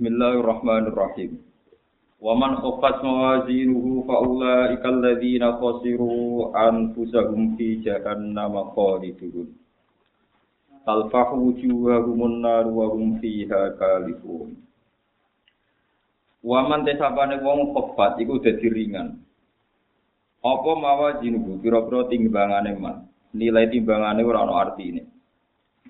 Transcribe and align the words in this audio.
Bismillahirrahmanirrahim. 0.00 1.44
Wa 2.24 2.32
man 2.32 2.56
khaffat 2.56 3.04
mawazinuhu 3.04 4.08
fa 4.08 4.24
ulaika 4.24 4.88
alladziina 4.88 5.60
khasiru 5.60 6.48
anfusahum 6.56 7.52
fi 7.60 7.84
jahannam 7.84 8.72
khalidun. 8.72 9.52
Talfahu 10.88 11.52
wujuhahum 11.52 12.40
nar 12.40 12.64
wa 12.72 12.88
hum 12.96 13.20
fiha 13.20 13.76
kalifun. 13.76 14.56
Wa 16.48 16.64
man 16.64 16.88
tesapane 16.88 17.36
wong 17.44 17.76
khaffat 17.76 18.24
iku 18.24 18.40
dadi 18.40 18.72
ringan. 18.72 19.20
Apa 20.40 20.80
mawazinuhu 20.80 21.60
pira-pira 21.60 22.08
timbangane 22.08 22.72
man. 22.80 23.04
Nilai 23.36 23.68
timbangane 23.68 24.24
ora 24.24 24.48
ana 24.48 24.64
artine. 24.64 25.04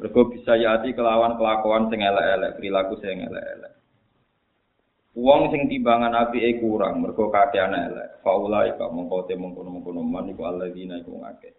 Mergo 0.03 0.35
bisa 0.35 0.59
yati 0.59 0.99
kelawan 0.99 1.39
kelakuan 1.39 1.87
sing 1.95 2.03
elek-elek, 2.03 2.59
perilaku 2.59 2.99
sing 2.99 3.23
elek-elek. 3.23 3.79
Wong 5.11 5.51
sing 5.51 5.67
timbangan 5.67 6.15
apike 6.15 6.63
kurang 6.63 7.03
mergo 7.03 7.35
kakean 7.35 7.75
elek. 7.75 8.23
Faula 8.23 8.63
ika 8.71 8.87
mongko 8.87 9.27
te 9.27 9.35
mongko-mongko 9.35 9.91
man 10.07 10.31
iku 10.31 10.47
alladzina 10.47 11.03
iku 11.03 11.19
ngake. 11.19 11.51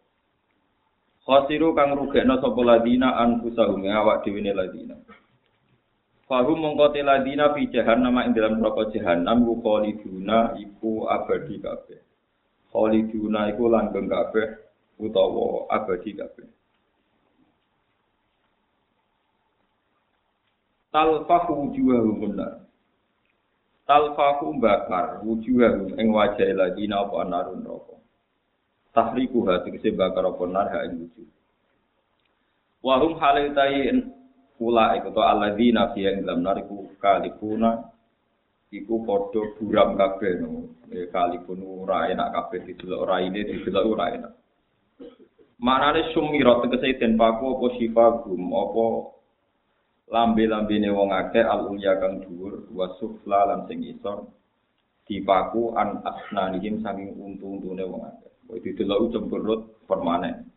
Khasiru 1.27 1.75
kang 1.75 1.91
rugekno 1.93 2.39
sapa 2.39 2.61
ladina 2.63 3.19
anfusahum 3.19 3.83
awak 3.91 4.23
dhewe 4.23 4.39
ne 4.39 4.55
ladina. 4.55 4.95
Fahum 6.31 6.63
mongko 6.63 6.95
te 6.95 7.03
ladina 7.03 7.51
fi 7.51 7.67
jahannam 7.67 8.23
ing 8.23 8.31
dalam 8.31 8.63
neraka 8.63 8.87
jahannam 8.95 9.43
ku 9.43 9.59
khaliduna 9.59 10.55
iku 10.55 11.11
abadi 11.11 11.59
kabeh. 11.59 11.99
Khaliduna 12.71 13.51
iku 13.51 13.67
langgeng 13.67 14.07
kabeh 14.07 14.47
utawa 14.95 15.67
abadi 15.67 16.15
kabeh. 16.15 16.47
Talfahu 20.95 21.67
wujuhahum 21.67 22.31
nar. 22.31 22.70
Talfaku 23.91 24.55
bakar 24.55 25.19
wujuhahum 25.27 25.99
ing 25.99 26.15
wajah 26.15 26.47
ladina 26.55 27.03
apa 27.03 27.27
narun 27.27 27.59
roko 27.59 27.99
tahriku 28.95 29.43
hati 29.47 29.75
kese 29.75 29.91
bakar 29.91 30.23
apa 30.31 30.43
nar 30.47 30.67
ha 30.71 30.87
ing 30.87 31.03
wujuh. 31.03 31.27
Wahum 32.79 33.19
halaitain 33.19 34.15
pula 34.55 34.95
iku 34.95 35.11
to 35.11 35.19
aladina 35.19 35.91
fi 35.91 36.07
ing 36.07 36.23
dalam 36.23 36.39
nariku 36.39 36.87
kalipuna 37.03 37.91
iku 38.71 39.03
padha 39.03 39.41
buram 39.59 39.99
kabeh 39.99 40.39
no. 40.39 40.71
E 40.87 41.07
kalipun 41.11 41.59
ora 41.63 42.07
enak 42.11 42.31
kabeh 42.31 42.71
didelok 42.71 42.99
ora 43.07 43.15
ini 43.23 43.43
didelok 43.43 43.85
ora 43.91 44.05
enak. 44.15 44.33
Manane 45.61 46.15
sumirat 46.15 46.63
tegese 46.63 46.95
den 46.95 47.19
paku 47.19 47.59
apa 47.59 47.67
sifagum 47.75 48.43
apa 48.55 48.85
lambe-lambene 50.11 50.91
wong 50.91 51.15
akeh 51.15 51.41
al-ulya 51.41 51.95
kang 52.03 52.19
dhuwur 52.19 52.67
wa 52.75 52.91
sufla 52.99 53.47
lan 53.47 53.63
sing 53.71 53.79
isor 53.87 54.27
dipaku 55.07 55.71
an 55.79 56.03
asnanihim 56.03 56.83
saking 56.83 57.15
untu-untune 57.15 57.83
wong 57.87 58.03
akeh. 58.03 58.31
Kuwi 58.51 58.59
didelok 58.59 59.15
cemberut 59.15 59.61
permanen. 59.87 60.51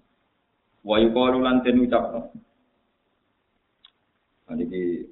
Wa 0.83 0.99
yuqalu 0.99 1.39
lan 1.39 1.63
den 1.63 1.87
ucapno. 1.87 2.35
Niki 4.51 5.07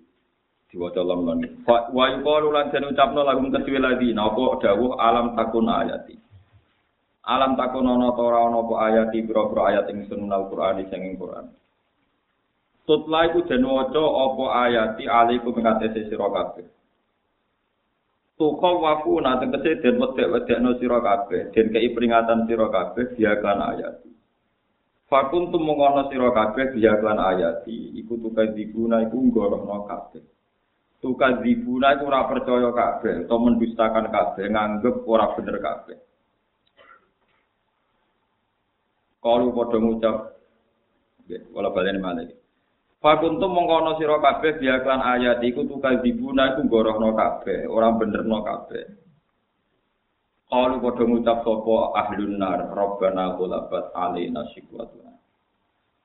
diwaca 0.66 1.06
lamlan. 1.06 1.62
Wa 1.66 2.04
yuqalu 2.10 2.50
lan 2.50 2.74
den 2.74 2.90
ucapno 2.90 3.22
lagu 3.22 3.46
kedue 3.46 3.78
lagi 3.78 4.10
napa 4.10 4.58
dawuh 4.58 4.98
alam 4.98 5.38
takun 5.38 5.70
ayati. 5.70 6.18
Alam 7.22 7.54
takun 7.54 7.86
ana 7.86 8.10
ora 8.10 8.50
ana 8.50 8.58
apa 8.58 8.74
ayati 8.90 9.22
pira-pira 9.22 9.62
ayat 9.70 9.86
ing 9.94 10.10
sunnah 10.10 10.42
Al-Qur'an 10.42 10.82
sing 10.90 11.06
ing 11.06 11.14
Qur'an. 11.14 11.46
Tutla 12.82 13.30
iku 13.30 13.46
den 13.46 13.62
waca 13.62 14.02
apa 14.02 14.44
ayati 14.66 15.06
alaikum 15.06 15.54
ing 15.54 15.70
atase 15.70 16.10
sira 16.10 16.26
kabeh. 16.26 16.66
Tuka 18.34 18.70
waku 18.74 19.22
nate 19.22 19.46
kese 19.54 19.78
den 19.86 20.02
wedek-wedekno 20.02 20.74
sira 20.82 20.98
kabeh, 20.98 21.54
den 21.54 21.70
kei 21.70 21.94
peringatan 21.94 22.50
sira 22.50 22.66
kabeh 22.66 23.14
dia 23.14 23.38
kan 23.38 23.62
ayati. 23.62 24.10
Fakun 25.06 25.54
tumungono 25.54 26.10
sira 26.10 26.34
kabeh 26.34 26.74
dia 26.74 26.98
kan 26.98 27.22
ayati, 27.22 27.94
iku 28.02 28.18
tuka 28.18 28.50
diguna 28.50 29.06
iku 29.06 29.14
nggorohno 29.30 29.86
kabeh. 29.86 30.26
Tuka 30.98 31.38
diguna 31.38 31.94
iku 31.94 32.10
ora 32.10 32.26
percaya 32.26 32.70
kabeh, 32.74 33.30
utawa 33.30 33.46
mendustakan 33.46 34.10
kabeh, 34.10 34.50
nganggep 34.50 35.06
ora 35.06 35.38
bener 35.38 35.56
kabeh. 35.62 35.98
Kalau 39.22 39.54
padha 39.54 39.78
ngucap, 39.78 40.16
wala 41.54 41.70
balen 41.70 42.02
malih. 42.02 42.41
Fakuntum 43.02 43.50
mongkono 43.50 43.98
sira 43.98 44.22
kabeh 44.22 44.62
biaklan 44.62 45.02
ayat 45.02 45.42
iku 45.42 45.66
tukal 45.66 45.98
dibuna 46.06 46.54
iku 46.54 46.70
gorohno 46.70 47.18
kabeh, 47.18 47.66
ora 47.66 47.90
benerno 47.98 48.46
kabeh. 48.46 48.84
Kalu 50.46 50.78
padha 50.78 51.02
ngucap 51.10 51.42
sapa 51.42 51.76
ahlun 51.98 52.38
nar, 52.38 52.70
Rabbana 52.70 53.34
ghalabat 53.34 53.90
alaina 53.98 54.46
shikwatuna. 54.54 55.18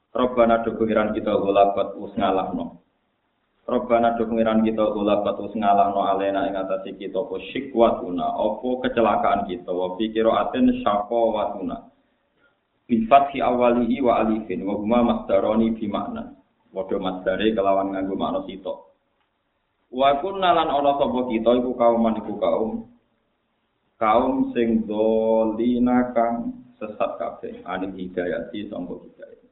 Rabbana 0.09 0.65
do 0.65 0.73
pengiran 0.73 1.13
kita 1.13 1.37
ghalabat 1.37 1.93
us 2.01 2.17
ngalahno. 2.17 2.81
Rabbana 3.69 4.17
do 4.17 4.25
kita 4.25 4.85
ghalabat 4.89 5.37
us 5.37 5.53
ngalahno 5.53 6.01
alaina 6.01 6.49
ing 6.49 6.57
atase 6.57 6.97
kita 6.97 7.21
apa 7.21 7.37
shikwatuna, 7.53 8.25
apa 8.25 8.69
kecelakaan 8.89 9.45
kita, 9.45 9.69
wa 9.69 9.93
pikira 10.01 10.49
aten 10.49 10.81
syaqawatuna. 10.81 11.77
Bi 12.89 13.05
fathi 13.05 13.37
awalihi 13.37 14.01
wa 14.01 14.25
alifin 14.25 14.65
wa 14.65 14.73
huma 14.81 15.05
masdaroni 15.05 15.77
bi 15.77 15.85
makna. 16.71 16.75
padha 16.75 16.97
masdare 16.99 17.47
kelawan 17.55 17.93
nganggo 17.93 18.15
makna 18.15 18.39
sito. 18.47 18.87
Wa 19.87 20.19
kunna 20.19 20.51
lan 20.51 20.67
ana 20.67 20.91
sapa 20.99 21.19
kita 21.31 21.51
iku 21.63 21.71
kaum 21.79 22.03
iku 22.11 22.33
kaum 22.35 22.71
kaum 23.95 24.33
sing 24.51 24.83
dolina 24.83 26.11
kang 26.11 26.53
sesat 26.77 27.17
kabeh 27.17 27.63
aning 27.65 27.95
hidayah 27.95 28.51
di 28.51 28.67
sangka 28.69 28.99
hidayah. 28.99 29.47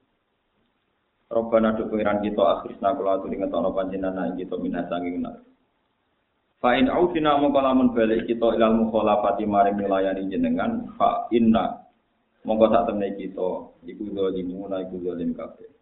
Robbana 1.26 1.74
do 1.74 1.90
pengiran 1.90 2.22
kita 2.22 2.38
akhirna 2.38 2.94
kula 2.94 3.18
aturi 3.18 3.42
ngetono 3.42 3.74
panjenengan 3.74 4.38
kita 4.38 4.56
minat 4.62 4.86
sanging 4.92 5.26
nar. 5.26 5.42
Fa 6.62 6.78
in 6.78 6.88
aufina 6.88 7.36
mongko 7.42 7.60
lamun 7.60 7.92
balik 7.98 8.30
kita 8.30 8.56
ilal 8.56 8.78
mukhalafati 8.78 9.44
maring 9.44 9.76
milayani 9.76 10.30
jenengan 10.30 10.86
fa 10.96 11.26
inna 11.34 11.82
mongko 12.46 12.70
sak 12.70 12.86
temne 12.88 13.10
kita 13.18 13.50
iku 13.90 14.04
zalimuna 14.14 14.86
iku 14.86 14.96
zalim 15.02 15.34
kabeh. 15.34 15.75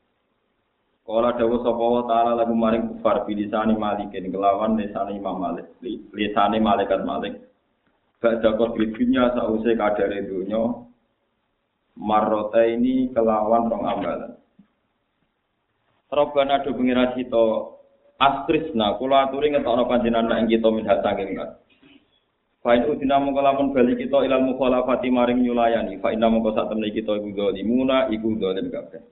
Kala 1.03 1.35
dawuh 1.35 1.59
sapa 1.59 1.83
wa 1.83 2.03
taala 2.07 2.31
lagu 2.39 2.55
maring 2.55 2.95
kufar 2.95 3.27
bilisani 3.27 3.75
malikin 3.75 4.31
kelawan 4.31 4.79
lisane 4.79 5.19
Imam 5.19 5.35
Malik 5.35 5.67
lisane 6.15 6.63
malaikat 6.63 7.03
Malik. 7.03 7.43
Ba'da 8.23 8.55
qadri 8.55 8.95
dunya 8.95 9.35
sause 9.35 9.75
kadare 9.75 10.23
dunya 10.23 10.63
marrota 11.99 12.63
ini 12.63 13.11
kelawan 13.11 13.67
rong 13.67 13.83
ambalan. 13.83 14.31
Rabbana 16.07 16.63
do 16.63 16.71
pengira 16.71 17.11
kita 17.11 17.43
astrisna 18.23 18.95
kula 18.95 19.27
aturi 19.27 19.51
ngetokno 19.51 19.83
panjenengan 19.89 20.39
ing 20.39 20.47
kita 20.47 20.71
min 20.71 20.87
saking 20.87 21.35
kat 21.35 21.59
Fa 22.63 22.79
in 22.79 22.87
udina 22.87 23.19
mongko 23.19 23.43
lamun 23.43 23.75
bali 23.75 23.99
kita 23.99 24.23
ilal 24.23 24.39
mukhalafati 24.39 25.11
maring 25.11 25.43
nyulayani 25.43 25.99
fa 25.99 26.15
inna 26.15 26.31
mongko 26.31 26.55
sak 26.55 26.71
temne 26.71 26.95
kita 26.95 27.19
iku 27.19 27.35
zalimuna 27.35 28.07
iku 28.07 28.39
zalim 28.39 28.71
kabeh 28.71 29.03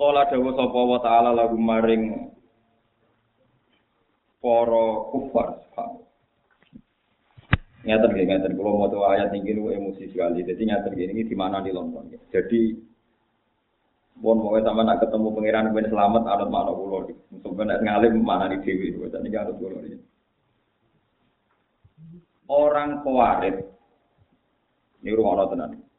Kala 0.00 0.32
dawa 0.32 0.56
sapa 0.56 0.80
wa 0.80 0.98
ta'ala 1.04 1.30
lagu 1.36 1.60
maring 1.60 2.32
para 4.40 4.86
kufar. 5.12 5.60
Ngeten 7.84 8.08
nggih 8.08 8.24
ngeten 8.24 8.56
kula 8.56 8.80
maca 8.80 8.96
ayat 9.12 9.36
iki 9.36 9.52
niku 9.52 9.68
emosi 9.68 10.08
sekali. 10.08 10.40
Dadi 10.40 10.64
ngeten 10.64 10.96
nggih 10.96 11.12
iki 11.12 11.28
di 11.28 11.36
mana 11.36 11.60
di 11.60 11.68
London. 11.68 12.08
Jadi 12.32 12.88
Bon 14.20 14.36
mau 14.36 14.52
sama 14.60 14.84
nak 14.84 15.00
ketemu 15.00 15.32
pangeran 15.32 15.72
ben 15.72 15.88
selamat 15.88 16.24
anut 16.28 16.48
mana 16.48 16.72
kula 16.72 16.98
iki. 17.04 17.14
Sampeyan 17.44 17.84
ngalim 17.84 18.14
mana 18.24 18.48
di 18.48 18.56
dewi 18.64 18.96
dadi 18.96 19.28
iki 19.28 19.36
anut 19.36 19.56
kula 19.60 19.84
iki. 19.84 20.00
Orang 22.48 23.04
kuarit 23.04 23.68
ini 25.04 25.12
rumah 25.12 25.44
tenan. 25.52 25.89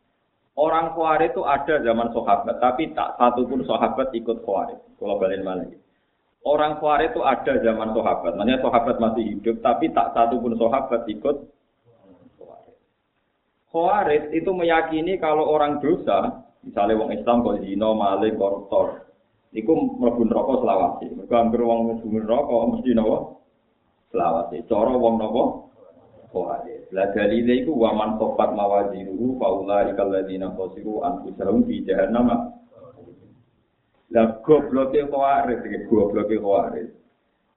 Orang 0.61 0.93
Khawarij 0.93 1.33
itu 1.33 1.41
ada 1.41 1.81
zaman 1.81 2.13
sahabat, 2.13 2.61
tapi 2.61 2.93
tak 2.93 3.17
satu 3.17 3.49
pun 3.49 3.65
sahabat 3.65 4.13
ikut 4.13 4.45
Khawarij. 4.45 4.77
Kalau 5.01 5.17
balik 5.17 5.41
lagi. 5.41 5.73
Orang 6.45 6.77
Khawarij 6.77 7.17
itu 7.17 7.21
ada 7.25 7.53
zaman 7.65 7.97
sahabat, 7.97 8.37
makanya 8.37 8.61
sahabat 8.61 9.01
masih 9.01 9.25
hidup, 9.25 9.57
tapi 9.65 9.89
tak 9.89 10.13
satu 10.13 10.37
pun 10.37 10.53
sahabat 10.53 11.09
ikut 11.09 11.49
Khawarij. 12.37 12.77
Khawarij 13.73 14.23
itu 14.37 14.53
meyakini 14.53 15.17
kalau 15.17 15.49
orang 15.49 15.81
dosa, 15.81 16.45
misalnya 16.61 16.93
orang 16.93 17.17
Islam 17.17 17.37
kalau 17.41 17.57
zina, 17.65 17.89
malik, 17.97 18.37
koruptor, 18.37 19.09
itu 19.57 19.73
mlebu 19.73 20.29
neraka 20.29 20.61
selawase. 20.61 21.05
Mergo 21.09 21.35
anggere 21.41 21.63
wong 21.65 21.79
mlebu 21.89 22.05
neraka 22.21 22.55
mesti 22.77 22.91
napa? 22.93 23.17
Selawase. 24.13 24.57
Cara 24.69 24.93
wong 24.93 25.15
napa? 25.17 25.43
Khawarij. 26.31 26.89
La 26.95 27.11
dalile 27.11 27.61
iku 27.61 27.75
wa 27.75 27.91
man 27.91 28.15
sofat 28.15 28.55
mawazinuhu 28.55 29.35
fa 29.35 29.47
ulai 29.51 29.91
kalladzina 29.93 30.55
khasiru 30.55 31.03
anfusahum 31.03 31.67
fi 31.67 31.83
jahannam. 31.83 32.55
La 34.15 34.23
gobloke 34.39 35.03
Khawarij 35.11 35.59
iki 35.67 35.79
gobloke 35.91 36.39
Khawarij. 36.39 36.87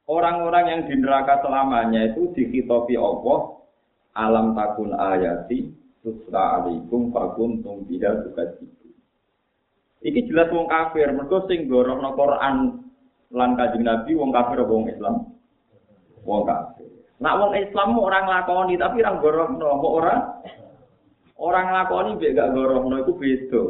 Orang-orang 0.04 0.64
yang 0.68 0.80
di 0.84 0.94
neraka 1.00 1.40
selamanya 1.40 2.12
itu 2.12 2.28
dikhitopi 2.36 2.98
Allah 2.98 3.56
alam 4.12 4.52
takun 4.52 4.92
ayati 4.92 5.72
tusra 6.04 6.60
alaikum 6.60 7.08
fakuntum 7.14 7.86
biha 7.88 8.20
tukadzibu. 8.26 8.90
Iki 10.04 10.28
jelas 10.28 10.52
wong 10.52 10.68
kafir, 10.68 11.08
mergo 11.16 11.48
sing 11.48 11.64
gorohno 11.64 12.12
Quran 12.12 12.56
lan 13.32 13.50
Kanjeng 13.56 13.88
Nabi 13.88 14.12
wong 14.12 14.36
kafir 14.36 14.60
wong 14.68 14.92
Islam? 14.92 15.32
Wong 16.28 16.44
kafir. 16.44 16.73
Nak 17.24 17.40
wong 17.40 17.56
Islam 17.56 17.96
mau 17.96 18.12
orang 18.12 18.28
lakoni 18.28 18.76
tapi 18.76 19.00
orang 19.00 19.16
gorohno, 19.24 19.80
mau 19.80 19.96
orang 19.96 20.20
orang 21.40 21.66
lakoni 21.72 22.20
mbek 22.20 22.36
gak 22.36 22.52
gorohno 22.52 23.00
iku 23.00 23.16
beda. 23.16 23.64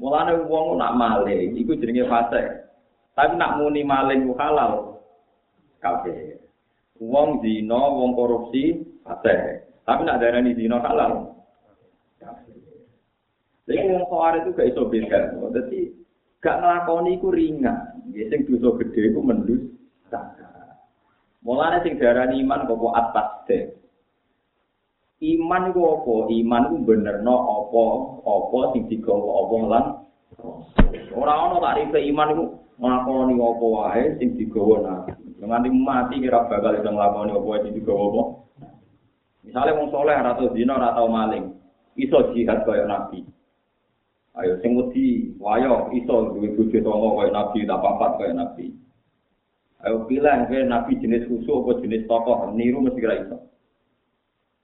Mulane 0.00 0.40
wong 0.48 0.80
nak 0.80 0.96
maling 0.96 1.52
iku 1.60 1.76
jenenge 1.76 2.08
fase. 2.08 2.72
Tapi 3.12 3.36
nak 3.36 3.60
muni 3.60 3.84
maling 3.84 4.32
halal 4.40 4.96
kafir. 5.84 6.40
Wong 6.96 7.44
zina, 7.44 7.80
wong 8.00 8.16
korupsi 8.16 8.80
fase. 9.04 9.68
Tapi 9.84 10.00
nak 10.08 10.24
darani 10.24 10.56
zina 10.56 10.80
halal 10.80 11.36
kafir. 12.16 12.56
Jadi 13.68 13.92
wong 13.92 14.08
kawar 14.08 14.40
itu 14.40 14.56
gak 14.56 14.72
iso 14.72 14.88
beda. 14.88 15.36
Jadi 15.36 15.80
gak 16.40 16.64
ngelakoni 16.64 17.20
iku 17.20 17.28
ringan. 17.28 18.08
Ya 18.16 18.24
sing 18.32 18.48
dosa 18.48 18.80
gede 18.80 19.12
iku 19.12 19.20
mendus. 19.20 19.68
Mulane 21.42 21.82
sing 21.82 21.98
darani 21.98 22.38
iman 22.38 22.70
kok 22.70 22.94
atas 22.94 23.28
deh. 23.50 23.64
Iman 25.22 25.70
iku 25.70 25.80
apa? 25.98 26.14
Iman 26.30 26.62
iku 26.70 26.76
benerno 26.86 27.36
apa? 27.46 27.84
Apa 28.22 28.58
sing 28.74 28.86
digawa 28.86 29.30
apa 29.46 29.56
lan 29.66 29.84
ora 31.12 31.32
ana 31.46 31.56
tarife 31.62 31.98
iman 32.10 32.32
iku 32.34 32.44
nglakoni 32.78 33.34
apa 33.38 33.66
wae 33.66 34.04
sing 34.18 34.38
digawa 34.38 34.76
nabi. 34.82 35.12
Nganti 35.42 35.68
mati 35.74 36.22
kira 36.22 36.46
bakal 36.46 36.78
iso 36.78 36.90
nglakoni 36.90 37.30
apa 37.34 37.50
sing 37.66 37.72
digawa 37.74 38.02
apa. 38.06 38.22
Misalnya 39.42 39.78
wong 39.78 39.88
soleh 39.90 40.14
ora 40.14 40.38
tau 40.38 40.54
zina 40.54 40.78
ora 40.78 40.94
tau 40.94 41.10
maling, 41.10 41.58
iso 41.98 42.30
jihad 42.30 42.62
kaya 42.62 42.86
nabi. 42.86 43.26
Ayo 44.38 44.62
sing 44.62 44.78
wedi 44.78 45.34
wayo 45.42 45.90
iso 45.90 46.34
duwe 46.38 46.54
bojo 46.54 46.78
tangga 46.78 47.08
kaya 47.18 47.30
nabi, 47.34 47.58
tak 47.66 47.82
papat 47.82 48.10
kaya 48.22 48.32
nabi. 48.38 48.66
Ayo 49.82 50.06
pilih 50.06 50.46
ke 50.46 50.62
nabi 50.62 50.94
jenis 51.02 51.26
khusus 51.26 51.50
apa 51.50 51.82
jenis 51.82 52.06
tokoh, 52.06 52.54
niru 52.54 52.78
mesti 52.78 53.02
kira 53.02 53.18
iso. 53.18 53.50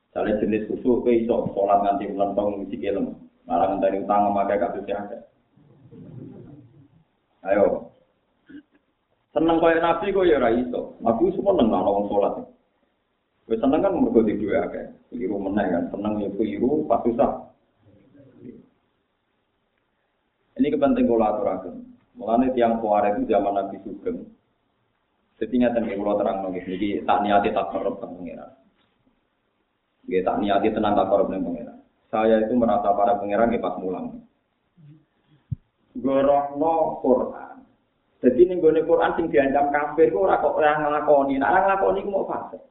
Misalnya 0.08 0.38
jenis 0.38 0.70
khusus 0.70 1.02
ke 1.02 1.10
iso 1.26 1.50
sholat 1.50 1.82
nganti 1.82 2.14
melentong 2.14 2.62
mesti 2.62 2.76
kelem. 2.78 3.18
Malah 3.50 3.66
ngenteni 3.74 4.06
utang 4.06 4.30
memakai 4.30 4.62
kasus 4.62 4.86
ada. 4.86 5.18
Ayo. 7.50 7.90
Seneng 9.34 9.58
kaya 9.58 9.82
nabi 9.82 10.14
kok 10.14 10.22
ya 10.22 10.38
ora 10.38 10.54
iso. 10.54 10.94
Nabi 11.02 11.34
semua 11.34 11.58
nang 11.58 11.74
ana 11.74 11.90
wong 11.90 12.06
salat. 12.06 12.34
Wis 13.50 13.58
seneng 13.58 13.82
kan 13.82 13.98
mergo 13.98 14.22
di 14.22 14.38
duwe 14.38 14.54
akeh. 14.54 14.86
Keliru 15.10 15.40
meneh 15.40 15.66
kan, 15.66 15.84
seneng 15.90 16.22
ya 16.22 16.30
keliru 16.36 16.86
pas 16.86 17.02
susah. 17.02 17.48
Ini 20.58 20.74
kepenting 20.74 21.10
kula 21.10 21.34
aturaken. 21.34 21.74
Mulane 22.18 22.54
tiang 22.54 22.82
kuare 22.82 23.14
itu 23.14 23.30
zaman 23.30 23.54
Nabi 23.54 23.78
Sugeng. 23.82 24.37
Setinya 25.38 25.70
ten 25.70 25.86
kula 25.86 26.18
terang 26.18 26.50
nggih 26.50 26.66
niki 26.66 26.90
tak 27.06 27.22
niati 27.22 27.54
tak 27.54 27.70
korup 27.70 28.02
teng 28.02 28.18
pengiran. 28.18 28.50
Nggih 30.10 30.22
tak 30.26 30.36
niati 30.42 30.68
tenang 30.74 30.98
tak 30.98 31.06
korup 31.06 31.30
ning 31.30 31.46
pengiran. 31.46 31.78
Saya 32.10 32.42
itu 32.42 32.58
merasa 32.58 32.90
para 32.90 33.14
pengiran 33.22 33.54
pas 33.62 33.78
mulang. 33.78 34.18
Gorohno 35.94 36.98
Quran. 36.98 37.56
Jadi 38.18 38.40
ning 38.50 38.58
gone 38.58 38.82
Quran 38.82 39.14
sing 39.14 39.30
diancam 39.30 39.70
kafir 39.70 40.10
kok 40.10 40.26
ora 40.26 40.42
kok 40.42 40.58
ora 40.58 40.74
nglakoni. 40.74 41.38
Nek 41.38 41.50
ora 41.54 41.60
nglakoni 41.70 42.02
ku 42.02 42.10
mau 42.10 42.26
fasik. 42.26 42.62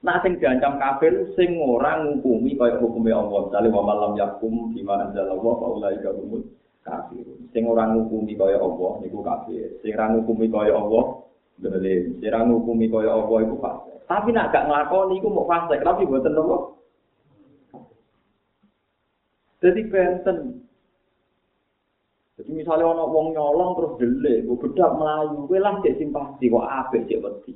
Nah 0.00 0.24
sing 0.24 0.40
diancam 0.40 0.80
kafir 0.80 1.36
sing 1.36 1.60
ora 1.60 2.00
ngukumi 2.00 2.56
kaya 2.56 2.80
hukume 2.80 3.12
Allah. 3.12 3.52
Wa 3.52 3.82
malam 3.84 4.16
yakum 4.16 4.72
bima 4.72 5.04
anzalallahu 5.04 5.60
fa 5.60 5.66
ulaika 5.68 6.16
humul 6.16 6.48
kafirun. 6.82 7.48
Sing 7.54 7.62
ora 7.66 7.90
ngukumi 7.90 8.34
kaya 8.34 8.58
Allah 8.58 8.92
niku 9.02 9.22
kafir. 9.22 9.78
Sing 9.80 9.94
ora 9.94 10.12
ngukumi 10.12 10.46
kaya 10.50 10.74
Allah 10.74 11.04
dolim. 11.58 12.02
Sing 12.18 12.28
ora 12.30 12.40
ngukumi 12.46 12.86
kaya 12.90 13.10
Allah 13.14 13.38
iku 13.42 13.56
fasik. 13.62 13.98
Tapi 14.10 14.28
nek 14.34 14.50
gak 14.52 14.66
nglakoni 14.68 15.14
iku 15.22 15.28
mau 15.30 15.48
fasik, 15.48 15.80
tapi 15.80 16.04
mboten 16.04 16.36
apa. 16.36 16.56
Jadi 19.62 19.80
benten. 19.86 20.38
Jadi 22.34 22.50
misalnya 22.50 22.90
ono 22.90 23.06
wong 23.06 23.38
nyolong 23.38 23.70
terus 23.78 23.92
delik, 24.02 24.42
gue 24.50 24.58
bedak 24.58 24.90
melayu, 24.98 25.46
gue 25.46 25.58
lah 25.62 25.78
cek 25.78 26.02
simpati, 26.02 26.50
kok 26.50 26.66
apik 26.66 27.06
cek 27.06 27.22
wedi. 27.22 27.54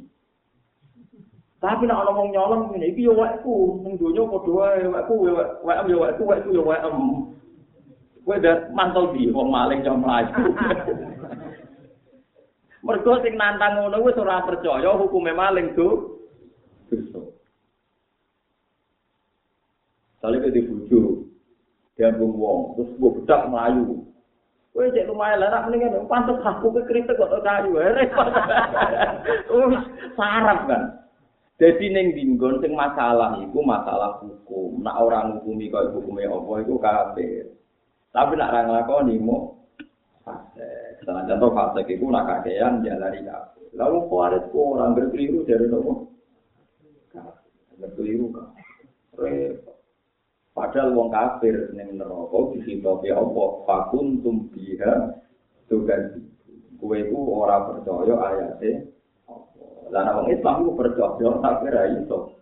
Tapi 1.58 1.82
nek 1.88 1.98
ana 1.98 2.12
wong 2.14 2.30
nyolong 2.30 2.70
ngene 2.70 2.94
iki 2.94 3.10
yo 3.10 3.18
wekku, 3.18 3.82
ning 3.82 3.98
donya 3.98 4.22
padha 4.28 4.50
wae 4.54 4.86
wekku 4.86 5.14
wek 5.66 5.78
am 5.82 5.86
yo 5.90 5.98
wekku 6.04 6.22
wekku 6.30 6.54
yo 6.54 6.62
am. 6.70 6.96
Kowe 8.26 8.42
dak 8.42 8.74
mantel 8.74 9.14
di 9.14 9.30
wong 9.30 9.54
maling 9.54 9.86
jam 9.86 10.02
mlayu. 10.02 10.34
Mergo 12.86 13.22
sing 13.22 13.38
nantang 13.38 13.78
ngono 13.78 14.02
wis 14.02 14.18
ora 14.18 14.42
percaya 14.42 14.98
hukume 14.98 15.30
maling 15.30 15.78
do. 15.78 16.18
Dosa. 16.90 17.22
Sale 20.18 20.42
ke 20.42 20.50
dibujuk. 20.50 21.30
Dia 21.94 22.10
wong, 22.18 22.74
terus 22.74 22.90
gue 22.98 23.14
bedak 23.22 23.46
melayu. 23.46 24.02
Kowe 24.74 24.90
cek 24.90 25.06
lumayan 25.06 25.40
lah, 25.40 25.48
nak 25.48 25.64
mendingan 25.70 26.10
pantes 26.10 26.42
aku 26.42 26.68
ke 26.74 26.82
kritik 26.84 27.16
kok 27.16 27.30
kayu, 27.46 27.78
repot. 27.78 28.28
Wis 29.70 29.82
sarap 30.18 30.66
kan. 30.66 30.82
Jadi 31.62 31.88
ning 31.88 32.12
dinggon 32.12 32.60
sing 32.60 32.74
masalah 32.74 33.38
iku 33.40 33.62
masalah 33.64 34.18
hukum. 34.18 34.82
Nak 34.82 34.98
orang 34.98 35.38
ngukumi 35.38 35.72
kaya 35.72 35.94
hukume 35.94 36.28
apa 36.28 36.52
iku 36.60 36.74
kafir. 36.76 37.56
Tapi 38.16 38.32
nak 38.32 38.48
ora 38.48 38.60
nglakoni 38.64 39.20
mo 39.20 39.68
fase. 40.24 40.96
Salah 41.04 41.28
contoh 41.28 41.52
fase 41.52 41.84
iku 41.84 42.08
nak 42.08 42.24
kakean 42.24 42.80
jalari 42.80 43.20
kafir. 43.20 43.68
Lalu 43.76 44.08
kuarit 44.08 44.48
ku 44.48 44.72
orang 44.72 44.96
berkeliru 44.96 45.44
dari 45.44 45.68
nopo? 45.68 46.16
Berkeliru 47.76 48.32
kan. 48.32 48.56
Padahal 50.56 50.96
wong 50.96 51.12
kafir 51.12 51.76
ning 51.76 52.00
neraka 52.00 52.56
disitopi 52.56 53.12
apa? 53.12 53.44
Fakuntum 53.68 54.48
biha 54.48 55.20
tugan. 55.68 56.24
Kowe 56.80 56.96
ku 57.12 57.18
ora 57.36 57.68
percaya 57.68 58.16
ayate 58.32 58.96
Lah 59.92 60.08
wong 60.16 60.32
Islam 60.32 60.64
ku 60.64 60.72
percaya 60.72 61.36
tapi 61.44 61.68
ra 61.68 61.84
iso. 62.00 62.32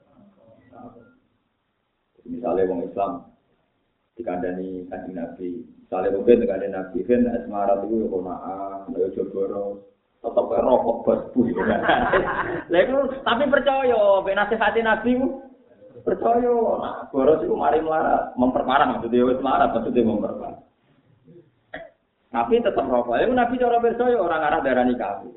Misalnya 2.31 2.71
wong 2.71 2.87
Islam 2.87 3.34
dikandani 4.15 4.87
kanjeng 4.87 5.19
Nabi, 5.19 5.67
misalnya 5.83 6.15
mungkin 6.15 6.43
dikandani 6.47 6.71
Nabi, 6.71 6.99
kan 7.03 7.27
asmara 7.35 7.83
itu 7.83 8.07
ya 8.07 8.07
konaan, 8.07 8.95
ya 8.95 9.09
jogoro, 9.15 9.83
tetap 10.23 10.47
rokok 10.49 10.97
basbu. 11.03 11.41
Lah 12.73 12.81
itu 12.81 12.99
tapi 13.27 13.45
percaya, 13.51 14.03
benasihati 14.23 14.81
Nabi 14.87 15.11
ku 15.19 15.29
percaya. 16.07 16.57
Boros 17.11 17.43
itu 17.43 17.55
mari 17.59 17.83
melarat, 17.83 18.35
memperparah 18.39 18.87
maksudnya 18.95 19.27
wis 19.27 19.43
melarat, 19.43 19.75
maksudnya 19.75 20.07
memperparah. 20.07 20.63
Tapi 22.31 22.55
tetap 22.63 22.87
rokok. 22.87 23.19
Itu 23.19 23.35
Nabi 23.35 23.55
cara 23.59 23.83
percaya 23.83 24.17
orang 24.19 24.43
arah 24.43 24.61
darah 24.63 24.87
kafir. 24.95 25.35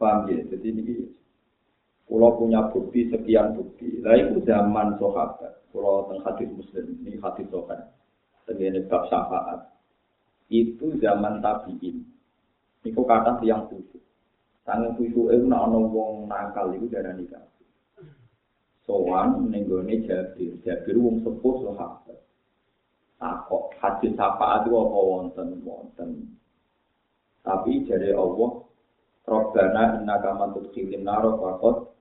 Paham 0.00 0.32
ya? 0.32 0.40
Jadi 0.48 0.66
ini 0.72 1.19
kalau 2.10 2.42
punya 2.42 2.66
bukti 2.74 3.06
sekian 3.06 3.54
bukti. 3.54 4.02
Lah 4.02 4.18
itu 4.18 4.42
zaman 4.42 4.98
sahabat. 4.98 5.62
Kalau 5.70 6.10
tentang 6.10 6.26
hadis 6.26 6.50
muslim 6.50 6.98
ini 7.06 7.22
hadis 7.22 7.46
sahabat. 7.54 7.86
Sebagai 8.42 8.82
bab 8.90 9.06
syafaat. 9.06 9.70
Itu 10.50 10.98
zaman 10.98 11.38
tabiin. 11.38 12.02
Ini 12.82 12.90
kok 12.90 13.06
kata 13.06 13.38
yang 13.46 13.70
khusus. 13.70 14.02
Sangat 14.66 14.98
khusus 14.98 15.30
itu 15.30 15.46
nak 15.46 15.70
wong 15.70 16.26
nakal 16.26 16.74
itu 16.74 16.90
darah 16.90 17.14
nikah. 17.14 17.46
Sowan 18.82 19.46
nenggone 19.46 20.02
Jabir. 20.02 20.58
Jabir 20.66 20.98
wong 20.98 21.22
sepuh 21.22 21.62
sahabat. 21.70 22.18
Takok 23.22 23.70
hadis 23.78 24.18
syafaat 24.18 24.66
itu 24.66 24.74
apa 24.74 24.98
wonten 24.98 25.62
wonten. 25.62 26.10
Tapi 27.46 27.86
jadi 27.86 28.18
Allah 28.18 28.66
Robbana 29.30 30.02
inna 30.02 30.18
kaman 30.18 30.58
tudkhilin 30.58 31.06
naro 31.06 31.38
asaita. 31.38 31.99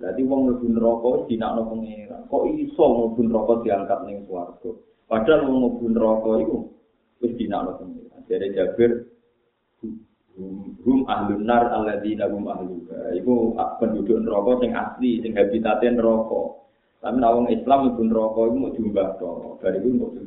Berarti 0.00 0.26
wong 0.26 0.40
mlebu 0.48 0.66
neraka 0.74 1.06
wis 1.12 1.24
dinakno 1.30 1.62
pengira. 1.70 2.18
Kok 2.26 2.44
iso 2.56 2.84
mlebu 2.88 3.20
neraka 3.28 3.52
diangkat 3.62 4.00
ning 4.08 4.16
swarga? 4.26 4.70
Padahal 5.06 5.40
wong 5.46 5.58
mlebu 5.60 5.86
neraka 5.92 6.30
iku 6.42 6.56
wis 7.22 7.32
dinakno 7.38 7.70
pengira. 7.78 8.16
Jare 8.26 8.48
Jabir 8.50 8.90
hum 10.82 11.04
ahlun 11.06 11.44
nar 11.46 11.68
alladzina 11.70 12.26
hum 12.26 12.48
ahlu. 12.48 12.82
Iku 13.14 13.54
penduduk 13.78 14.18
neraka 14.24 14.50
sing 14.64 14.70
asli, 14.74 15.22
sing 15.22 15.36
habitate 15.38 15.86
neraka. 15.92 16.42
Tapi 17.04 17.16
nek 17.20 17.34
wong 17.36 17.46
Islam 17.54 17.78
mlebu 17.86 18.02
neraka 18.08 18.40
iku 18.50 18.56
mau 18.56 18.74
diumbah 18.74 19.08
to. 19.20 19.30
Bariku 19.62 19.88
untuk 19.94 20.10
sing 20.16 20.24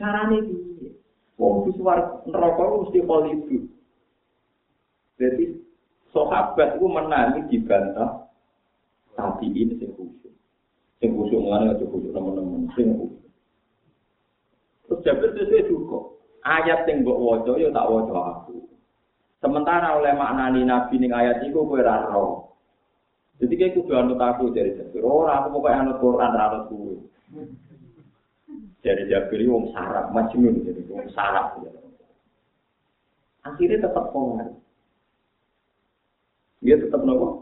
Carane 0.00 0.38
piye? 0.46 0.88
Wong 1.36 1.68
suar 1.74 2.22
neraka 2.24 2.62
mesti 2.80 3.02
itu. 3.34 3.58
Jadi 5.20 5.44
sahabat 6.14 6.78
itu 6.78 6.86
menangi 6.86 7.40
dibantah 7.50 8.21
ini 9.50 9.74
sing 9.80 9.90
khusyuk. 9.98 10.34
Sing 11.02 11.10
khusyuk 11.18 11.42
ngene 11.42 11.74
aja 11.74 11.84
khusyuk 11.88 12.14
teman-teman 12.14 12.70
sing 12.78 12.94
khusyuk. 12.94 13.32
Terus 14.86 15.02
Jabir 15.02 15.30
sesuai 15.34 15.66
juga. 15.66 15.98
Ayat 16.42 16.86
sing 16.86 17.02
mbok 17.02 17.18
waca 17.18 17.52
ya 17.58 17.70
tak 17.74 17.88
waca 17.90 18.14
aku. 18.38 18.62
Sementara 19.42 19.98
oleh 19.98 20.14
maknani 20.14 20.62
Nabi 20.62 20.94
ning 21.02 21.10
ayat 21.10 21.42
iku 21.46 21.66
kowe 21.66 21.82
ora 21.82 22.06
roh. 22.06 22.54
Jadi 23.42 23.58
kayak 23.58 23.74
kudu 23.74 23.98
anut 23.98 24.22
aku 24.22 24.54
dari 24.54 24.74
Jabir. 24.78 25.02
Ora 25.02 25.42
aku 25.42 25.58
pokoknya 25.58 25.82
anut 25.82 25.96
Quran 25.98 26.32
anut 26.38 26.62
kowe. 26.70 26.94
Dari 28.82 29.02
Jabir 29.10 29.40
wong 29.50 29.74
sarap 29.74 30.14
majnun 30.14 30.62
jadi 30.62 30.82
wong 30.86 31.10
sarap. 31.10 31.58
Akhirnya 33.42 33.82
tetap 33.82 34.14
pengaruh. 34.14 34.62
Dia 36.62 36.78
tetap 36.78 37.02
nopo. 37.02 37.41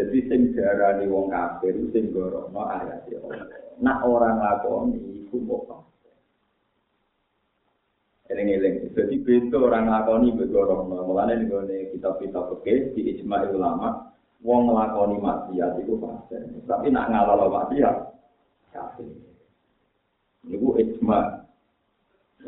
Jadi 0.00 0.32
sing 0.32 0.40
diarani 0.56 1.04
wong 1.12 1.28
kafir 1.28 1.76
sing 1.92 2.08
gorono 2.08 2.64
ayat 2.72 3.04
ya 3.12 3.20
Nak 3.84 4.00
orang 4.08 4.40
lakoni 4.40 4.96
iku 5.28 5.44
kok 5.44 5.84
Eling-eling. 8.32 8.96
Jadi 8.96 9.20
beda 9.20 9.60
orang 9.60 9.92
lakoni 9.92 10.32
begorono. 10.32 11.04
Mulane 11.04 11.36
ning 11.36 11.52
kitab-kitab 11.92 12.48
oke 12.48 12.96
di 12.96 13.12
ijma 13.12 13.44
ulama 13.52 14.08
wong 14.40 14.72
nglakoni 14.72 15.20
maksiat 15.20 15.84
iku 15.84 16.00
fase. 16.00 16.48
Tapi 16.64 16.88
nak 16.88 17.12
ngalalo 17.12 17.52
maksiat 17.52 17.96
kafir. 18.72 19.12
Niku 20.48 20.80
ijma. 20.80 21.44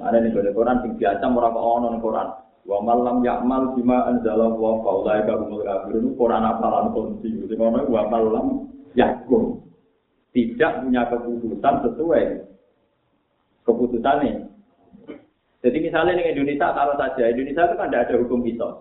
Mulane 0.00 0.18
ning 0.24 0.32
Quran 0.32 0.80
sing 0.80 0.92
biasa 0.96 1.24
ora 1.28 1.52
kok 1.52 1.66
ono 1.68 2.00
Quran. 2.00 2.28
Wa 2.62 2.78
malam 2.78 3.26
ya'mal 3.26 3.74
bima 3.74 4.06
anzala 4.06 4.54
wa 4.54 4.78
faulai 4.86 5.26
ka 5.26 5.34
humul 5.34 5.66
kafirun 5.66 6.14
Quran 6.14 6.46
apalan 6.46 6.94
kunci 6.94 7.34
sing 7.50 7.58
ngono 7.58 7.90
wa 7.90 8.06
malam 8.06 8.70
yakum 8.94 9.58
tidak 10.32 10.86
punya 10.86 11.02
keputusan 11.10 11.74
sesuai 11.84 12.24
keputusannya. 13.68 14.48
Jadi 15.62 15.78
misalnya 15.78 16.18
di 16.18 16.34
Indonesia 16.34 16.74
taruh 16.74 16.98
saja. 16.98 17.30
Indonesia 17.30 17.70
itu 17.70 17.74
kan 17.78 17.86
tidak 17.90 18.02
ada 18.10 18.14
hukum 18.18 18.42
kisos. 18.42 18.74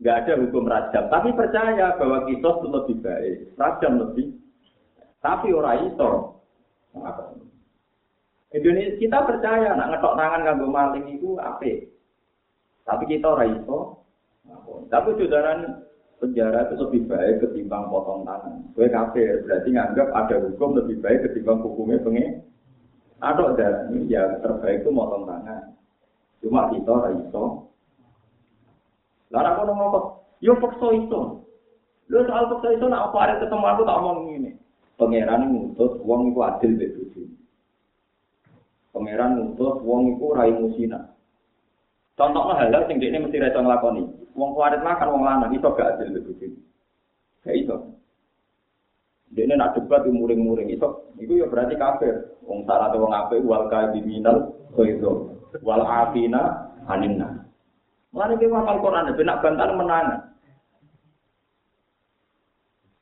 Nggak 0.00 0.16
ada 0.24 0.32
hukum 0.40 0.64
rajam 0.64 1.04
tapi 1.12 1.28
percaya 1.36 1.92
bahwa 2.00 2.24
kisos 2.24 2.56
itu 2.56 2.68
lebih 2.72 2.96
baik. 3.04 3.36
Rajam 3.60 3.92
lebih. 4.00 4.26
Tapi 5.20 5.52
orang 5.52 5.92
itu 5.92 6.10
Indonesia 8.50 8.98
kita 8.98 9.18
percaya 9.28 9.76
nak 9.76 9.88
ngetok 9.94 10.16
tangan 10.16 10.42
kanggo 10.42 10.66
maling 10.72 11.06
itu 11.14 11.38
apa 11.38 11.89
Tapi 12.90 13.06
kita 13.06 13.26
ora 13.30 13.46
iso. 13.46 14.02
Tapi 14.90 15.14
saudara 15.14 15.62
penjara 16.18 16.66
itu 16.66 16.74
lebih 16.82 17.02
baik 17.06 17.46
ketimbang 17.46 17.86
potong 17.86 18.26
tangan. 18.26 18.66
Gue 18.74 18.90
kafir, 18.90 19.46
berarti 19.46 19.68
nganggap 19.70 20.10
ada 20.10 20.36
hukum 20.42 20.74
lebih 20.74 20.98
baik 20.98 21.30
ketimbang 21.30 21.62
hukumnya 21.62 22.02
pengen. 22.02 22.42
Ada 23.22 23.54
dan 23.54 23.74
ya 24.10 24.42
terbaik 24.42 24.82
itu 24.82 24.90
potong 24.90 25.22
tangan. 25.30 25.78
Cuma 26.42 26.66
kita 26.74 26.90
ora 26.90 27.10
iso. 27.14 27.70
Lalu 29.30 29.46
aku 29.46 29.62
ngomong 29.70 30.06
yo 30.42 30.52
paksa 30.58 30.88
itu. 30.90 31.20
Lu 32.10 32.18
soal 32.26 32.50
paksa 32.50 32.74
itu 32.74 32.90
nak 32.90 33.14
apa 33.14 33.18
ada 33.22 33.34
ketemu 33.38 33.66
aku 33.70 33.82
tak 33.86 33.98
omong 34.02 34.18
ini. 34.34 34.50
Pangeran 34.98 35.54
ngutus 35.54 35.94
wong 36.02 36.34
iku 36.34 36.40
adil 36.42 36.74
begitu. 36.74 37.22
Pangeran 38.90 39.38
ngutus 39.38 39.78
wong 39.86 40.18
iku 40.18 40.26
rai 40.34 40.50
musina. 40.50 41.14
Contohnya 42.20 42.52
halal 42.52 42.84
sing 42.84 43.00
ini 43.00 43.16
mesti 43.16 43.40
reso 43.40 43.64
nglakoni. 43.64 44.04
Wong 44.36 44.52
kuarit 44.52 44.84
makan 44.84 45.08
wong 45.08 45.22
lanang 45.24 45.56
iso 45.56 45.72
gak 45.72 45.96
adil 45.96 46.20
iki. 46.20 46.52
Gak 47.40 47.56
iso. 47.56 47.96
Dene 49.32 49.56
nak 49.56 49.72
debat 49.72 50.04
muring-muring 50.04 50.68
iso. 50.68 51.08
Iku 51.16 51.40
ya 51.40 51.48
berarti 51.48 51.80
kafir. 51.80 52.36
Wong 52.44 52.68
salah 52.68 52.92
wong 52.92 53.08
apik 53.08 53.40
wal 53.40 53.72
kaiminal 53.72 54.52
khairu. 54.76 55.32
Wal 55.64 55.80
afina 55.80 56.68
aninna. 56.92 57.48
Mulane 58.12 58.36
ki 58.36 58.52
wafal 58.52 58.84
Quran 58.84 59.16
ben 59.16 59.24
nak 59.24 59.40
bantal 59.40 59.70
menang. 59.80 60.06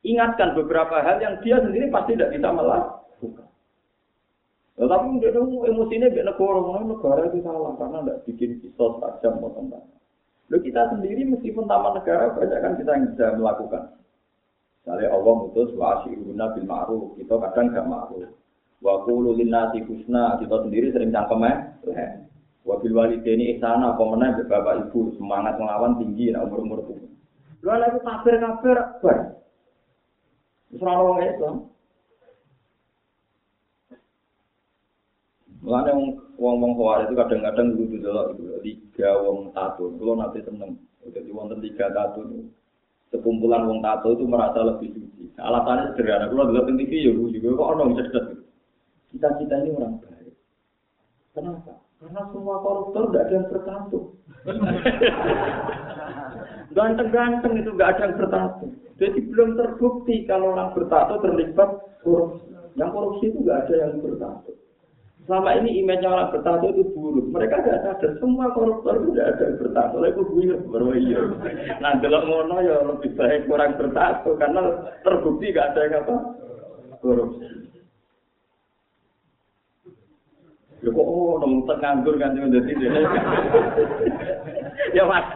Ingatkan 0.07 0.55
beberapa 0.55 1.03
hal 1.03 1.19
yang 1.19 1.43
dia 1.43 1.59
sendiri 1.59 1.91
pasti 1.91 2.15
tidak 2.15 2.39
bisa 2.39 2.55
melakukan. 2.55 3.48
Ya, 4.79 4.87
tapi 4.87 5.19
dia 5.19 5.35
tahu 5.35 5.67
emosinya 5.67 6.07
biar 6.07 6.23
negara, 6.31 6.59
mana 6.63 6.87
negara 6.87 7.27
itu 7.27 7.43
salah 7.43 7.75
karena 7.75 7.99
tidak 7.99 8.19
bikin 8.31 8.63
kisos 8.63 9.03
tajam 9.03 9.43
potong 9.43 9.75
tangan. 9.75 9.99
Lalu 10.49 10.71
kita 10.71 10.83
sendiri 10.95 11.23
meskipun 11.35 11.67
taman 11.67 11.99
negara 11.99 12.31
banyak 12.33 12.59
kan 12.63 12.73
kita 12.79 12.91
yang 12.95 13.05
bisa 13.11 13.27
melakukan. 13.35 13.83
Misalnya 14.81 15.13
Allah 15.13 15.35
mutus 15.35 15.69
wa 15.75 16.01
asyiruna 16.01 16.55
bil 16.55 16.65
ma'ruf, 16.65 17.05
kita 17.19 17.35
kadang 17.37 17.75
gak 17.75 17.91
ma'ruf. 17.91 18.31
Wa 18.79 19.03
qulu 19.03 19.35
linnasi 19.35 19.83
husna, 19.85 20.39
kita 20.39 20.57
sendiri 20.63 20.95
sering 20.95 21.11
cangkem 21.11 21.43
eh. 21.45 21.59
Wa 22.63 22.79
bil 22.79 22.95
walidaini 22.95 23.59
ihsana, 23.59 23.99
apa 23.99 24.03
meneh 24.15 24.47
bapak 24.47 24.89
ibu 24.89 25.11
semangat 25.19 25.59
melawan 25.59 25.99
tinggi 25.99 26.31
nak 26.31 26.49
umur-umur 26.49 26.87
itu. 26.87 26.95
Lu 27.67 27.69
ana 27.75 27.99
kafir-kafir 27.99 28.79
bar. 29.03 29.19
Wis 30.71 30.81
ora 30.81 31.27
Islam. 31.27 31.67
Mulane 35.69 35.93
wong-wong 36.41 36.81
khawarij 36.81 37.13
itu 37.13 37.21
kadang-kadang 37.21 37.77
kudu 37.77 38.01
delok 38.01 38.41
itu 38.41 38.57
tiga 38.65 39.21
wong 39.21 39.53
tato. 39.53 39.93
Kulo 40.01 40.17
nanti 40.17 40.41
seneng. 40.41 40.81
Jadi 41.05 41.29
wonten 41.29 41.61
tiga 41.61 41.93
tato 41.93 42.25
sekumpulan 43.13 43.69
wong 43.69 43.85
tato 43.85 44.17
itu 44.17 44.25
merasa 44.25 44.65
lebih 44.65 44.97
suci. 44.97 45.29
Alasannya 45.37 45.93
sederhana. 45.93 46.33
Kulo 46.33 46.49
delok 46.49 46.73
teng 46.73 46.81
TV 46.81 47.05
ya 47.05 47.13
juga 47.13 47.53
kok 47.53 47.71
ono 47.77 47.85
cerdas. 48.01 48.27
Kita-kita 49.13 49.55
ini 49.61 49.77
orang 49.77 50.01
baik. 50.01 50.33
Kenapa? 51.37 51.73
Karena 52.01 52.23
semua 52.33 52.57
koruptor 52.65 53.13
tidak 53.13 53.29
ada 53.29 53.35
yang 53.37 53.47
bertato. 53.53 54.01
Ganteng-ganteng 56.77 57.55
itu 57.61 57.71
nggak 57.77 57.91
ada 57.93 58.03
yang 58.09 58.17
bertato. 58.17 58.65
Jadi 58.97 59.19
belum 59.21 59.61
terbukti 59.61 60.25
kalau 60.25 60.57
orang 60.57 60.73
bertato 60.73 61.21
terlibat 61.21 62.01
korupsi. 62.01 62.57
Yang 62.73 62.91
korupsi 62.97 63.25
itu 63.29 63.39
nggak 63.45 63.69
ada 63.69 63.75
yang 63.85 64.01
bertato. 64.01 64.58
Selama 65.29 65.61
ini 65.61 65.85
image 65.85 66.09
orang 66.09 66.33
bertato 66.33 66.73
itu 66.73 66.89
buruk. 66.97 67.29
Mereka 67.29 67.61
tidak 67.61 67.85
sadar 67.85 68.17
semua 68.17 68.49
koruptor 68.57 68.97
itu 68.97 69.13
tidak 69.13 69.29
ada 69.37 69.45
yang 69.45 69.57
bertato. 69.61 69.95
Lalu 70.01 70.25
buyur 70.25 70.59
baru 70.73 70.89
iya. 70.97 71.21
Nah 71.85 72.01
kalau 72.01 72.25
ngono 72.25 72.57
ya 72.65 72.77
lebih 72.81 73.13
baik 73.13 73.45
kurang 73.45 73.77
bertato 73.77 74.33
karena 74.41 74.89
terbukti 75.05 75.53
gak 75.53 75.77
ada 75.77 75.81
yang 75.85 76.01
apa 76.01 76.17
korupsi. 77.05 77.45
Ya 80.81 80.89
kok 80.97 81.05
oh 81.05 81.37
nong 81.45 81.69
nganggur 81.77 82.17
kan 82.17 82.33
menjadi 82.33 82.73
ya 84.97 85.05
mas. 85.05 85.29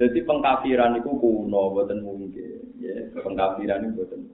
Jadi 0.00 0.18
pengkafiran 0.24 0.96
itu 0.96 1.12
kuno, 1.12 1.76
buatan 1.76 2.00
mungkin. 2.00 2.72
Ya, 2.80 3.12
pengkafiran 3.20 3.92
itu 3.92 4.00
buatan. 4.00 4.31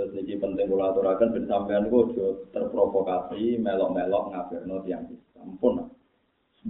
Terus 0.00 0.16
ini 0.16 0.40
penting 0.40 0.64
kula 0.64 0.96
aturaken 0.96 1.36
ben 1.36 1.44
sampean 1.44 1.92
ku 1.92 2.08
terprovokasi 2.56 3.60
melok-melok 3.60 4.32
ngafirno 4.32 4.80
tiyang 4.80 5.04
Ampun. 5.36 5.92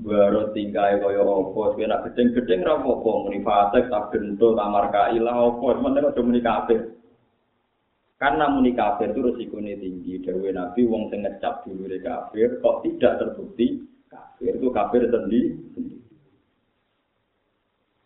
Baru 0.03 0.51
tingkai 0.51 0.99
kaya 0.99 1.23
apa, 1.23 1.47
kowe 1.55 1.85
nak 1.87 2.11
gedeng-gedeng 2.11 2.67
ra 2.67 2.83
apa 2.83 3.11
muni 3.23 3.39
fasik 3.47 3.87
tak 3.87 4.11
gento 4.11 4.59
kamar 4.59 4.91
kailah 4.91 5.47
apa, 5.47 5.67
penting 5.79 6.07
aja 6.11 6.21
muni 6.27 6.41
kafir. 6.43 6.81
Karena 8.19 8.51
muni 8.51 8.75
kafir 8.75 9.15
itu 9.15 9.23
resikonya 9.23 9.79
tinggi. 9.79 10.19
Dawe 10.27 10.51
Nabi 10.51 10.81
wong 10.91 11.15
sing 11.15 11.23
ngecap 11.23 11.63
dulu 11.63 11.87
kafir 12.03 12.59
kok 12.59 12.83
tidak 12.83 13.13
terbukti 13.23 13.67
kafir 14.11 14.59
itu 14.59 14.69
kafir 14.75 15.07
sendiri. 15.07 15.55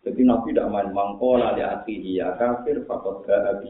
Jadi 0.05 0.21
Nabi 0.21 0.53
tidak 0.53 0.69
main 0.69 0.93
mangkola 0.93 1.57
di 1.57 1.65
akhiri 1.65 2.21
ya 2.21 2.37
kafir 2.37 2.85
fakot 2.85 3.25
gak 3.25 3.65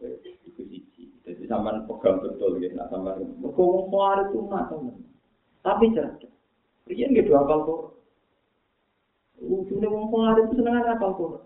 Iku 0.00 0.62
siji. 0.64 1.12
Jadi 1.28 1.44
sampean 1.44 1.84
pegang 1.84 2.24
betul 2.24 2.56
gitu, 2.56 2.72
nak 2.72 2.88
sampean. 2.88 3.36
Mergo 3.36 3.62
wong 3.62 3.86
kuwi 3.92 4.20
itu 4.32 4.38
nak 4.48 4.72
Tapi 5.60 5.92
cerdas. 5.92 6.32
Riyen 6.88 7.12
gitu 7.12 7.36
apal 7.36 7.58
kok. 7.68 7.80
Ujune 9.44 9.86
wong 9.88 10.08
kuwi 10.08 10.40
itu 10.40 10.52
seneng 10.56 10.80
apal 10.88 11.10
kok. 11.12 11.44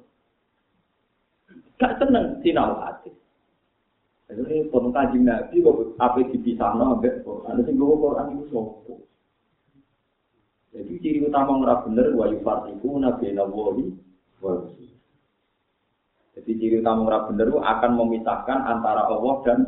Gak 1.83 1.99
seneng 1.99 2.39
sinau 2.47 2.79
hati. 2.79 3.11
Jadi 4.25 4.71
pun 4.73 4.89
kaji 4.89 5.19
nabi 5.21 5.61
kok 5.61 5.99
apa 6.01 6.23
dipisah 6.33 6.73
no 6.79 6.97
ambek 6.97 7.27
Quran. 7.27 7.61
Sing 7.67 7.75
gue 7.77 8.01
Quran 8.01 8.33
itu 8.39 8.45
sopo. 8.49 8.95
Jadi 10.75 10.93
ciri 10.99 11.21
utama 11.23 11.61
ngerap 11.61 11.87
bener 11.87 12.07
wa 12.19 12.27
yufartiku 12.33 12.99
nabi 12.99 13.31
nawali 13.31 13.95
wa 14.41 14.65
Jadi 16.35 16.51
ciri 16.59 16.77
utama 16.83 17.07
orang 17.07 17.31
bener 17.31 17.47
itu 17.55 17.61
akan 17.63 17.91
memisahkan 17.95 18.59
antara 18.67 19.07
Allah 19.07 19.35
dan 19.47 19.59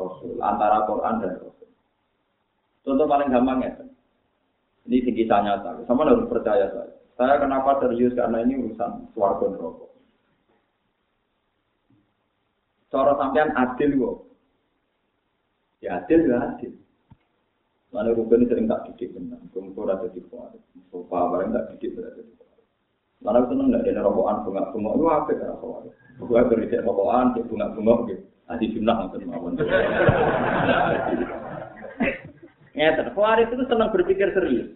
Rasul, 0.00 0.40
antara 0.40 0.88
Quran 0.88 1.14
dan 1.20 1.32
Rasul. 1.44 1.68
Contoh 2.86 3.06
paling 3.10 3.28
gampang 3.28 3.60
ya. 3.60 3.72
Ini 4.86 5.02
sing 5.02 5.14
kisah 5.18 5.42
nyata. 5.42 5.82
Sama 5.84 6.06
harus 6.06 6.30
percaya 6.30 6.70
saya. 6.70 6.94
Saya 7.18 7.40
kenapa 7.42 7.82
serius 7.82 8.14
karena 8.14 8.44
ini 8.46 8.60
urusan 8.60 9.10
suarga 9.12 9.50
rokok. 9.56 9.90
Cara 12.92 13.12
sampean 13.18 13.50
adil 13.56 13.90
kok. 13.98 14.16
Ya 15.82 15.98
adil 16.00 16.30
ya 16.30 16.38
adil. 16.54 16.72
Mana 17.90 18.14
rukun 18.14 18.46
sering 18.46 18.70
tak 18.70 18.86
didik 18.92 19.16
benar. 19.16 19.40
Kumpul 19.50 19.90
ada 19.90 20.06
di 20.12 20.20
kuat. 20.30 20.54
Sofa 20.92 21.18
barang 21.32 21.50
tak 21.50 21.64
didik 21.74 21.98
berada 21.98 22.20
di 22.22 22.32
kuat. 22.36 22.45
Mana 23.24 23.44
itu 23.44 23.52
nggak 23.56 23.84
ada 23.88 24.04
rokokan 24.04 24.44
bunga-bunga. 24.44 24.90
Lu 24.96 25.06
apa 25.08 25.30
ya 25.32 25.52
rokokan? 25.56 25.88
Gue 26.20 26.40
beri 26.48 26.66
rokokan, 26.72 27.36
bunga-bunga 27.48 27.94
gitu. 28.12 28.24
Adi 28.46 28.70
sunnah 28.70 28.94
nonton 29.02 29.26
mawon. 29.26 29.58
Ngeten, 32.76 33.06
Khawarij 33.16 33.50
itu 33.50 33.64
senang 33.66 33.90
berpikir 33.90 34.30
serius. 34.30 34.70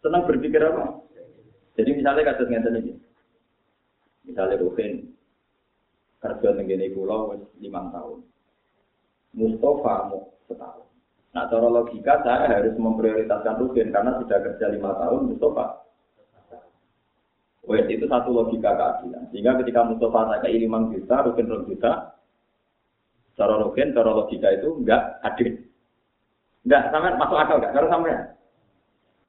Senang 0.00 0.24
berpikir 0.24 0.62
apa? 0.64 1.04
Jadi 1.76 1.90
misalnya 2.00 2.32
kasus 2.32 2.48
ngeten 2.48 2.80
ini. 2.80 2.94
Misalnya 4.24 4.62
Rukin 4.62 5.12
kerja 6.22 6.54
tenggene 6.54 6.94
pulau 6.94 7.34
lima 7.58 7.90
tahun. 7.92 8.22
Mustafa 9.34 9.94
mau 10.08 10.32
setahun. 10.46 10.86
Nah, 11.32 11.48
cara 11.48 11.68
logika 11.68 12.20
saya 12.22 12.48
harus 12.48 12.76
memprioritaskan 12.78 13.58
Rukin 13.60 13.90
karena 13.90 14.16
sudah 14.22 14.38
kerja 14.40 14.72
lima 14.72 14.94
tahun 14.96 15.34
Mustafa. 15.34 15.81
Wes 17.62 17.86
itu 17.86 18.10
satu 18.10 18.34
logika 18.34 18.74
keadilan. 18.74 19.22
Sehingga 19.30 19.54
ketika 19.62 19.86
Mustafa 19.86 20.34
saya 20.34 20.42
ke 20.42 20.50
lima 20.50 20.90
juta, 20.90 21.22
Rukin 21.22 21.46
2 21.46 21.68
juta, 21.70 21.92
cara 23.38 23.54
Rukin, 23.62 23.94
cara 23.94 24.10
logika 24.10 24.50
itu 24.50 24.82
enggak 24.82 25.22
adil. 25.22 25.62
Enggak, 26.66 26.82
sampai 26.90 27.14
masuk 27.14 27.38
akal 27.38 27.56
enggak? 27.62 27.72
Kalau 27.78 27.88
sampai 27.90 28.12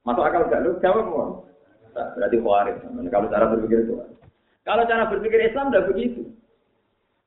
masuk 0.02 0.24
akal 0.26 0.42
enggak? 0.50 0.60
Lu 0.66 0.70
jawab 0.82 1.04
mau? 1.06 1.30
Nah, 1.94 2.10
berarti 2.18 2.36
khawarij. 2.42 2.76
Kalau 3.06 3.30
cara 3.30 3.44
berpikir 3.54 3.78
itu. 3.86 3.94
Kalau 4.66 4.82
cara 4.82 5.02
berpikir 5.06 5.38
Islam 5.46 5.70
enggak 5.70 5.86
begitu. 5.94 6.22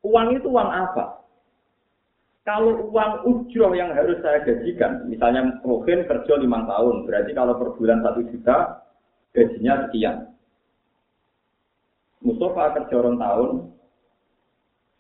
Uang 0.04 0.36
itu 0.36 0.48
uang 0.52 0.70
apa? 0.70 1.24
Kalau 2.48 2.88
uang 2.92 3.28
ujroh 3.28 3.76
yang 3.76 3.92
harus 3.92 4.24
saya 4.24 4.40
gajikan, 4.40 5.04
misalnya 5.12 5.60
Rohin 5.68 6.08
kerja 6.08 6.40
lima 6.40 6.64
tahun, 6.64 7.04
berarti 7.04 7.36
kalau 7.36 7.60
per 7.60 7.76
bulan 7.76 8.00
satu 8.00 8.24
juta, 8.24 8.88
gajinya 9.36 9.84
sekian. 9.88 10.37
Mustafa 12.28 12.76
kerja 12.76 12.96
orang 13.00 13.18
tahun, 13.24 13.50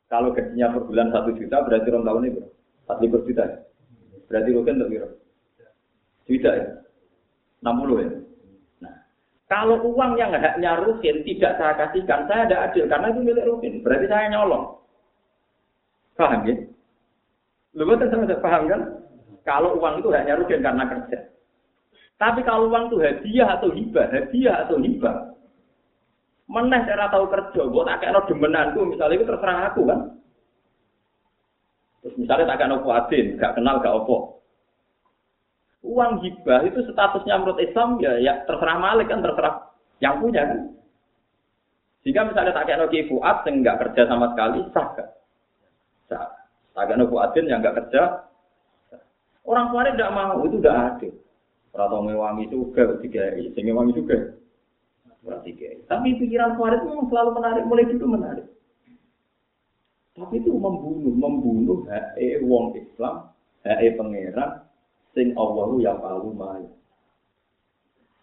kalau 0.07 0.31
gajinya 0.31 0.71
per 0.71 0.81
bulan 0.87 1.11
satu 1.11 1.35
juta, 1.35 1.57
berarti 1.67 1.87
orang 1.91 2.07
tahun 2.07 2.23
itu 2.31 2.41
empat 2.87 2.97
juta. 3.03 3.45
Berarti 4.27 4.49
Rukin 4.55 4.75
untuk 4.79 4.89
kira? 4.91 5.07
Tidak 6.27 6.53
ya? 6.55 6.67
60 7.63 8.03
ya? 8.03 8.09
Nah, 8.83 8.95
kalau 9.47 9.79
uang 9.87 10.19
yang 10.19 10.35
haknya 10.35 10.79
Rukin 10.83 11.23
tidak 11.23 11.55
saya 11.59 11.73
kasihkan, 11.75 12.27
saya 12.27 12.47
tidak 12.47 12.63
adil 12.71 12.83
karena 12.91 13.07
itu 13.11 13.19
milik 13.23 13.47
Rukin. 13.47 13.73
Berarti 13.83 14.05
saya 14.07 14.31
nyolong. 14.31 14.79
Paham 16.15 16.43
ya? 16.47 16.55
Lu 17.75 17.83
betul 17.87 18.07
sama 18.11 18.35
paham 18.39 18.63
kan? 18.67 18.81
Kalau 19.47 19.79
uang 19.79 20.03
itu 20.03 20.11
haknya 20.11 20.39
Rukin 20.39 20.63
karena 20.63 20.83
kerja. 20.87 21.17
Tapi 22.19 22.41
kalau 22.43 22.67
uang 22.67 22.91
itu 22.91 22.97
hadiah 22.99 23.47
atau 23.59 23.69
hibah, 23.71 24.07
hadiah 24.11 24.55
atau 24.65 24.75
hibah, 24.81 25.36
meneh 26.47 26.81
saya 26.87 27.11
tahu 27.11 27.27
kerja, 27.27 27.61
gue 27.67 27.83
tak 27.83 27.99
kayak 27.99 28.23
demenanku, 28.31 28.79
misalnya 28.87 29.19
itu 29.19 29.27
terserah 29.27 29.57
aku 29.71 29.81
kan. 29.83 29.99
Terus 32.03 32.15
misalnya 32.15 32.55
tak 32.55 32.59
kenal 32.63 32.79
kuatin, 32.87 33.35
gak 33.35 33.55
kenal 33.59 33.83
gak 33.83 33.95
opo. 33.99 34.39
Uang 35.83 36.23
hibah 36.23 36.63
itu 36.63 36.83
statusnya 36.87 37.35
menurut 37.35 37.59
Islam 37.59 37.99
ya, 37.99 38.15
ya 38.19 38.47
terserah 38.47 38.79
Malik 38.79 39.11
kan 39.11 39.19
terserah 39.19 39.75
yang 39.99 40.23
punya 40.23 40.47
kan. 40.47 40.59
Jika 42.07 42.23
misalnya 42.23 42.55
tak 42.55 42.71
kenal 42.71 42.87
Ki 42.87 43.07
Fuad 43.11 43.43
yang 43.43 43.53
nggak 43.59 43.79
kerja 43.83 44.01
sama 44.07 44.31
sekali 44.31 44.63
sah 44.71 44.87
gak? 44.95 45.09
Sah. 46.07 46.27
Tak 46.71 46.87
kenal 46.87 47.11
Fuadin 47.11 47.51
yang 47.51 47.59
nggak 47.59 47.75
kerja. 47.83 48.23
Orang 49.43 49.71
tua 49.71 49.87
tidak 49.87 50.11
mau 50.15 50.43
itu 50.43 50.59
udah 50.59 50.75
adil. 50.95 51.11
Orang 51.75 52.07
mewangi 52.07 52.51
juga 52.51 52.99
tiga, 53.03 53.35
sehingga 53.35 53.75
wangi 53.75 53.95
juga. 53.95 54.35
Berarti 55.25 55.51
Tapi 55.89 56.07
pikiran 56.21 56.55
Fuad 56.55 56.81
itu 56.81 56.91
selalu 57.09 57.31
menarik, 57.41 57.63
mulai 57.65 57.85
itu 57.89 58.05
menarik. 58.05 58.47
Tapi 60.17 60.41
itu 60.41 60.49
membunuh, 60.49 61.13
membunuh 61.13 61.85
hae 61.85 62.41
wong 62.41 62.73
Islam, 62.73 63.29
hae 63.61 63.93
pangeran, 63.93 64.65
sing 65.13 65.37
Allah 65.37 65.69
yang 65.77 66.01
palu 66.01 66.33
mai. 66.33 66.65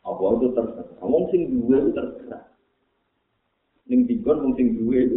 Allah 0.03 0.31
itu 0.37 0.49
terserah. 0.59 0.99
Wong 1.07 1.31
sing 1.31 1.55
duwe 1.55 1.77
itu 1.87 1.91
terserah. 1.95 2.45
Ning 3.87 4.11
dikon 4.11 4.43
wong 4.43 4.53
sing 4.59 4.75
duwe 4.75 5.07
itu 5.07 5.17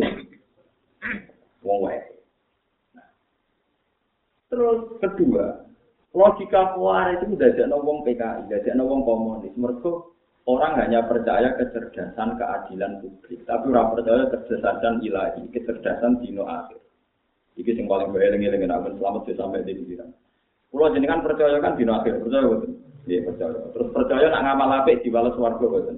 wong 1.66 1.78
wae. 1.82 1.98
Terus 4.54 5.02
kedua, 5.02 5.66
logika 6.14 6.78
kuare 6.78 7.20
itu 7.20 7.26
udah 7.36 7.50
jadi 7.58 7.74
wong 7.74 8.06
PKI, 8.06 8.48
udah 8.48 8.60
jadi 8.64 8.80
wong 8.80 9.02
komunis. 9.02 9.54
Mereka 9.58 10.17
orang 10.48 10.80
hanya 10.80 11.04
percaya 11.04 11.54
kecerdasan 11.60 12.40
keadilan 12.40 13.04
publik, 13.04 13.44
tapi 13.44 13.68
orang 13.70 13.92
percaya 13.94 14.24
kecerdasan 14.32 15.04
ilahi, 15.04 15.44
kecerdasan 15.52 16.24
dino 16.24 16.48
akhir. 16.48 16.80
Iki 17.60 17.76
sing 17.76 17.86
paling 17.86 18.16
lengi 18.16 18.48
aku 18.48 18.96
selamat 18.96 19.22
sih 19.28 19.36
sampai 19.36 19.68
di 19.68 19.76
pikiran. 19.76 20.08
Pulau 20.72 20.94
jenengan 20.96 21.20
percaya 21.20 21.60
kan 21.60 21.76
dino 21.76 22.00
akhir 22.00 22.24
percaya 22.24 22.48
betul. 22.48 22.72
Iya 23.08 23.20
percaya. 23.28 23.60
Terus 23.76 23.90
percaya 23.92 24.26
nak 24.32 24.44
ngamal 24.44 24.84
di 24.88 25.10
balas 25.12 25.36
warga 25.36 25.66
betul. 25.68 25.98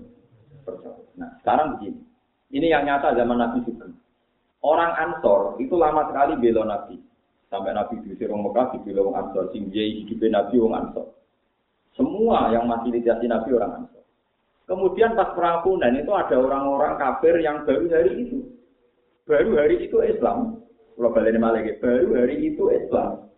Percaya. 0.66 1.04
Nah 1.20 1.30
sekarang 1.44 1.78
begini, 1.78 2.02
ini 2.56 2.68
yang 2.74 2.88
nyata 2.88 3.14
zaman 3.14 3.38
Nabi 3.38 3.62
juga. 3.68 3.86
Orang 4.60 4.92
Ansor 4.98 5.56
itu 5.62 5.76
lama 5.78 6.10
sekali 6.10 6.36
bela 6.40 6.64
Nabi. 6.66 6.98
Sampai 7.50 7.74
Nabi 7.74 7.98
di 8.06 8.14
Sirong 8.14 8.46
Mekah 8.46 8.78
dibela 8.78 9.04
orang 9.04 9.30
Ansor. 9.30 9.50
Sing 9.52 9.68
hidup 9.74 10.22
Nabi 10.30 10.56
orang 10.62 10.90
Ansor. 10.90 11.08
Semua 11.98 12.54
yang 12.56 12.70
masih 12.70 12.94
ditasi 12.94 13.26
Nabi 13.28 13.50
orang 13.56 13.84
Ansor. 13.84 13.99
Kemudian 14.70 15.18
pas 15.18 15.34
perang 15.34 15.66
Punan 15.66 15.98
itu 15.98 16.14
ada 16.14 16.38
orang-orang 16.38 17.02
kafir 17.02 17.42
yang 17.42 17.66
baru 17.66 17.90
hari 17.90 18.30
itu. 18.30 18.38
Baru 19.26 19.58
hari 19.58 19.90
itu 19.90 19.98
Islam. 20.06 20.62
Kalau 20.94 21.10
balik 21.10 21.34
malah 21.42 21.66
baru 21.82 22.14
hari 22.14 22.54
itu 22.54 22.70
Islam. 22.70 23.34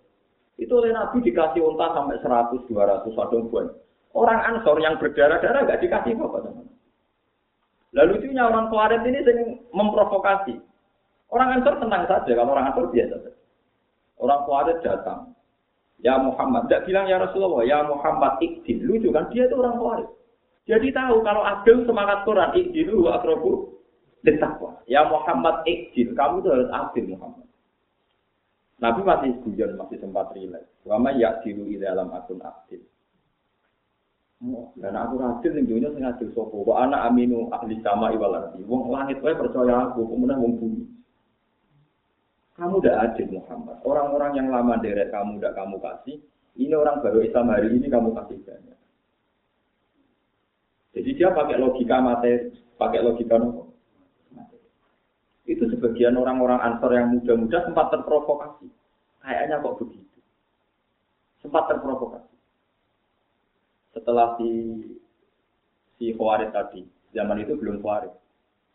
Itu 0.59 0.83
oleh 0.83 0.91
Nabi 0.91 1.23
dikasih 1.23 1.63
unta 1.63 1.95
sampai 1.95 2.19
100, 2.19 2.67
200, 2.67 3.15
satu 3.15 3.47
bulan. 3.47 3.71
Orang 4.11 4.43
Ansor 4.43 4.75
yang 4.83 4.99
berdarah-darah 4.99 5.63
gak 5.63 5.79
dikasih 5.79 6.19
apa-apa. 6.19 6.67
Lalu 7.95 8.19
lucunya 8.19 8.43
orang 8.43 8.67
Khawarij 8.67 9.03
ini 9.07 9.19
sering 9.23 9.39
memprovokasi. 9.71 10.59
Orang 11.31 11.55
Ansor 11.55 11.79
tenang 11.79 12.11
saja, 12.11 12.31
kalau 12.35 12.51
orang 12.51 12.75
Ansor 12.75 12.91
biasa 12.91 13.15
saja. 13.23 13.39
Orang 14.19 14.43
Khawarij 14.43 14.83
datang. 14.83 15.31
Ya 16.03 16.19
Muhammad, 16.19 16.67
tidak 16.67 16.91
bilang 16.91 17.07
ya 17.07 17.23
Rasulullah, 17.23 17.63
ya 17.63 17.79
Muhammad 17.87 18.35
ikdil. 18.43 18.83
Lucu 18.83 19.15
kan, 19.15 19.31
dia 19.31 19.47
itu 19.47 19.55
orang 19.55 19.79
Khawarij. 19.79 20.09
Jadi 20.69 20.93
tahu 20.93 21.25
kalau 21.25 21.41
adil 21.41 21.83
semangat 21.89 22.21
Quran 22.21 22.53
ikdilu 22.53 23.09
wa 23.09 23.17
akrobu 23.17 23.81
ditakwa. 24.21 24.77
Ya 24.85 25.05
Muhammad 25.09 25.65
ikdil, 25.65 26.13
kamu 26.13 26.45
itu 26.45 26.49
harus 26.53 26.69
adil 26.69 27.05
Muhammad. 27.17 27.47
Nabi 28.81 29.01
masih 29.05 29.31
guyon, 29.45 29.77
masih 29.77 29.97
sempat 30.01 30.33
rileks. 30.33 30.65
Wama 30.85 31.13
ya 31.13 31.37
dilu 31.45 31.69
di 31.69 31.77
dalam 31.77 32.09
akun 32.09 32.41
adil. 32.41 32.81
Oh, 34.41 34.73
dan 34.73 34.97
aku 34.97 35.21
adil 35.21 35.53
ning 35.53 35.69
dunia 35.69 35.93
sing 35.93 36.01
adil 36.01 36.33
sapa? 36.33 36.57
Wa 36.57 36.89
ana 36.89 37.05
aminu 37.05 37.45
ahli 37.53 37.77
sama 37.85 38.09
iwal. 38.09 38.57
Wong 38.65 38.89
langit 38.89 39.21
wae 39.21 39.37
percaya 39.37 39.85
aku, 39.85 40.01
kemudian 40.09 40.41
wong 40.41 40.57
bumi. 40.57 40.85
Kamu 42.57 42.81
udah 42.81 43.05
adil 43.05 43.37
Muhammad. 43.37 43.77
Orang-orang 43.85 44.33
yang 44.33 44.47
lama 44.49 44.81
derek 44.81 45.13
kamu 45.13 45.37
udah 45.37 45.53
kamu 45.53 45.77
kasih. 45.77 46.17
Ini 46.57 46.73
orang 46.73 47.05
baru 47.05 47.21
Islam 47.21 47.53
hari 47.53 47.69
ini 47.77 47.85
kamu 47.85 48.17
kasih 48.17 48.37
banyak. 48.43 48.80
Jadi 50.91 51.09
dia 51.15 51.31
pakai 51.31 51.55
logika 51.55 52.03
materi, 52.03 52.51
pakai 52.75 52.99
logika 52.99 53.39
nopo. 53.39 53.71
Itu 55.47 55.67
sebagian 55.71 56.19
orang-orang 56.19 56.59
ansor 56.59 56.91
yang 56.91 57.15
muda-muda 57.15 57.63
sempat 57.63 57.91
terprovokasi. 57.95 58.67
Kayaknya 59.23 59.63
kok 59.63 59.77
begitu. 59.79 60.19
Sempat 61.39 61.71
terprovokasi. 61.71 62.35
Setelah 63.95 64.35
si 64.39 64.49
si 65.99 66.11
Khawarij 66.15 66.51
tadi, 66.51 66.83
zaman 67.15 67.43
itu 67.43 67.55
belum 67.55 67.79
Khawarij. 67.79 68.13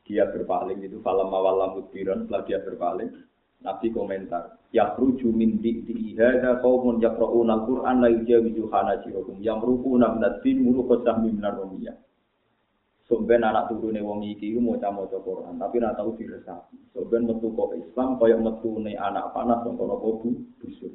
Dia 0.07 0.31
berpaling 0.31 0.81
itu 0.87 1.03
falam 1.03 1.29
mawalam 1.29 1.83
mudbiran 1.83 2.25
setelah 2.25 2.43
dia 2.47 2.59
berpaling. 2.63 3.11
Nabi 3.57 3.89
komentar, 3.89 4.61
ya 4.69 4.93
ruju 4.95 5.33
min 5.33 5.59
di 5.65 5.81
hadza 6.13 6.61
qaumun 6.61 7.01
yaqra'una 7.01 7.65
al-Qur'an 7.65 8.05
la 8.05 8.13
yujawizu 8.13 8.69
hanajirahum 8.69 9.41
yamruquna 9.41 10.13
min 10.13 10.23
ad-din 10.29 10.61
muruqatan 10.61 11.25
min 11.25 11.41
ar 11.41 11.57
Somben 13.07 13.47
anak 13.47 13.71
turune 13.71 14.03
wong 14.03 14.27
iki 14.27 14.51
iku 14.51 14.59
maca-maca 14.59 15.23
Quran, 15.23 15.63
tapi 15.63 15.79
ora 15.79 15.95
tau 15.95 16.11
diresapi. 16.19 16.91
Somben 16.91 17.31
metu 17.31 17.55
kok 17.55 17.79
Islam 17.79 18.19
kaya 18.19 18.35
metune 18.35 18.99
anak 18.99 19.31
panas 19.31 19.63
sing 19.63 19.79
kono 19.79 19.95
bu 20.03 20.35
busuk. 20.59 20.91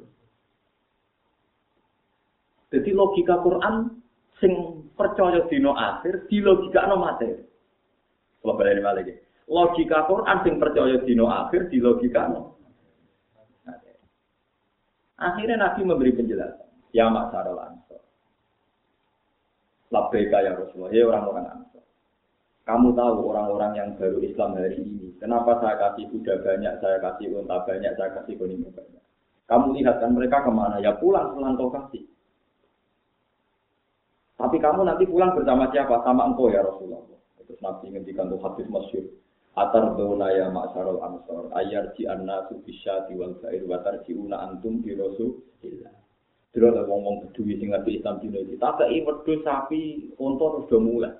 Jadi 2.68 2.90
logika 2.92 3.40
Quran 3.40 3.96
sing 4.36 4.52
percaya 4.92 5.48
dino 5.48 5.72
akhir 5.72 6.28
di 6.28 6.44
logika 6.44 6.84
no 6.84 7.00
materi. 7.00 7.40
Kalau 8.44 8.60
balik 8.60 8.84
lagi. 8.84 9.14
Logika 9.48 10.04
Quran 10.04 10.36
sing 10.44 10.60
percaya 10.60 11.00
dino 11.08 11.32
akhir 11.32 11.72
di 11.72 11.80
logika 11.80 12.28
no. 12.28 12.60
Akhirnya 15.16 15.56
Nabi 15.56 15.80
memberi 15.86 16.12
penjelasan. 16.12 16.92
Ya 16.92 17.08
masyarakat 17.08 17.56
ansor. 17.56 18.02
Labbaika 19.88 20.44
ya 20.44 20.52
Rasulullah. 20.60 20.92
Ya 20.92 21.08
orang-orang 21.08 21.46
ansor. 21.48 21.71
Kamu 22.62 22.94
tahu 22.94 23.34
orang-orang 23.34 23.72
yang 23.74 23.88
baru 23.98 24.22
Islam 24.22 24.54
hari 24.54 24.78
ini. 24.78 25.18
Kenapa 25.18 25.58
saya 25.58 25.74
kasih 25.82 26.06
kuda 26.14 26.46
banyak, 26.46 26.78
saya 26.78 27.02
kasih 27.02 27.34
unta 27.34 27.58
banyak, 27.66 27.92
saya 27.98 28.10
kasih 28.22 28.38
kuning 28.38 28.62
banyak. 28.70 29.02
Kamu 29.50 29.74
lihat 29.74 29.98
kan 29.98 30.14
mereka 30.14 30.46
ke 30.46 30.50
mana? 30.54 30.78
Ya 30.78 30.94
pulang, 30.94 31.34
pulang 31.34 31.58
kau 31.58 31.74
kasih. 31.74 32.06
Tapi 34.38 34.56
kamu 34.62 34.86
nanti 34.86 35.06
pulang 35.06 35.34
bersama 35.34 35.70
siapa? 35.74 36.02
Sama 36.06 36.30
engkau 36.30 36.50
ya 36.50 36.62
Rasulullah. 36.62 37.02
Terus 37.42 37.58
Nabi 37.62 37.94
ngendikan 37.94 38.30
tuh 38.30 38.38
hadis. 38.42 38.66
Atar 39.52 39.98
dona 40.00 40.32
ya 40.32 40.48
ma'syarul 40.48 41.02
ansor. 41.04 41.52
Ayar 41.52 41.92
ji 41.92 42.08
anna 42.08 42.48
subisyati 42.48 43.12
wal 43.18 43.36
gair 43.44 43.60
watar 43.68 44.00
una 44.08 44.48
antum 44.48 44.80
di 44.80 44.96
Rasulillah. 44.96 45.94
Terus 46.56 46.68
ada 46.72 46.88
ngomong 46.88 47.28
peduli 47.28 47.60
sing 47.60 47.74
ngerti 47.74 48.00
Islam 48.00 48.22
iki. 48.24 48.56
Tak 48.56 48.80
kei 48.80 49.04
wedhus 49.04 49.44
sapi 49.44 50.14
terus 50.16 50.64
do 50.72 50.78
mulai. 50.80 51.12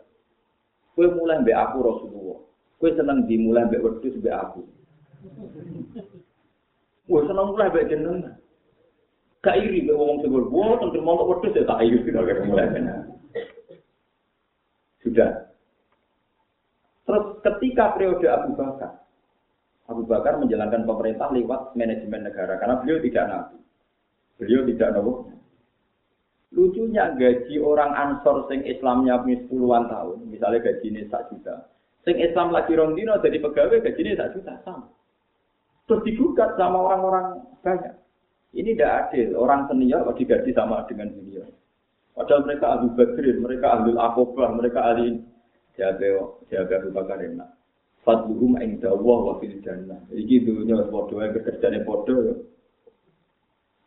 Kowe 0.92 1.06
mulai 1.08 1.40
mbek 1.40 1.56
aku 1.56 1.76
Rasulullah. 1.80 2.38
Kowe 2.76 2.90
seneng 2.92 3.24
dimulai 3.24 3.64
mbek 3.68 3.80
wedhus 3.80 4.16
mbek 4.20 4.36
aku. 4.36 4.60
Kowe 7.08 7.20
seneng 7.24 7.46
mulai 7.52 7.72
mbek 7.72 7.88
jenengan. 7.88 8.36
Gak 9.40 9.58
iri 9.58 9.88
mbek 9.88 9.96
wong 9.96 10.20
sing 10.20 10.30
gol, 10.30 10.76
tentu 10.78 11.00
mau 11.00 11.24
wedhus 11.24 11.56
ya 11.56 11.64
tak 11.64 11.80
iri 11.80 12.04
mulai. 12.44 12.68
Sudah. 15.02 15.50
Terus 17.02 17.24
ketika 17.42 17.98
periode 17.98 18.26
Abu 18.30 18.54
Bakar, 18.54 19.02
Abu 19.90 20.06
Bakar 20.06 20.38
menjalankan 20.38 20.86
pemerintah 20.86 21.28
lewat 21.34 21.74
manajemen 21.74 22.30
negara 22.30 22.54
karena 22.62 22.78
beliau 22.78 23.02
tidak 23.02 23.24
nabi. 23.26 23.58
Beliau 24.38 24.62
tidak 24.70 24.88
nabi. 24.94 25.31
Lucunya 26.52 27.16
gaji 27.16 27.56
orang 27.64 27.96
Ansor 27.96 28.44
sing 28.52 28.60
Islamnya 28.68 29.24
puluhan 29.48 29.88
tahun, 29.88 30.28
misalnya 30.28 30.60
gaji 30.60 30.86
ini 30.92 31.08
satu 31.08 31.40
juta. 31.40 31.72
Sing 32.04 32.20
Islam 32.20 32.52
lagi 32.52 32.76
rondino 32.76 33.16
jadi 33.24 33.40
pegawai 33.40 33.80
gaji 33.80 34.00
ini 34.04 34.12
satu 34.20 34.36
juta 34.36 34.60
sama. 34.60 34.92
Terus 35.88 36.04
digugat 36.04 36.54
sama 36.60 36.76
orang-orang 36.76 37.40
banyak. 37.64 37.94
Ini 38.52 38.76
tidak 38.76 39.08
adil. 39.08 39.32
Orang 39.40 39.64
senior 39.72 40.04
kok 40.04 40.20
digaji 40.20 40.52
sama 40.52 40.84
dengan 40.84 41.08
junior. 41.16 41.48
Padahal 42.12 42.44
mereka 42.44 42.66
ahli 42.68 42.88
badrin, 42.92 43.36
mereka 43.40 43.66
ahli 43.72 43.90
akobah, 43.96 44.50
mereka 44.52 44.80
ahli 44.84 45.24
jaga 45.80 46.36
jaga 46.52 46.84
Abu 46.84 46.90
Bakar 46.92 47.24
enak. 47.24 47.48
Fadluhum 48.04 48.60
Allah 48.60 49.18
wa 49.24 49.34
fil 49.40 49.56
jannah. 49.64 50.04
Iki 50.12 50.44
dunia 50.44 50.84
bodoh 50.92 51.24
yang 51.24 51.32
kerjanya 51.32 51.80
bodoh. 51.86 52.44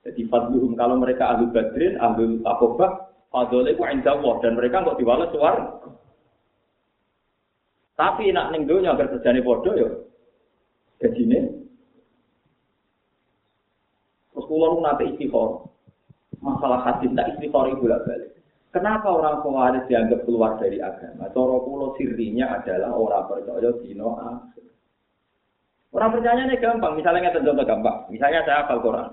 Jadi 0.05 0.21
fadluhum 0.29 0.77
kalau 0.77 1.01
mereka 1.01 1.33
ahli 1.33 1.49
badrin, 1.49 1.97
ahli 1.97 2.37
akobah, 2.45 3.09
fadlnya 3.33 3.73
ku 3.73 3.83
inda 3.89 4.13
Allah 4.13 4.33
dan 4.45 4.53
mereka 4.53 4.85
nggak 4.85 4.97
diwales 5.01 5.33
suar. 5.33 5.55
Tapi 7.97 8.29
nak 8.29 8.53
ning 8.53 8.69
dunia 8.69 8.93
kerjanya 8.93 9.41
bodoh 9.41 9.73
ya. 9.73 9.89
Gajine. 11.01 11.39
Terus 14.31 14.45
kulo 14.45 14.77
nanti 14.83 15.15
istiqor. 15.15 15.73
masalah 16.43 16.85
hadis 16.85 17.09
tak 17.17 17.33
istiqor 17.33 17.73
ibu 17.73 17.89
balik. 17.89 18.35
Kenapa 18.75 19.07
orang 19.07 19.39
Khawarij 19.39 19.87
dianggap 19.87 20.27
keluar 20.27 20.59
dari 20.59 20.83
agama? 20.83 21.31
Coro 21.31 21.63
pulau 21.63 21.95
sirinya 21.95 22.59
adalah 22.59 22.91
orang 22.91 23.23
percaya 23.31 23.71
dino 23.79 24.19
akhir. 24.19 24.67
Orang 25.95 26.11
percaya 26.11 26.43
ini 26.43 26.59
gampang. 26.59 26.99
Misalnya 26.99 27.31
contoh 27.31 27.63
gampang. 27.63 28.03
Misalnya 28.11 28.43
saya 28.43 28.67
hafal 28.67 28.83
Quran. 28.83 29.07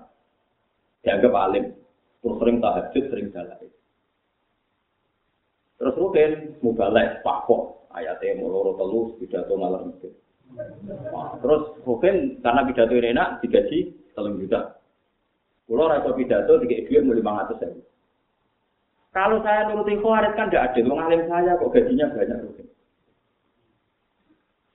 Dianggap 1.02 1.32
alim. 1.34 1.74
Terus 2.22 2.36
sering 2.38 2.56
tahajud, 2.62 3.04
sering 3.10 3.28
dalai. 3.34 3.66
Terus 5.82 5.94
mungkin 5.98 6.30
mubalek, 6.62 7.26
pakok. 7.26 7.90
Ayatnya 7.92 8.40
muloro 8.40 8.78
telus, 8.78 9.18
pidato 9.20 9.52
malam 9.58 9.92
itu. 9.92 10.08
Terus 11.42 11.62
mungkin 11.84 12.40
karena 12.40 12.62
pidato 12.64 12.92
ini 12.96 13.12
enak, 13.12 13.42
digaji 13.44 13.92
telung 14.14 14.40
juta. 14.40 14.80
Pulau 15.66 15.90
rasa 15.90 16.14
pidato, 16.14 16.62
tiga 16.62 16.86
duit 16.86 17.02
mau 17.04 17.16
lima 17.16 17.44
ratus. 17.44 17.82
Kalau 19.12 19.44
saya 19.44 19.68
nuruti 19.68 20.00
khawarij 20.00 20.32
kan 20.32 20.48
tidak 20.48 20.72
adil. 20.72 20.88
Mengalim 20.88 21.28
saya 21.28 21.60
kok 21.60 21.68
gajinya 21.68 22.06
banyak. 22.16 22.38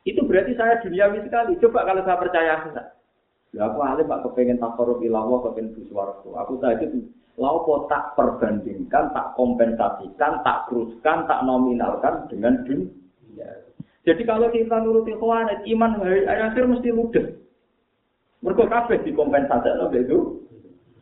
Itu 0.06 0.22
berarti 0.24 0.54
saya 0.54 0.78
duniawi 0.86 1.26
sekali. 1.26 1.58
Coba 1.58 1.90
kalau 1.90 2.06
saya 2.06 2.22
percaya 2.22 2.54
enggak. 2.70 2.88
Ya 3.56 3.72
aku 3.72 3.80
alim 3.80 4.10
pak 4.10 4.28
kepengen 4.28 4.60
takorup 4.60 5.00
ilawo 5.00 5.44
kepengen 5.48 5.76
buswargo. 5.76 6.36
Aku 6.36 6.60
tadi 6.60 6.88
laupo 7.40 7.88
tak 7.88 8.18
perbandingkan, 8.18 9.14
tak 9.16 9.32
kompensasikan, 9.38 10.44
tak 10.44 10.68
teruskan, 10.68 11.30
tak 11.30 11.44
nominalkan 11.48 12.28
dengan 12.28 12.60
dunia. 12.68 13.50
Jadi 14.04 14.24
kalau 14.24 14.52
kita 14.52 14.84
nuruti 14.84 15.16
khawarij, 15.16 15.64
iman 15.68 15.92
hari 16.00 16.28
akhir 16.28 16.64
mesti 16.68 16.90
ludes. 16.92 17.28
Mereka 18.44 18.68
kabeh 18.68 19.04
dikompensasi 19.04 19.70
itu. 19.96 20.44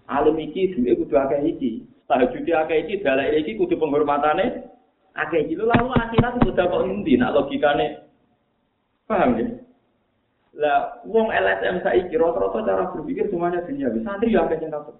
Alim 0.05 0.37
iki 0.37 0.73
duwe 0.77 0.93
kudu 1.01 1.17
akeh 1.17 1.41
iki. 1.49 1.81
tahajud 2.05 2.45
akeh 2.45 2.77
iki 2.85 3.01
dalek 3.01 3.33
iki 3.41 3.57
kudu 3.57 3.81
penghormatane 3.81 4.69
akeh 5.17 5.41
iki 5.45 5.57
lalu 5.57 5.89
akhirat 5.93 6.37
sudah 6.45 6.65
kok 6.69 6.83
endi 6.85 7.17
nak 7.17 7.33
logikane 7.33 8.05
paham 9.09 9.37
ya 9.41 9.45
lah 10.55 11.03
wong 11.03 11.35
LSM 11.35 11.83
saiki 11.83 12.15
rata-rata 12.15 12.63
cara 12.63 12.83
berpikir 12.95 13.27
semuanya 13.27 13.63
dunia. 13.67 13.91
Santri 14.03 14.31
ya 14.31 14.47
akeh 14.47 14.59
sing 14.63 14.71
takut 14.71 14.95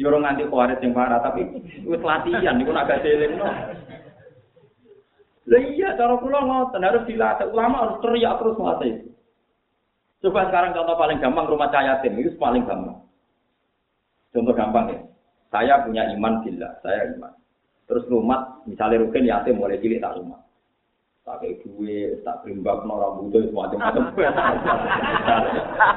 yo 0.00 0.08
ora 0.08 0.18
nganti 0.18 0.48
kuwarit 0.48 0.80
sing 0.80 0.96
parah 0.96 1.20
tapi 1.20 1.46
wis 1.84 2.02
latihan 2.02 2.56
niku 2.56 2.72
agak 2.72 3.04
selingno 3.04 3.46
lah 5.50 5.60
iya 5.60 5.92
cara 5.98 6.14
kula 6.18 6.40
ngoten 6.42 6.86
harus 6.86 7.06
dilatih. 7.06 7.50
Ulama 7.52 7.76
harus 7.86 7.98
teriak 8.02 8.38
terus 8.38 8.58
melatih 8.58 8.94
coba 10.20 10.52
sekarang 10.52 10.76
contoh 10.76 10.96
paling 11.00 11.18
gampang 11.18 11.48
rumah 11.48 11.68
cahaya 11.72 12.00
tim 12.04 12.16
itu 12.20 12.36
paling 12.36 12.64
gampang. 12.68 13.00
Contoh 14.30 14.54
gampang 14.54 14.86
ya. 14.92 15.00
Saya 15.50 15.82
punya 15.82 16.06
iman 16.14 16.46
bila, 16.46 16.70
saya 16.84 17.10
iman. 17.18 17.34
Terus 17.90 18.06
rumah, 18.06 18.62
misalnya 18.70 19.02
rukin 19.02 19.26
yatim 19.26 19.58
mulai 19.58 19.82
cilik 19.82 19.98
tak 19.98 20.14
rumah. 20.14 20.38
Pakai 21.30 21.62
duit, 21.62 22.26
tak 22.26 22.42
berimbang, 22.42 22.90
no 22.90 22.98
rambut, 22.98 23.38
semacam-macam. 23.54 24.04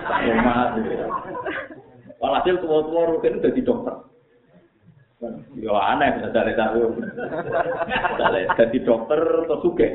Tak 0.06 0.20
rumah. 0.30 0.78
Walhasil 2.22 2.62
tua-tua 2.62 3.10
rukin 3.10 3.42
udah 3.42 3.52
di 3.52 3.62
dokter. 3.66 3.96
Ya 5.58 5.74
aneh, 5.74 6.22
bisa 6.22 6.30
cari 6.30 6.54
tahu. 6.54 7.02
Jadi 8.62 8.78
dokter 8.86 9.20
atau 9.50 9.58
suge. 9.66 9.90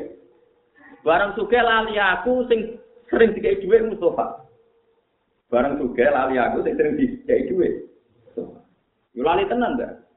Barang 1.07 1.39
suge 1.39 1.55
lali 1.55 1.95
aku 1.95 2.43
sing 2.51 2.75
sering 3.07 3.31
dikai 3.31 3.63
duit 3.63 3.87
Mustafa. 3.87 4.43
Barang 5.47 5.79
suge 5.79 6.03
lali 6.03 6.35
aku 6.35 6.67
sing 6.67 6.75
sering 6.75 6.99
dikai 6.99 7.47
duit. 7.47 7.87
Yulali 9.15 9.47
tenan 9.47 9.79
dah. 9.79 10.08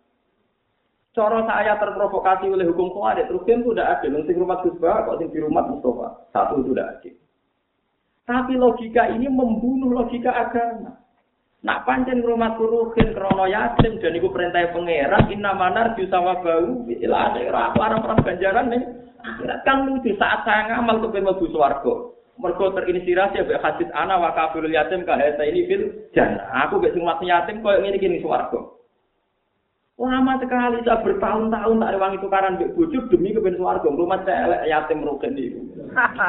Cara 1.12 1.44
saya 1.44 1.76
terprovokasi 1.76 2.48
oleh 2.48 2.64
hukum 2.72 2.88
kuarit, 2.88 3.28
terus 3.28 3.44
itu 3.44 3.76
udah 3.76 4.00
ada. 4.00 4.06
Nanti 4.08 4.32
rumah 4.32 4.64
Gus 4.64 4.80
kok 4.80 5.20
di 5.20 5.38
rumah 5.44 5.68
Mustafa. 5.68 6.32
Satu 6.32 6.64
itu 6.64 6.72
udah 6.72 6.88
ada. 6.88 7.10
Tapi 8.24 8.56
logika 8.56 9.12
ini 9.12 9.28
membunuh 9.28 9.92
logika 9.92 10.32
agama. 10.32 11.02
Nak 11.62 11.86
pancen 11.86 12.26
rumah 12.26 12.58
kuruhin 12.58 13.14
krono 13.14 13.46
yatim 13.46 14.02
dan 14.02 14.18
iku 14.18 14.34
perintah 14.34 14.74
pangeran 14.74 15.30
inna 15.30 15.54
manar 15.54 15.94
jusawa 15.94 16.42
bau 16.42 16.82
ila 16.90 17.16
akhirat 17.30 17.78
orang 17.78 18.02
orang 18.02 18.18
ganjaran 18.26 18.66
nih 18.66 18.82
akhirat 19.22 19.62
kan 19.62 19.86
lucu 19.86 20.10
saat 20.18 20.42
saya 20.42 20.74
ngamal 20.74 20.98
ke 20.98 21.22
mlebu 21.22 21.46
swarga 21.54 22.10
mergo 22.42 22.74
terinspirasi 22.74 23.46
ya 23.46 23.62
hadis 23.62 23.86
ana 23.94 24.18
wa 24.18 24.34
kafirul 24.34 24.74
yatim 24.74 25.06
ka 25.06 25.14
ini 25.22 25.70
fil 25.70 26.10
jannah 26.10 26.66
aku 26.66 26.82
gak 26.82 26.98
sing 26.98 27.06
yatim 27.06 27.62
koyo 27.62 27.78
ngene 27.78 27.94
iki 27.94 28.10
ning 28.10 28.26
swarga 28.26 28.58
Lama 30.00 30.40
sekali 30.40 30.80
saya 30.82 31.04
bertahun-tahun 31.04 31.78
tak 31.78 31.92
rewangi 31.92 32.18
tukaran 32.24 32.56
mbek 32.56 32.72
bojo 32.72 32.98
demi 33.12 33.36
kepen 33.36 33.60
swarga. 33.60 33.88
Rumah 33.92 34.20
saya 34.24 34.64
yatim 34.64 35.04
rugen 35.04 35.36
iki. 35.36 35.60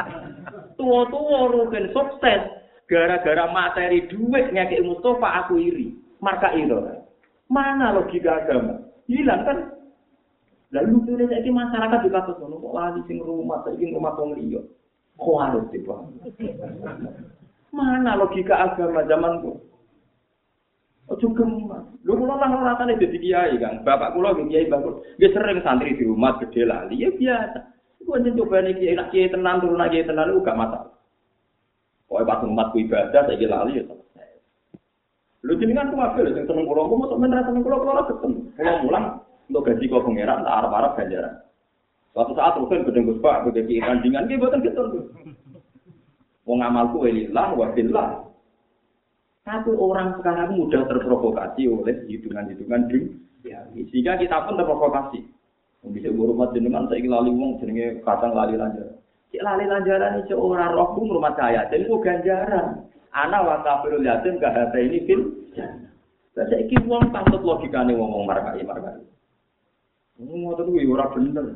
Tua-tua 0.78 1.48
rugen 1.48 1.88
sukses 1.96 2.44
gara-gara 2.84 3.48
materi 3.48 4.04
duit 4.12 4.52
ngekek 4.52 4.84
Mustafa 4.84 5.44
aku 5.44 5.56
iri. 5.56 5.96
Marka 6.20 6.52
iro. 6.52 7.08
Mana 7.48 7.96
logika 7.96 8.44
agama? 8.44 8.84
Hilang 9.08 9.42
kan? 9.44 9.58
Lalu 10.72 11.06
lucunya 11.06 11.24
saya 11.30 11.50
masyarakat 11.52 11.98
di 12.02 12.10
kata 12.10 12.32
sono 12.40 12.58
kok 12.58 12.74
lali 12.74 13.00
sing 13.06 13.22
rumah, 13.22 13.62
saya 13.62 13.84
rumah 13.94 14.12
tong 14.18 14.34
liya. 14.34 14.58
Kok 15.20 15.38
harus? 15.38 15.70
Mana 17.76 18.18
logika 18.18 18.54
agama 18.58 19.06
zamanku? 19.06 19.60
Ojo 21.04 21.36
gemas. 21.36 21.84
Lu 22.00 22.16
kula 22.16 22.40
lah 22.40 22.48
rasane 22.48 22.96
dadi 22.96 23.20
kiai, 23.20 23.60
Kang. 23.60 23.84
Bapak 23.84 24.16
kula 24.16 24.32
nggih 24.32 24.48
kiai 24.48 24.72
bagus. 24.72 25.04
Nggih 25.20 25.30
sering 25.36 25.60
santri 25.60 25.92
di 25.92 26.04
rumah 26.08 26.40
gede 26.40 26.64
lali 26.64 27.04
ya 27.04 27.12
biasa. 27.12 27.60
Iku 28.00 28.16
aja 28.16 28.30
coba 28.32 28.64
nih 28.64 28.72
kiai, 28.80 28.96
nak 28.96 29.08
kiai 29.12 29.28
tenan 29.28 29.60
turun 29.60 29.76
lagi 29.76 30.00
tenan 30.00 30.32
itu 30.32 30.40
gak 30.40 30.56
masalah. 30.56 30.96
Pokoknya 32.08 32.28
pas 32.28 32.40
umat 32.48 32.66
ku 32.72 32.76
ibadah 32.80 33.22
saya 33.28 33.46
lali 33.48 33.80
ya 33.80 33.84
selesai. 33.84 34.28
Lu 35.44 35.52
jenengan 35.60 35.92
ku 35.92 36.00
ngapil 36.00 36.24
sing 36.32 36.44
seneng 36.48 36.64
kula, 36.64 36.88
kok 36.88 36.96
mosok 36.96 37.20
men 37.20 37.36
seneng 37.36 37.60
kula 37.60 37.76
kula 37.84 38.02
ketemu. 38.08 38.40
Kula 38.56 38.72
mulang 38.80 39.04
untuk 39.52 39.64
gaji 39.68 39.84
kok 39.84 40.04
pangeran 40.08 40.40
tak 40.40 40.56
arep-arep 40.56 40.92
ganjaran. 40.96 41.34
Suatu 42.16 42.32
saat 42.32 42.56
mungkin 42.56 42.88
gede 42.88 43.00
Gus 43.04 43.20
Pak, 43.20 43.52
gede 43.52 43.60
kiai 43.68 43.84
kandingan 43.84 44.24
ki 44.24 44.40
boten 44.40 44.64
ketun. 44.64 45.12
Wong 46.48 46.64
amalku 46.64 47.04
lillah 47.04 47.52
wa 47.52 47.68
billah. 47.76 48.23
Satu 49.44 49.76
orang 49.76 50.16
sekarang 50.16 50.56
mudah 50.56 50.88
terprovokasi 50.88 51.68
oleh 51.68 52.08
hitungan-hitungan 52.08 52.88
dunia. 52.88 53.60
Sehingga 53.76 54.16
kita 54.16 54.40
pun 54.48 54.56
terprovokasi. 54.56 55.20
Bisa 55.84 56.08
rumah 56.08 56.48
jenengan 56.56 56.88
saya 56.88 57.04
lali 57.04 57.28
wong 57.28 57.60
jenenge 57.60 58.00
kadang 58.08 58.32
lali 58.32 58.56
lanjaran. 58.56 58.96
Cek 59.28 59.44
lali 59.44 59.68
lanjaran 59.68 60.24
ini 60.24 60.32
orang 60.32 60.72
rohku 60.72 61.04
rumah 61.04 61.36
saya. 61.36 61.68
Jadi 61.68 61.84
itu 61.84 62.00
ganjaran. 62.00 62.88
Anak 63.12 63.44
wa 63.44 63.56
kafirul 63.60 64.00
yatim 64.00 64.40
gak 64.40 64.56
hati 64.56 64.80
ini 64.80 65.04
fil. 65.04 65.20
Lah 66.34 66.48
saiki 66.48 66.80
wong 66.88 67.12
patut 67.12 67.44
logikane 67.44 67.92
ngomong 67.92 68.24
markai 68.24 68.64
markai. 68.64 69.04
Ngomong 70.24 70.40
ngoten 70.40 70.72
kuwi 70.72 70.88
ora 70.88 71.12
bener. 71.12 71.46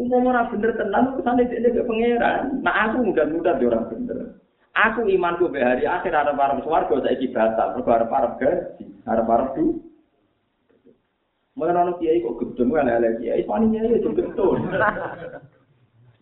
Umum 0.00 0.32
ora 0.32 0.48
bener 0.48 0.80
tenan 0.80 1.12
urusan 1.12 1.44
iki 1.44 1.60
nek 1.60 1.84
pangeran. 1.84 2.42
Nah 2.64 2.74
aku 2.88 3.04
mudah-mudah 3.04 3.60
ora 3.60 3.80
bener. 3.92 4.40
Aku 4.74 5.06
imanku 5.06 5.54
be 5.54 5.62
hari 5.62 5.86
akhir 5.86 6.10
arep 6.10 6.34
arep 6.34 6.66
swarga 6.66 6.98
saiki 6.98 7.30
batal, 7.30 7.78
mergo 7.78 7.90
arep 7.94 8.10
arep 8.10 8.32
gaji, 8.42 8.84
arep 9.06 9.28
arep 9.30 9.48
du. 9.54 9.78
Mulane 11.54 11.78
ana 11.78 11.92
kiai 12.02 12.18
kok 12.18 12.42
wae 12.42 12.82
lele 12.82 13.22
kiai, 13.22 13.46
pani 13.46 13.70
kiai 13.70 14.02
yo 14.02 14.10
gedeng. 14.10 14.34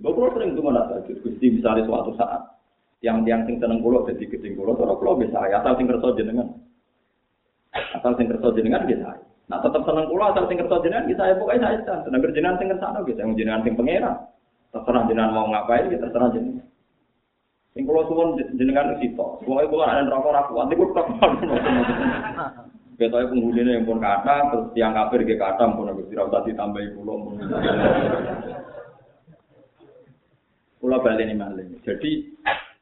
Bapak 0.02 0.34
sering 0.34 0.58
tuh 0.58 0.66
mana 0.66 0.90
tadi, 0.90 1.14
gusti 1.22 1.46
misalnya 1.46 1.86
suatu 1.86 2.10
saat 2.18 2.58
yang 3.06 3.22
tiang 3.22 3.46
sing 3.46 3.62
seneng 3.62 3.78
kulo 3.80 4.02
jadi 4.02 4.26
gedeng 4.26 4.58
kulo, 4.58 4.74
cara 4.74 4.98
kulo 4.98 5.22
bisa 5.22 5.46
ya, 5.46 5.62
asal 5.62 5.78
sing 5.78 5.86
kerso 5.86 6.10
jenengan, 6.18 6.58
asal 7.70 8.18
sing 8.18 8.26
kerso 8.26 8.50
jenengan 8.50 8.82
bisa. 8.82 9.22
Nah 9.46 9.62
tetap 9.62 9.86
seneng 9.86 10.10
kulo 10.10 10.26
asal 10.34 10.50
sing 10.50 10.58
kerso 10.58 10.82
jenengan 10.82 11.06
bisa 11.06 11.22
ya 11.30 11.38
pokoknya 11.38 11.86
saya 11.86 12.02
seneng 12.02 12.20
jenengan 12.34 12.58
sing 12.58 12.68
kersano 12.74 13.00
bisa, 13.06 13.22
jenengan 13.22 13.62
sing 13.62 13.78
pengera, 13.78 14.12
terserah 14.74 15.06
jenengan 15.06 15.30
mau 15.30 15.46
ngapain, 15.54 15.86
kita 15.86 16.02
terserah 16.10 16.34
jenengan. 16.34 16.66
Sing 17.72 17.88
kula 17.88 18.04
suwun 18.04 18.36
jenengan 18.60 19.00
sito. 19.00 19.40
Pokoke 19.40 19.72
kula 19.72 19.88
ana 19.88 20.04
neraka 20.04 20.28
ora 20.28 20.42
kuat 20.52 20.68
niku 20.68 20.92
tok. 20.92 21.08
Ketoke 23.00 23.32
penghudine 23.32 23.80
yang 23.80 23.88
pun 23.88 23.96
kata, 23.96 24.52
terus 24.52 24.68
tiang 24.76 24.92
kafir 24.92 25.24
ge 25.24 25.40
kata 25.40 25.72
pun 25.72 25.88
Gusti 25.96 26.12
ra 26.12 26.28
usah 26.28 26.44
ditambahi 26.44 26.92
kula. 26.92 27.12
Kula 30.84 30.96
baleni 31.00 31.32
malih. 31.32 31.64
Jadi 31.80 32.28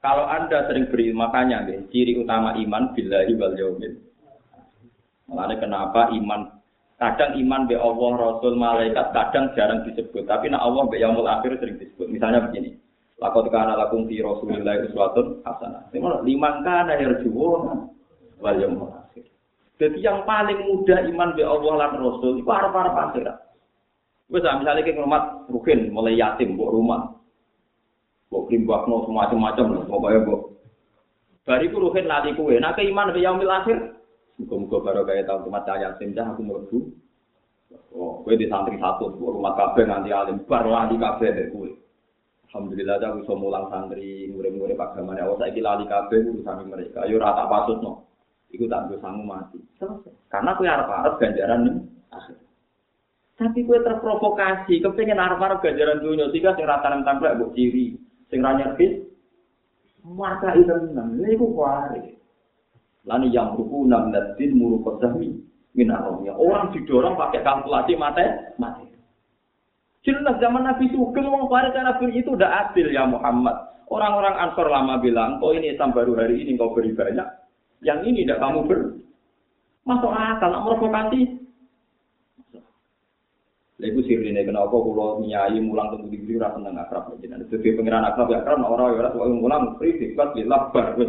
kalau 0.02 0.26
Anda 0.26 0.66
sering 0.66 0.90
beri 0.90 1.14
makanya 1.14 1.62
deh, 1.70 1.86
ciri 1.94 2.18
utama 2.18 2.58
iman 2.58 2.90
billahi 2.90 3.32
wal 3.38 3.54
yaumil. 3.54 3.94
Makanya 5.30 5.56
kenapa 5.62 6.10
iman 6.10 6.50
kadang 6.98 7.38
iman 7.38 7.70
be 7.70 7.78
Allah 7.78 8.10
Rasul 8.18 8.58
malaikat 8.58 9.14
kadang 9.14 9.54
jarang 9.54 9.86
disebut, 9.86 10.26
tapi 10.26 10.50
nak 10.50 10.66
Allah 10.66 10.90
be 10.90 10.98
yaumul 10.98 11.30
akhir 11.30 11.62
sering 11.62 11.78
disebut. 11.78 12.10
Misalnya 12.10 12.42
begini. 12.42 12.74
Lakot 13.20 13.52
kana 13.52 13.76
lakum 13.76 14.08
fi 14.08 14.24
Rasulillah 14.24 14.80
uswatun 14.88 15.44
hasanah. 15.44 15.92
Lima 15.92 16.24
liman 16.24 16.54
kana 16.64 16.96
yarjuuna 16.96 17.84
wal 18.40 18.56
yaumil 18.56 18.96
akhir. 18.96 19.28
Jadi 19.76 20.00
yang 20.00 20.24
paling 20.24 20.56
mudah 20.64 21.04
iman 21.04 21.36
be 21.36 21.44
Allah 21.44 21.74
lan 21.84 22.00
Rasul 22.00 22.40
itu 22.40 22.48
arep-arep 22.48 22.96
akhirat. 22.96 23.36
Wes 24.32 24.40
misalnya 24.40 24.80
ke 24.80 24.96
rumah 24.96 25.44
rukin 25.52 25.92
mulai 25.92 26.16
yatim 26.16 26.56
buat 26.56 26.72
rumah. 26.72 27.12
Mbok 28.32 28.46
krimbakno 28.48 29.04
semacam-macam 29.04 29.90
pokoknya 29.90 30.18
mbok. 30.24 30.40
Bariku 31.44 31.76
ruhin 31.76 32.08
lali 32.08 32.32
kuwe. 32.32 32.56
Nah 32.56 32.72
iman 32.72 33.12
be 33.12 33.20
yaumil 33.20 33.52
akhir. 33.52 34.00
Muga-muga 34.40 34.80
baru 34.80 35.04
kaya 35.04 35.28
tahun 35.28 35.44
temat 35.44 35.68
yatim 35.68 36.16
dah 36.16 36.32
aku 36.32 36.40
mlebu. 36.40 36.78
Oh, 37.90 38.22
kowe 38.22 38.34
di 38.34 38.50
santri 38.50 38.78
satu, 38.78 39.14
rumah 39.18 39.54
kabeh 39.54 39.86
nanti 39.86 40.10
alim 40.14 40.42
bar 40.46 40.62
lali 40.64 40.96
kabeh 40.96 41.52
kowe. 41.52 41.68
Alhamdulillah 42.50 42.98
aku 42.98 43.22
bisa 43.22 43.34
mulang 43.38 43.70
santri, 43.70 44.26
murid-murid 44.26 44.74
agama 44.74 45.14
ya. 45.14 45.30
Saya 45.38 45.54
kira 45.54 45.70
lali 45.70 45.86
kabeh 45.86 46.18
urusan 46.34 46.66
mereka. 46.66 47.06
Yo 47.06 47.22
rata 47.22 47.46
pasut 47.46 47.78
no. 47.78 48.10
Iku 48.50 48.66
tak 48.66 48.90
bisa 48.90 49.06
sanggup 49.06 49.22
mati. 49.22 49.62
Selesai. 49.78 50.10
Karena 50.26 50.58
aku 50.58 50.66
harap 50.66 50.90
harap 50.90 51.14
ganjaran 51.22 51.62
nih. 51.62 51.76
Akhir. 52.10 52.36
Tapi 53.38 53.62
kue 53.62 53.78
terprovokasi, 53.78 54.82
kepengen 54.82 55.22
harap 55.22 55.38
harap 55.38 55.62
ganjaran 55.62 56.02
dunia. 56.02 56.26
Tiga 56.34 56.58
sing 56.58 56.66
rata 56.66 56.90
nem 56.90 57.06
tampil 57.06 57.38
buat 57.38 57.54
ciri, 57.54 57.94
sing 58.26 58.42
ranyar 58.42 58.74
bis. 58.74 58.98
Maka 60.02 60.58
itu 60.58 60.74
menang. 60.90 61.22
Ini 61.22 61.38
aku 61.38 61.54
kuari. 61.54 62.18
Lani 63.06 63.30
yang 63.30 63.54
buku 63.54 63.86
enam 63.86 64.10
dan 64.10 64.34
muru 64.58 64.82
kesahmi. 64.82 65.38
Minaromnya. 65.70 66.34
Orang 66.34 66.74
didorong 66.74 67.14
pakai 67.14 67.46
kalkulasi 67.46 67.94
mati. 67.94 68.26
Mati. 68.58 68.89
Jelas 70.00 70.40
zaman 70.40 70.64
Nabi 70.64 70.88
Sugeng, 70.88 71.28
wong 71.28 71.52
Farid 71.52 71.76
Nabi 71.76 72.16
itu 72.16 72.32
udah 72.32 72.68
adil 72.68 72.88
ya 72.88 73.04
Muhammad. 73.04 73.68
Orang-orang 73.90 74.38
Ansor 74.38 74.70
lama 74.70 74.96
bilang, 75.02 75.42
oh 75.44 75.52
ini 75.52 75.76
Islam 75.76 75.92
baru 75.92 76.16
hari 76.16 76.40
ini 76.40 76.56
kau 76.56 76.72
beri 76.72 76.94
banyak. 76.94 77.26
Yang 77.84 78.00
ini 78.08 78.24
tidak 78.24 78.40
kamu 78.40 78.60
ber. 78.64 78.80
Masuk 79.84 80.12
akal, 80.14 80.48
nak 80.52 80.64
provokasi. 80.64 81.40
Lalu 83.80 84.04
sirine 84.04 84.44
kenapa 84.44 84.76
kalau 84.76 85.24
nyai 85.24 85.56
mulang 85.56 85.88
tunggu 85.96 86.12
di 86.12 86.36
rasa 86.36 86.60
seneng 86.60 86.76
akrab 86.76 87.16
jenengan. 87.16 87.48
Sebagai 87.48 87.80
pengiran 87.80 88.04
akrab 88.04 88.28
ya 88.28 88.44
akrab 88.44 88.60
orang 88.60 88.92
ya 88.92 89.08
orang 89.08 89.40
mulang 89.40 89.62
free 89.80 89.96
sifat 89.96 90.36
lillah 90.36 90.68
bar 90.68 91.00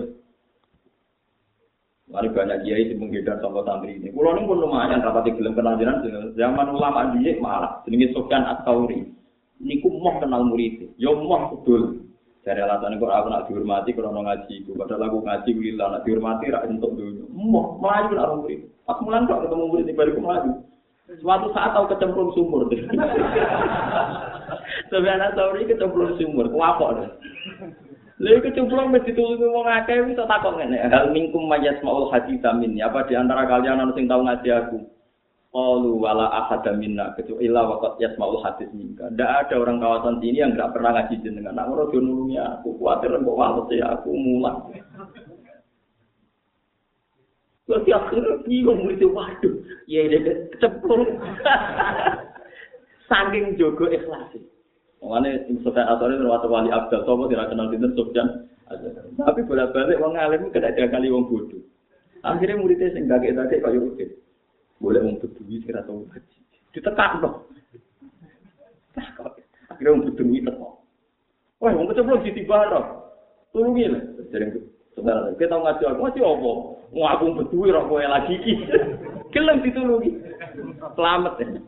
Mari 2.11 2.27
banyak 2.27 2.67
kiai 2.67 2.91
di 2.91 2.95
menggedar 2.99 3.39
sama 3.39 3.63
santri 3.63 3.95
ini. 3.95 4.11
Kulo 4.11 4.35
ini 4.35 4.43
pun 4.43 4.59
lumayan 4.59 4.99
rapati 4.99 5.31
gelem 5.31 5.55
kenal 5.55 5.79
jenengan 5.79 6.35
zaman 6.35 6.67
ulama 6.75 7.15
dia 7.15 7.39
malah 7.39 7.79
jenenge 7.87 8.11
Sofyan 8.11 8.43
At-Tauri. 8.43 9.07
Niku 9.63 9.87
mau 9.95 10.19
kenal 10.19 10.43
murid. 10.43 10.91
Yo 10.99 11.15
mau 11.23 11.55
betul. 11.55 12.03
Dari 12.43 12.59
alasan 12.59 12.97
kok 12.97 13.07
aku 13.07 13.27
nak 13.29 13.45
dihormati 13.45 13.93
kalau 13.93 14.17
ngaji, 14.17 14.65
padahal 14.73 15.05
aku 15.05 15.17
ngaji 15.21 15.51
lillah 15.61 15.87
nak 15.93 16.03
dihormati 16.03 16.49
rak 16.49 16.65
untuk 16.67 16.97
dulu. 16.97 17.29
Mau 17.31 17.79
melayu 17.79 18.17
nak 18.17 18.29
murid. 18.43 18.59
Pas 18.83 18.99
mulan 18.99 19.29
kok 19.29 19.47
ketemu 19.47 19.63
murid 19.71 19.85
di 19.87 19.95
bariku 19.95 20.19
melayu. 20.19 20.51
Suatu 21.21 21.47
saat 21.55 21.71
tahu 21.77 21.85
kecemplung 21.95 22.35
sumur. 22.35 22.67
Sofyan 24.91 25.23
At-Tauri 25.23 25.63
kecemplung 25.63 26.19
sumur. 26.19 26.51
Kuapok 26.51 26.89
deh. 26.99 27.09
Lha 28.21 28.37
iku 28.37 28.53
cemplung 28.53 28.93
mesti 28.93 29.17
ditulungi 29.17 29.49
wong 29.49 29.65
akeh 29.65 29.97
wis 30.05 30.13
tak 30.13 30.29
takok 30.29 30.61
ngene. 30.61 30.77
Hal 30.93 31.09
minkum 31.09 31.49
mayas 31.49 31.81
maul 31.81 32.05
hadis 32.13 32.37
amin. 32.45 32.77
Apa 32.77 33.09
di 33.09 33.17
antara 33.17 33.49
kalian 33.49 33.81
ana 33.81 33.97
sing 33.97 34.05
tau 34.05 34.21
ngaji 34.21 34.49
aku? 34.53 34.77
Qalu 35.51 35.99
wala 35.99 36.29
ahad 36.29 36.63
minna 36.77 37.11
kecuali 37.17 37.49
illa 37.49 37.65
waqat 37.65 37.97
yasmaul 37.97 38.45
hadis 38.45 38.69
minka. 38.77 39.09
Ndak 39.09 39.49
ada 39.49 39.55
orang 39.57 39.81
kawasan 39.81 40.21
sini 40.21 40.37
yang 40.37 40.53
enggak 40.53 40.69
pernah 40.69 40.95
ngaji 40.95 41.15
jenengan. 41.25 41.57
Nak 41.57 41.67
ora 41.73 41.83
nulungi 41.89 42.37
aku, 42.37 42.77
kuwatir 42.77 43.11
mbok 43.17 43.35
wales 43.35 43.67
ya 43.73 43.89
aku 43.89 44.13
mulang. 44.13 44.69
Terus 47.67 47.87
akhirnya 47.89 48.35
bingung 48.47 48.85
itu, 48.91 49.07
waduh, 49.11 49.55
ya 49.89 50.07
ini 50.07 50.17
kecemplung. 50.55 51.03
Saking 53.11 53.59
jogo 53.59 53.91
ikhlasi. 55.01 55.49
Mengenai 55.49 55.63
Sufyan 55.65 55.89
Asori 55.89 56.17
termasuk 56.17 56.49
wali 56.49 56.69
abdal, 56.69 57.01
sopo 57.05 57.25
tidak 57.25 57.49
kenal 57.49 57.73
dinten 57.73 57.97
Sufyan. 57.97 58.27
Tapi 59.17 59.39
bolak-balik 59.43 59.99
wong 59.99 60.15
alim 60.15 60.53
kena 60.53 60.71
kali 60.71 61.11
wong 61.11 61.27
bodoh. 61.27 61.59
Akhirnya 62.21 62.61
muridnya 62.61 62.93
sing 62.93 63.09
tadi 63.09 63.33
kayak 63.33 63.75
rutin. 63.81 64.09
Boleh 64.77 65.01
wong 65.01 65.17
bedui 65.19 65.59
sing 65.65 65.73
atau 65.73 66.05
haji. 66.13 66.39
Ditekan 66.71 67.19
loh. 67.19 67.49
Akhirnya 69.67 69.91
wong 69.97 70.05
bedui 70.07 70.39
teko. 70.45 70.69
Wah, 71.61 71.71
wong 71.73 71.89
kecemplung 71.91 72.23
di 72.25 72.31
tiba 72.33 72.57
Tulungi 73.51 73.83
lah. 73.91 73.99
Jadi 74.31 74.63
saudara, 74.95 75.27
kita 75.35 75.51
tahu 75.51 75.59
ngaji 75.59 75.83
aku 75.83 75.99
ngaji 76.07 76.19
apa? 76.23 76.51
Mau 76.95 77.03
aku 77.03 77.25
bedui 77.43 77.67
rokok 77.67 77.99
lagi 77.99 78.35
ki. 78.39 78.53
Gelem 79.35 79.59
ditulungi. 79.59 80.11
Selamat 80.95 81.35
ya. 81.43 81.59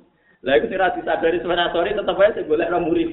Lah 0.43 0.59
iku 0.59 0.67
sira 0.67 0.91
disadari 0.91 1.39
sebenarnya 1.39 1.71
sore 1.71 1.95
tetep 1.95 2.19
aja 2.19 2.35
sing 2.35 2.43
golek 2.51 2.67
murid. 2.67 3.09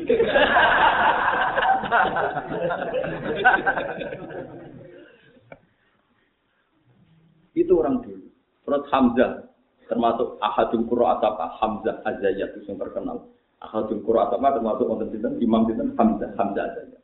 itu 7.54 7.72
orang 7.76 8.02
dulu. 8.02 8.26
Terus 8.66 8.82
Hamzah 8.90 9.46
termasuk 9.86 10.42
ahadul 10.42 10.86
qura 10.90 11.18
atapa 11.18 11.54
Hamzah 11.62 12.02
Azayat 12.02 12.50
itu 12.58 12.66
yang 12.66 12.82
terkenal. 12.82 13.30
Ahadul 13.60 14.00
Qur'an 14.00 14.32
sama 14.32 14.56
termasuk 14.56 14.88
wonten 14.88 15.12
sinten 15.12 15.36
Imam 15.36 15.68
sinten 15.68 15.92
Hamzah 16.00 16.32
Hamzah 16.40 16.66
saja. 16.72 16.98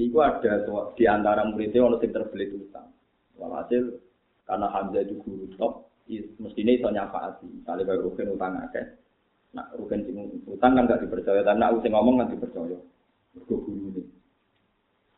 Niku 0.00 0.24
ada 0.24 0.64
di 0.96 1.04
antara 1.04 1.44
muridnya 1.44 1.84
orang 1.84 2.00
yang 2.00 2.16
terbelit 2.16 2.56
utang. 2.56 2.88
Walhasil 3.36 4.00
karena 4.48 4.66
Hamzah 4.72 5.04
itu 5.04 5.20
guru 5.20 5.44
top, 5.60 5.92
mestinya 6.40 6.72
itu 6.72 6.88
nyafaati. 6.88 7.44
Misalnya 7.52 7.84
baru 7.84 8.08
rugen 8.08 8.32
utang 8.32 8.56
akeh. 8.64 9.01
Nah, 9.52 9.68
rugen 9.76 10.08
utang 10.48 10.72
kan 10.72 10.88
gak 10.88 11.04
dipercaya, 11.04 11.44
tapi 11.44 11.60
nak 11.60 11.76
usah 11.76 11.92
ngomong 11.92 12.24
kan 12.24 12.32
dipercaya. 12.32 12.78
Mergo 13.36 13.56
guru. 13.64 14.00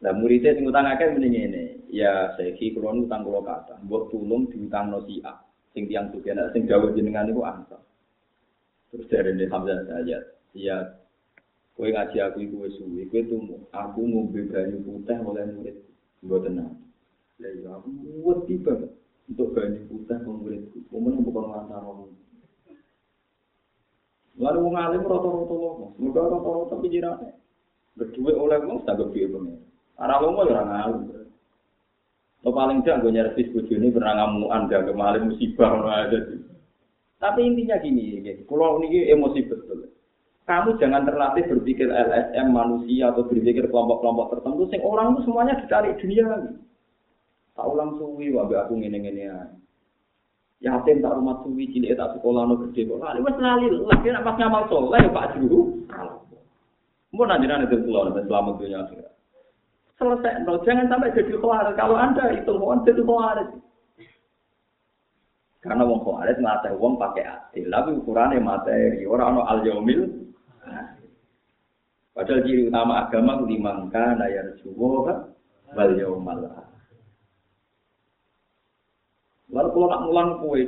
Nah, 0.03 0.12
muridnya 0.12 0.59
sing 0.59 0.66
utang 0.66 0.90
akeh 0.90 1.07
mending 1.14 1.35
ini. 1.38 1.64
Ya, 1.94 2.35
saya 2.35 2.51
kira 2.59 2.90
utang 2.90 3.23
kulo 3.23 3.47
kata. 3.47 3.79
Mbok 3.87 4.11
tulung 4.11 4.51
diutang 4.51 4.90
no 4.90 5.07
si 5.07 5.23
A. 5.23 5.38
Sing 5.70 5.87
tiang 5.90 6.11
suki, 6.11 6.31
nah, 6.35 6.51
sing 6.55 6.66
jauh 6.70 6.90
jenengan 6.94 7.31
itu 7.31 7.42
ansor. 7.42 7.83
Terus 8.94 9.11
dari 9.11 9.35
ini 9.35 9.51
Hamzah 9.51 9.83
saya, 9.90 10.23
ya, 10.55 10.77
kue 11.75 11.90
ngaji 11.90 12.23
aku 12.23 12.47
itu 12.47 12.79
suwi, 12.79 13.11
kue 13.11 13.27
tuh 13.27 13.42
aku 13.75 14.07
mau 14.07 14.23
banyu 14.31 14.79
putih 14.87 15.18
oleh 15.18 15.42
murid. 15.51 15.77
Gue 16.23 16.38
tenang. 16.47 16.79
Ya, 17.42 17.51
ya, 17.59 17.75
aku 17.75 17.90
buat 18.23 18.47
tiba 18.47 18.87
untuk 19.27 19.51
banyu 19.51 19.83
putih 19.90 20.18
muridku. 20.23 20.79
Kemudian 20.94 21.27
bukan 21.27 21.42
ngantar 21.42 21.83
orang. 21.83 22.14
Lalu 24.35 24.59
wong 24.66 24.75
alim 24.75 25.07
rata-rata 25.07 25.55
lomo, 25.55 25.94
semoga 25.94 26.27
rata-rata 26.27 26.75
pikirannya. 26.83 27.33
Berdua 27.94 28.33
oleh 28.35 28.59
wong 28.66 28.83
tak 28.83 28.99
gede 28.99 29.31
pengen. 29.31 29.62
Arah 29.94 30.18
lomo 30.18 30.42
ya 30.42 30.59
orang 30.59 30.70
alim. 30.75 31.03
Lo 32.42 32.51
paling 32.53 32.85
gue 32.85 33.14
nyervis 33.14 33.49
ini 33.73 33.88
pernah 33.88 34.20
ngamuan 34.20 34.68
gak 34.68 34.85
kemarin 34.85 35.33
musibah 35.33 35.81
ada 35.81 36.18
Tapi 37.16 37.40
intinya 37.40 37.81
gini, 37.81 38.20
pulau 38.44 38.85
ini 38.85 39.09
emosi 39.09 39.49
betul. 39.49 39.88
Kamu 40.44 40.77
jangan 40.77 41.09
terlatih 41.09 41.49
berpikir 41.49 41.88
LSM 41.88 42.53
manusia 42.53 43.09
atau 43.09 43.25
berpikir 43.25 43.64
kelompok-kelompok 43.73 44.37
tertentu. 44.37 44.68
Sing 44.68 44.85
orang 44.85 45.16
itu 45.16 45.25
semuanya 45.25 45.57
dicari 45.57 45.97
dunia 45.97 46.25
lagi. 46.29 46.53
Tak 47.57 47.64
ulang 47.64 47.97
suwi, 47.97 48.29
wabe 48.29 48.61
aku 48.61 48.77
ngene-ngene 48.77 49.23
ya. 49.25 49.40
Yatim 50.64 51.05
tak 51.05 51.20
rumah 51.20 51.44
suwi, 51.44 51.68
cilik 51.68 51.92
tak 51.92 52.16
sekolah 52.16 52.48
no 52.48 52.57
gede 52.57 52.88
kok. 52.88 52.96
Lali 52.96 53.20
wes 53.20 53.37
lali, 53.37 53.68
lagi 53.68 54.09
nak 54.09 54.24
pas 54.24 54.37
ngamal 54.40 54.64
soleh 54.72 54.96
ya 54.96 55.12
Pak 55.12 55.37
Juru. 55.37 55.61
Mau 57.12 57.29
nanjiran 57.29 57.68
itu 57.68 57.85
pulau 57.85 58.09
dan 58.11 58.24
selamat 58.24 58.55
dunia 58.59 58.81
akhirat. 58.81 59.14
selesai. 59.94 60.42
No, 60.42 60.59
jangan 60.66 60.90
sampai 60.90 61.14
jadi 61.14 61.38
khawatir. 61.38 61.74
Kalau 61.79 61.94
Anda 61.94 62.35
itu 62.35 62.53
mau 62.59 62.74
jadi 62.83 63.03
khawatir. 63.03 63.46
Karena 65.62 65.83
wong 65.87 66.00
khawatir 66.03 66.37
mata 66.42 66.68
wong 66.74 66.98
pakai 66.98 67.24
adil. 67.24 67.70
Tapi 67.70 67.90
ukurannya 68.03 68.42
materi. 68.42 69.07
Orang 69.07 69.38
no 69.38 69.42
al 69.46 69.62
yaumil. 69.62 70.11
Padahal 72.14 72.46
ciri 72.46 72.70
utama 72.70 73.07
agama 73.07 73.42
limangka 73.42 74.14
nayar 74.14 74.55
juwo 74.62 75.03
wal 75.74 75.92
yaumal 75.98 76.46
Lalu 79.54 79.68
kalau 79.70 79.86
nak 79.86 80.02
ngulang 80.02 80.30
kue 80.42 80.62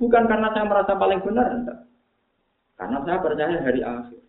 bukan 0.00 0.24
karena 0.24 0.48
saya 0.56 0.64
merasa 0.64 0.92
paling 0.96 1.20
benar, 1.20 1.46
enggak. 1.52 1.78
Karena 2.80 2.98
saya 3.04 3.22
percaya 3.22 3.60
hari 3.60 3.80
akhir. 3.84 4.20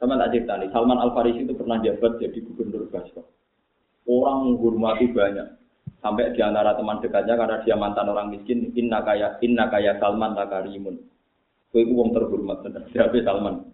Sama 0.00 0.16
tak 0.16 0.32
cerita 0.32 0.56
nih, 0.56 0.72
Salman 0.72 0.96
Al 0.96 1.12
Farisi 1.12 1.44
itu 1.44 1.52
pernah 1.52 1.76
jabat 1.84 2.16
jadi 2.16 2.40
gubernur 2.40 2.88
Basra. 2.88 3.20
Orang 4.08 4.48
menghormati 4.48 5.12
banyak. 5.12 5.60
Sampai 6.00 6.32
di 6.32 6.40
antara 6.40 6.72
teman 6.72 7.04
dekatnya 7.04 7.36
karena 7.36 7.60
dia 7.60 7.76
mantan 7.76 8.08
orang 8.08 8.32
miskin, 8.32 8.72
inna 8.72 9.04
kaya 9.04 9.36
inna 9.44 9.68
kaya 9.68 10.00
Salman 10.00 10.32
takarimun. 10.32 10.96
Kue 11.68 11.84
itu 11.84 11.92
wong 11.92 12.16
terhormat 12.16 12.64
bener. 12.64 12.88
Siapa 12.96 13.20
Salman? 13.20 13.68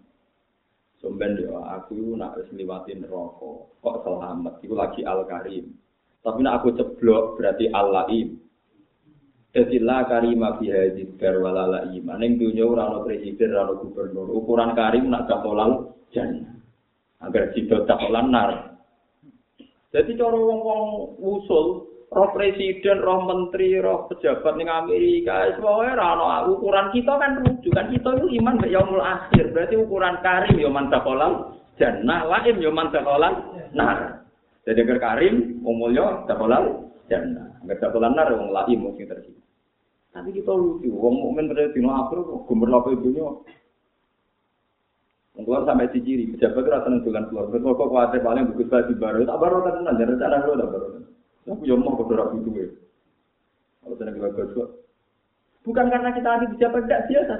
Sumben 0.99 1.39
dia, 1.39 1.53
aku 1.53 2.19
nak 2.19 2.35
liwatin 2.51 3.07
rokok. 3.07 3.79
Kok 3.79 3.97
selamat? 4.03 4.59
Itu 4.65 4.75
lagi 4.75 5.01
Al 5.07 5.23
Karim. 5.29 5.71
Tapi 6.25 6.39
nak 6.43 6.59
aku 6.59 6.75
ceblok 6.75 7.39
berarti 7.39 7.71
Al 7.71 7.87
Laim. 7.93 8.46
Jadi 9.55 9.79
la 9.79 10.03
karima 10.05 10.59
fi 10.59 10.69
hadid 10.69 11.17
walala 11.17 11.87
iman. 11.87 12.17
Ning 12.19 12.35
dunya 12.37 12.67
ora 12.67 12.91
ana 12.91 12.99
presiden, 13.07 13.55
ora 13.55 13.73
gubernur. 13.79 14.27
Ukuran 14.29 14.75
karim 14.75 15.07
nak 15.07 15.25
kapolal 15.25 15.95
jannah. 16.11 16.57
Agar 17.23 17.55
sidot 17.55 17.87
cakolan 17.89 18.29
nar. 18.29 18.77
Jadi 19.89 20.19
cara 20.19 20.35
wong-wong 20.35 21.15
usul, 21.23 21.89
roh 22.11 22.29
presiden, 22.35 23.01
roh 23.01 23.23
menteri, 23.23 23.79
roh 23.79 24.05
pejabat 24.11 24.53
ning 24.59 24.67
Amerika, 24.67 25.47
semuanya 25.55 25.95
ora 25.97 26.43
ukuran 26.45 26.91
kita 26.91 27.17
kan 27.17 27.39
rujukan 27.41 27.87
kita 27.95 28.09
itu 28.19 28.27
iman 28.43 28.59
mek 28.59 28.69
yaumul 28.69 29.01
akhir. 29.01 29.55
Berarti 29.55 29.75
ukuran 29.79 30.19
karim 30.21 30.59
ya 30.59 30.69
man 30.69 30.91
cakolan 30.91 31.55
jannah, 31.79 32.27
laim 32.27 32.59
ya 32.59 32.69
man 32.69 32.91
cakolan 32.91 33.33
nar. 33.73 34.27
Jadi 34.67 34.83
agar 34.83 34.99
karim 34.99 35.63
umulnya 35.63 36.27
cakolan 36.27 36.91
jannah. 37.07 37.47
Agar 37.63 37.77
cakolan 37.87 38.13
nar 38.13 38.27
wong 38.35 38.51
laim 38.51 38.79
mungkin 38.83 39.07
terjadi. 39.07 39.36
Tapi 40.17 40.33
kita 40.33 40.49
lucu, 40.49 40.89
wong 40.89 41.13
mukmin 41.21 41.45
pada 41.45 41.69
dino 41.69 41.93
akhir 41.93 42.25
kok 42.25 42.49
gemerlap 42.49 42.89
ibunya 42.89 43.29
Keluar 45.37 45.69
sampai 45.69 45.93
ciciri, 45.93 46.33
pejabat 46.33 46.65
itu 46.65 46.73
rasa 46.73 46.89
nentukan 46.89 47.29
keluar. 47.29 47.45
Betul 47.53 47.77
kok 47.77 47.89
kuatir 47.93 48.25
paling 48.25 48.49
bagus 48.49 48.65
baju 48.73 48.93
baru, 48.97 49.21
tak 49.29 49.37
baru 49.37 49.55
kan 49.61 49.73
tenan, 49.77 49.93
jangan 50.01 50.11
rencana 50.17 50.35
gue 50.41 50.55
tak 50.57 50.69
baru. 50.73 50.87
Aku 51.53 51.63
yang 51.69 51.79
mau 51.85 52.01
dorong 52.01 52.41
itu 52.41 52.49
ya. 52.57 52.67
Kalau 53.85 53.95
kita 54.01 54.17
bagus 54.17 54.49
Bukan 55.61 55.85
karena 55.93 56.09
kita 56.09 56.27
lagi 56.33 56.45
pejabat 56.57 56.81
tidak 56.89 57.03
biasa. 57.05 57.35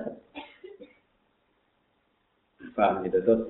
Paham 2.78 2.94
gitu 3.02 3.18
terus. 3.26 3.42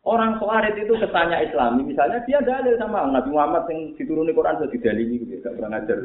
Orang 0.00 0.40
Khawarij 0.40 0.80
itu 0.80 0.96
kesannya 0.96 1.44
Islami, 1.44 1.84
misalnya 1.84 2.24
dia 2.24 2.40
dalil 2.40 2.72
sama 2.80 3.04
Nabi 3.04 3.36
Muhammad 3.36 3.68
yang 3.68 3.92
dituruni 4.00 4.32
Quran 4.32 4.56
sudah 4.56 4.72
didalili 4.72 5.20
gitu, 5.20 5.44
gak 5.44 5.60
pernah 5.60 5.76
ngajar. 5.76 5.98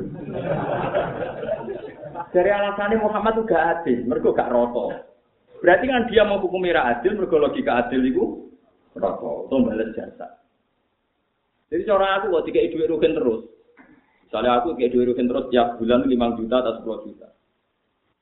Dari 2.35 2.51
alasannya 2.51 2.99
Muhammad 2.99 3.39
itu 3.39 3.43
gak 3.47 3.63
adil, 3.79 3.99
mereka 4.03 4.35
gak 4.35 4.51
roto. 4.51 4.91
Berarti 5.63 5.87
kan 5.87 6.11
dia 6.11 6.27
mau 6.27 6.43
hukum 6.43 6.67
adil, 6.67 7.15
mergo 7.15 7.39
logika 7.39 7.87
adil 7.87 8.03
itu 8.03 8.51
rokok, 8.99 9.47
itu 9.47 9.55
balas 9.63 9.89
jasa. 9.95 10.27
Jadi 11.71 11.87
cara 11.87 12.19
aku 12.19 12.35
kok 12.35 12.45
tiga 12.51 12.67
duit 12.71 12.91
rugen 12.91 13.15
terus. 13.15 13.47
Misalnya 14.27 14.61
aku 14.61 14.75
tiga 14.77 14.91
duit 14.91 15.07
rugen 15.09 15.27
terus 15.31 15.47
tiap 15.49 15.79
bulan 15.79 16.05
lima 16.05 16.35
juta 16.37 16.61
atau 16.61 16.73
sepuluh 16.77 16.99
juta. 17.07 17.31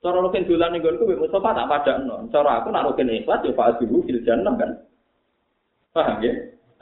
Cara 0.00 0.22
rugen 0.22 0.48
bulan 0.48 0.72
nih 0.72 0.80
gue 0.80 0.96
gue 0.96 1.18
Mustafa 1.20 1.52
tak 1.52 1.68
pada 1.68 1.92
non. 2.00 2.30
Cara 2.32 2.62
aku 2.62 2.72
nak 2.72 2.88
rugen 2.88 3.12
ikhlas 3.12 3.44
ya 3.44 3.52
pak 3.52 3.82
dulu 3.82 4.06
fil 4.08 4.22
jannah 4.24 4.54
kan. 4.56 4.70
Paham 5.94 6.18
ya? 6.26 6.32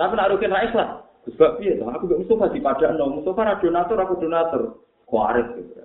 Tapi 0.01 0.13
nak 0.17 0.33
rugen 0.33 0.57
ra 0.57 0.65
ikhlas. 0.65 0.91
Sebab 1.29 1.63
iya, 1.63 1.79
aku 1.79 2.11
gak 2.11 2.21
Mustafa 2.25 2.51
di 2.51 2.59
pada 2.59 2.97
non. 2.97 3.21
Mustafa 3.21 3.61
donatur, 3.63 3.99
aku 4.01 4.15
donatur. 4.19 4.63
Kuarit 5.07 5.47
gitu. 5.55 5.85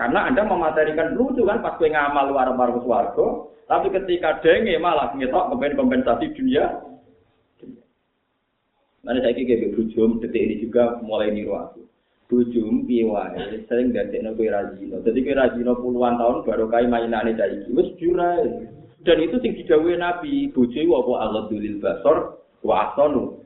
Karena 0.00 0.26
Anda 0.26 0.42
mematerikan 0.42 1.14
lucu 1.14 1.46
kan 1.46 1.62
pas 1.62 1.78
gue 1.78 1.92
ngamal 1.92 2.32
luar 2.32 2.50
luar 2.50 2.74
suarga, 2.82 3.46
tapi 3.70 3.92
ketika 3.92 4.42
denge 4.42 4.74
malah 4.80 5.14
ngetok 5.14 5.54
kepen 5.54 5.78
kompensasi 5.78 6.26
dunia. 6.34 6.82
Nanti 9.06 9.18
saya 9.22 9.34
kira 9.34 9.70
bujum 9.74 10.18
detik 10.18 10.42
ini 10.42 10.62
juga 10.62 10.98
mulai 11.04 11.30
niru 11.30 11.54
aku. 11.54 11.86
Bujum 12.26 12.88
piwai 12.88 13.62
sering 13.68 13.92
ganti 13.92 14.18
kue 14.34 14.48
rajino. 14.48 15.04
Jadi 15.04 15.20
rajino 15.36 15.76
puluhan 15.78 16.16
tahun 16.18 16.48
baru 16.48 16.66
kai 16.66 16.88
mainane 16.88 17.36
saiki. 17.36 17.70
Wes 17.76 17.92
jurai. 18.00 18.72
Dan 19.02 19.18
itu 19.18 19.36
sing 19.42 19.58
didhawuhi 19.58 19.98
Nabi, 19.98 20.50
bojo 20.54 20.78
apa 20.94 21.12
Allah 21.26 21.42
dulil 21.50 21.82
basor 21.82 22.46
wa 22.62 22.90
asanu. 22.90 23.42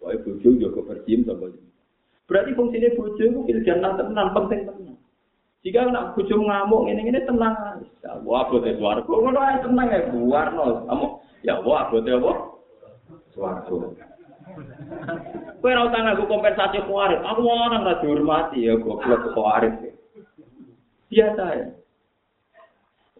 Wah, 0.00 0.16
bojo 0.16 0.48
yo 0.56 0.68
kepercim 0.72 1.24
sapa. 1.24 1.52
Berarti 2.28 2.50
fungsinya 2.56 2.90
bojo 2.96 3.26
itu 3.48 3.60
jangan 3.64 3.96
tenan 3.96 4.28
penting 4.36 4.68
tenan. 4.68 4.96
Jika 5.60 5.92
nak 5.92 6.16
bojo 6.16 6.40
ngamuk 6.40 6.88
ini 6.88 7.12
ini 7.12 7.20
tenang. 7.28 7.84
Ya 8.00 8.16
wah 8.24 8.48
bote 8.48 8.72
swarga. 8.80 9.04
Ngono 9.04 9.40
ae 9.40 9.56
tenang 9.60 9.88
ya 9.92 10.00
buarno. 10.08 10.64
Kamu 10.88 11.06
ya 11.44 11.54
wah 11.60 11.92
bote 11.92 12.10
apa? 12.16 12.32
Swarga. 13.36 13.76
Kowe 15.60 15.68
ora 15.68 15.84
utang 15.84 16.08
aku 16.08 16.24
kompensasi 16.32 16.80
kuarit. 16.88 17.20
Aku 17.20 17.44
mau 17.44 17.68
orang 17.68 17.84
ra 17.84 18.00
dihormati 18.00 18.64
ya 18.64 18.80
goblok 18.80 19.36
kuarit. 19.36 19.96
Biasa 21.12 21.44
ya. 21.60 21.66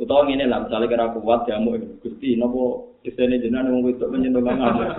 Utawa 0.01 0.25
ngene 0.25 0.49
lah, 0.49 0.65
misalnya 0.65 0.89
kira 0.89 1.13
kuat 1.13 1.45
jamu 1.45 1.77
Gusti, 2.01 2.33
nopo 2.33 2.97
desainnya 3.05 3.37
jenengan 3.37 3.69
wong 3.69 3.85
wedok 3.85 4.09
menyentuh 4.09 4.41
banget. 4.41 4.97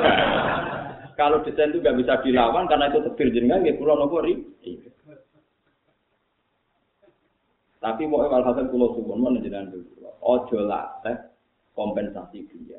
Kalau 1.20 1.42
desain 1.42 1.74
itu 1.74 1.82
gak 1.82 1.98
bisa 1.98 2.22
dilawan 2.22 2.70
karena 2.70 2.94
itu 2.94 3.02
tebir 3.10 3.34
jenengan, 3.34 3.66
ya 3.66 3.74
kurang 3.82 3.98
nopo 3.98 4.22
ri. 4.22 4.38
Tapi 7.82 8.06
mau 8.06 8.22
emal 8.22 8.46
hasil 8.46 8.70
pulau 8.70 8.94
suwon 8.94 9.26
mana 9.26 9.42
jenengan 9.42 9.74
dulu. 9.74 10.06
Ojo 10.22 10.70
latih 10.70 11.18
kompensasi 11.74 12.46
dia. 12.54 12.78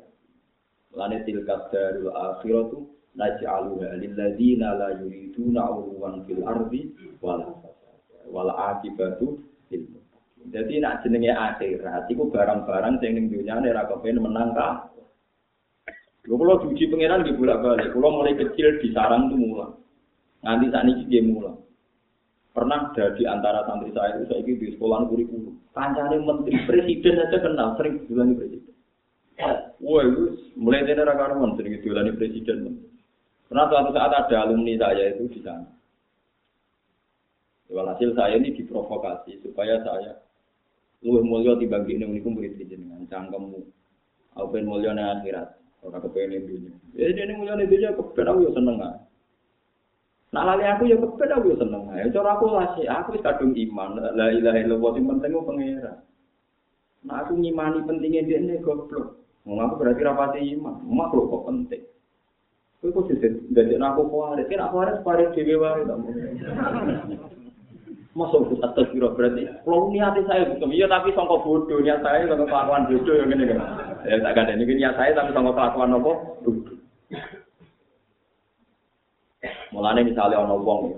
Lani 0.95 1.27
tilkat 1.27 1.75
darul 1.75 2.15
akhiratu 2.15 2.87
naj'aluha 3.19 3.99
lilladzina 3.99 4.79
la 4.79 4.95
yuriduna 4.95 5.75
urwan 5.75 6.23
fil 6.23 6.39
ardi 6.47 6.87
wala 7.19 7.51
wala 8.31 8.53
akibatu 8.71 9.43
lil 9.67 10.02
Jadi 10.51 10.83
nak 10.83 11.05
jenenge 11.05 11.31
akhirat 11.31 12.11
iku 12.11 12.27
barang-barang 12.27 12.99
sing 12.99 13.15
ning 13.15 13.31
dunyane 13.31 13.71
ra 13.71 13.87
kepen 13.87 14.19
menang 14.19 14.51
ka. 14.51 14.91
Lho 16.27 16.35
kula 16.35 16.59
pangeran 16.59 17.23
nggih 17.23 17.35
bolak-balik. 17.39 17.91
Kula 17.95 18.07
mulai 18.11 18.35
kecil 18.35 18.79
di 18.83 18.91
sarang 18.91 19.31
tuh 19.31 19.39
mulang. 19.39 19.73
Nganti 20.43 20.67
saat 20.71 20.87
ini 20.87 21.03
dia 21.07 21.23
mulang. 21.23 21.57
Pernah 22.53 22.93
ada 22.93 23.17
di 23.17 23.23
antara 23.25 23.65
santri 23.65 23.89
saya 23.97 24.19
itu 24.19 24.29
saya 24.29 24.45
di 24.45 24.67
sekolah 24.77 25.09
kurikulum. 25.09 25.57
Kancane 25.73 26.21
menteri 26.21 26.53
presiden 26.69 27.17
aja 27.17 27.37
kenal, 27.41 27.73
sering 27.81 28.05
bilang 28.05 28.37
presiden. 28.37 28.77
Wah, 29.81 30.05
mulai 30.53 30.85
dari 30.85 31.01
rakaruan 31.01 31.57
sering 31.57 31.81
diulani 31.81 32.13
presiden. 32.13 32.77
Pernah 33.49 33.65
suatu 33.73 33.89
saat 33.89 34.13
ada 34.13 34.35
alumni 34.45 34.77
saya 34.77 35.17
itu 35.17 35.33
di 35.33 35.41
sana. 35.41 35.65
Walhasil 37.73 38.13
saya 38.13 38.37
ini 38.37 38.53
diprovokasi 38.53 39.41
supaya 39.41 39.81
saya 39.81 40.13
luwih 41.03 41.59
dibagi 41.59 41.99
ini 41.99 42.07
unikum 42.07 42.39
murid 42.39 42.55
jenengan 42.55 43.03
cangkemmu. 43.11 43.59
Aku 44.33 44.49
pengen 44.49 44.65
mulia 44.65 44.95
nih 44.95 45.05
akhirat, 45.19 45.47
orang 45.85 46.01
kepengen 46.09 46.47
dunia. 46.49 46.73
Ya 46.97 47.11
ini 47.11 47.37
mulia 47.37 47.53
nih 47.59 47.69
dunia, 47.69 47.93
kepengen 47.93 48.31
aku 48.31 48.39
ya 48.47 48.51
seneng 48.55 48.75
lah. 48.81 48.93
Nah 50.33 50.41
lali 50.47 50.65
aku 50.65 50.89
ya 50.89 50.97
kepengen 50.97 51.35
aku 51.37 51.45
ya 51.53 51.57
seneng 51.61 51.83
lah. 51.85 51.95
Cara 52.09 52.29
aku 52.33 52.45
lah 52.49 52.65
sih, 52.79 52.87
aku 52.89 53.19
kadung 53.21 53.53
iman. 53.53 53.99
La 54.15 54.33
ilaha 54.33 54.57
illallah 54.57 54.91
yang 54.97 55.05
penting 55.11 55.31
aku 55.37 55.45
pengira. 55.53 55.93
Nah 57.03 57.15
aku 57.21 57.35
ngimani 57.35 57.83
pentingnya 57.85 58.25
dia 58.25 58.39
ini 58.39 58.57
goblok. 58.63 59.19
Mau 59.43 59.59
aku 59.59 59.83
berarti 59.83 60.01
rapati 60.01 60.39
iman. 60.55 60.81
Makhluk 60.87 61.29
kok 61.29 61.45
penting. 61.51 61.83
Kowe 62.79 62.89
kok 62.91 63.15
jadi 63.55 63.79
aku 63.79 64.01
kuarit, 64.11 64.51
kan 64.51 64.67
aku 64.67 64.75
harus 64.83 64.99
kuarit 65.07 65.31
dhewe 65.31 65.55
wae 65.55 65.87
Masuk 68.13 68.45
ke 68.45 68.61
atas 68.61 68.93
biro 68.93 69.17
berarti. 69.17 69.49
Kalau 69.65 69.89
niat 69.89 70.13
saya 70.29 70.45
bukan, 70.45 70.69
iya 70.69 70.85
tapi 70.85 71.09
songkok 71.17 71.41
bodoh 71.41 71.81
niat 71.81 72.05
saya 72.05 72.29
songkok 72.29 72.45
kelakuan 72.45 72.85
bodoh 72.85 73.15
yang 73.17 73.33
ini 73.33 73.49
kan. 73.49 73.59
Ya 74.05 74.21
tak 74.21 74.37
ada 74.37 74.53
ini 74.53 74.69
niat 74.69 74.93
saya 74.93 75.17
tapi 75.17 75.33
songkok 75.33 75.57
kelakuan 75.57 75.97
apa? 75.97 76.13
Mulane 79.73 80.01
misalnya 80.05 80.45
ono 80.45 80.61
wong 80.61 80.81
ya. 80.93 80.97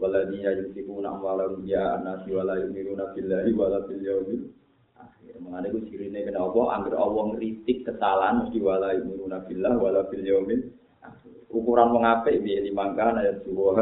Waladina 0.00 0.56
yunfikuna 0.56 1.12
amwalahum 1.12 1.60
ya 1.68 2.00
anasi 2.00 2.32
wala 2.32 2.56
yumiruna 2.56 3.12
billahi 3.12 3.52
wala 3.52 3.84
bil 3.84 4.00
yaumil 4.00 4.48
akhir. 4.96 5.36
Mulane 5.44 5.68
ku 5.68 5.84
sirine 5.92 6.24
kena 6.24 6.40
apa? 6.40 6.60
Angger 6.72 6.96
Allah 6.96 7.36
ngritik 7.36 7.84
kesalahan 7.84 8.48
mesti 8.48 8.58
wala 8.64 8.96
yumiruna 8.96 9.44
billah 9.44 9.76
wala 9.76 10.08
bil 10.08 10.24
Ukuran 11.50 11.90
wong 11.90 12.06
apik 12.06 12.46
piye 12.46 12.62
limangkan 12.62 13.18
ayat 13.18 13.42
subuh 13.42 13.74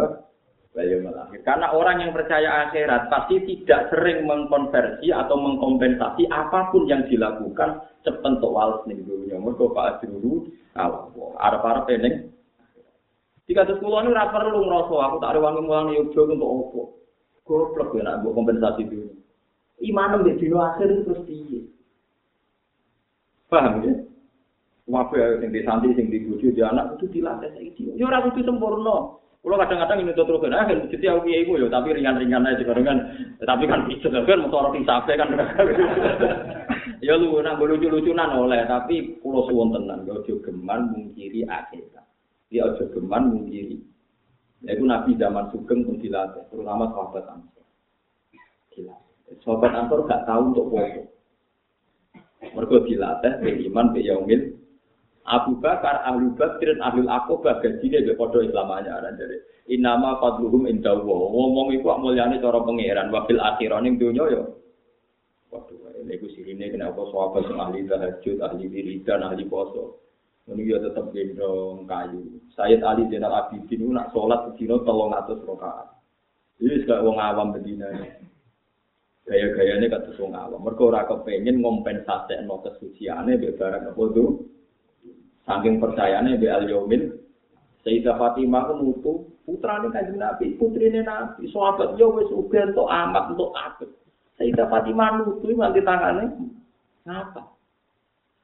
karena 1.43 1.75
orang 1.75 2.07
yang 2.07 2.15
percaya 2.15 2.71
akhirat 2.71 3.11
pasti 3.11 3.43
tidak 3.43 3.91
sering 3.91 4.23
mengkonversi 4.31 5.11
atau 5.11 5.35
mengkompensasi 5.35 6.31
apa 6.31 6.71
pun 6.71 6.87
yang 6.87 7.03
dilakukan 7.11 7.83
sepentuk 8.07 8.55
wales 8.55 8.87
ning 8.87 9.03
dunia. 9.03 9.43
Mergo 9.43 9.75
Pak 9.75 9.99
Ajruru 9.99 10.47
Allah. 10.79 11.11
Arep-arep 11.43 11.85
peneng. 11.91 12.15
Jika 13.51 13.65
terus 13.65 13.81
kula 13.81 14.05
ini 14.05 14.13
ora 14.13 14.31
perlu 14.31 14.61
ngrasa 14.61 14.95
aku 15.09 15.17
tak 15.25 15.35
rewangi 15.35 15.61
mulang 15.65 15.91
yoga 15.97 16.21
untuk 16.31 16.53
opo. 16.53 16.83
Goblok 17.49 17.97
ya 17.97 18.05
nak 18.05 18.21
kompensasi 18.23 18.85
dulu. 18.85 19.13
Iman 19.83 20.21
mbek 20.21 20.37
dino 20.37 20.61
akhir 20.61 20.91
terus 21.07 21.25
piye? 21.25 21.65
Paham 23.49 23.83
ya? 23.83 23.95
Wabe 24.85 25.41
sing 25.41 25.49
di 25.49 25.65
santri 25.65 25.97
sing 25.97 26.13
di 26.13 26.23
bojo 26.29 26.53
di 26.53 26.61
anak 26.61 27.01
itu 27.01 27.19
dilatih 27.19 27.51
saiki. 27.57 27.97
Ya 27.97 28.05
ora 28.05 28.25
kudu 28.29 28.45
sempurna. 28.45 29.17
Kalau 29.39 29.55
kadang-kadang 29.55 30.03
ini 30.03 30.13
terus 30.19 30.43
kan, 30.43 30.51
ah, 30.51 30.67
jadi 30.67 31.05
aku 31.15 31.31
kiai 31.31 31.47
ya, 31.47 31.67
tapi 31.71 31.95
ringan-ringan 31.95 32.43
aja 32.43 32.75
kan. 32.75 32.99
Tapi 33.39 33.65
kan 33.71 33.87
bisa 33.87 34.11
kan, 34.11 34.43
mau 34.43 34.51
orang 34.51 34.83
isape 34.83 35.15
kan. 35.15 35.31
ya 37.07 37.15
lu 37.15 37.39
nak 37.39 37.63
lucu-lucunan 37.63 38.35
oleh, 38.35 38.67
tapi 38.67 39.15
pulau 39.23 39.47
suwon 39.47 39.71
tenan, 39.71 40.03
gak 40.03 40.27
ojo 40.27 40.43
geman 40.43 40.91
mungkiri 40.91 41.47
akhirat. 41.47 42.03
Dia 42.51 42.67
ojo 42.67 42.91
geman 42.91 43.31
mungkiri. 43.31 43.79
Ya 44.67 44.75
itu 44.75 44.83
Nabi 44.83 45.15
zaman 45.15 45.55
Sugeng 45.55 45.87
pun 45.87 46.03
dilatih, 46.03 46.43
terutama 46.51 46.91
sahabat 46.91 47.31
Ansor. 47.31 47.67
Gila. 48.75 48.97
Sahabat 49.47 49.71
Ansor 49.71 50.03
gak 50.11 50.27
tahu 50.27 50.43
untuk 50.51 50.67
foto. 50.75 51.03
Mereka 52.43 52.91
dilatih, 52.91 53.33
be 53.39 53.51
iman, 53.71 53.95
be 53.95 54.03
yaumil, 54.03 54.58
Abu 55.29 55.61
Bakar, 55.61 56.03
Ahlu 56.09 56.33
Bakr, 56.35 56.65
dan 56.65 56.81
Ahlu 56.81 57.05
Akobah 57.05 57.61
gajinya 57.61 58.01
di 58.01 58.17
kodoh 58.17 58.41
Islamanya 58.41 59.05
kan 59.05 59.21
jadi 59.21 59.37
inama 59.69 60.17
fadluhum 60.19 60.65
indawo. 60.65 61.29
Ngomong 61.29 61.77
iku 61.77 61.93
akmul 61.93 62.17
cara 62.17 62.59
pengeran 62.65 63.13
wabil 63.13 63.41
akhiran 63.41 63.85
ning 63.85 64.01
dunia 64.01 64.25
yo. 64.33 64.43
waduh 65.49 65.81
ini 66.05 66.21
aku 66.21 66.29
sirine 66.37 66.69
kena 66.69 66.93
apa 66.93 67.09
sahabat 67.09 67.49
yang 67.49 67.57
ahli 67.57 67.89
tahajud, 67.89 68.37
ahli 68.37 68.69
wiridan, 68.69 69.25
ahli 69.25 69.49
poso 69.49 70.05
ini 70.49 70.73
ya 70.73 70.81
tetap 70.81 71.13
gendong 71.13 71.85
kayu. 71.85 72.25
Sayyid 72.57 72.81
Ali 72.81 73.05
Zainal 73.13 73.37
Abidin 73.37 73.85
itu 73.85 73.93
nak 73.93 74.09
salat 74.17 74.49
ke 74.57 74.65
300 74.65 75.45
rakaat. 75.45 75.89
atas 76.59 76.85
gak 76.89 77.05
wong 77.05 77.21
awam 77.21 77.53
begini 77.53 77.85
Gaya-gayane 79.29 79.93
kata 79.93 80.17
orang 80.25 80.41
awam. 80.41 80.61
Mereka 80.65 80.83
orang 80.89 81.09
kepengen 81.13 81.61
ngompensasi 81.61 82.41
no 82.49 82.65
kesuciannya 82.65 83.37
biar 83.37 83.55
barang 83.61 83.85
apa 83.93 84.03
tuh 84.17 84.29
Saking 85.49 85.81
percayane 85.81 86.37
be 86.37 86.53
al 86.53 86.69
yaumil 86.69 87.17
Sayyidah 87.89 88.21
Fatimah 88.21 88.69
ku 88.69 88.75
mutu 88.85 89.13
putrane 89.49 89.89
Kanjeng 89.89 90.21
Nabi, 90.21 90.61
putrine 90.61 91.01
Nabi, 91.01 91.49
sahabat 91.49 91.97
yo 91.97 92.13
wis 92.21 92.29
uga 92.29 92.69
entuk 92.69 92.85
amat 92.85 93.33
entuk 93.33 93.55
apik. 93.57 93.89
Sayyidah 94.37 94.69
Fatimah 94.69 95.25
nutu 95.25 95.49
nganti 95.57 95.81
tangane 95.81 96.25
ngapa? 97.09 97.49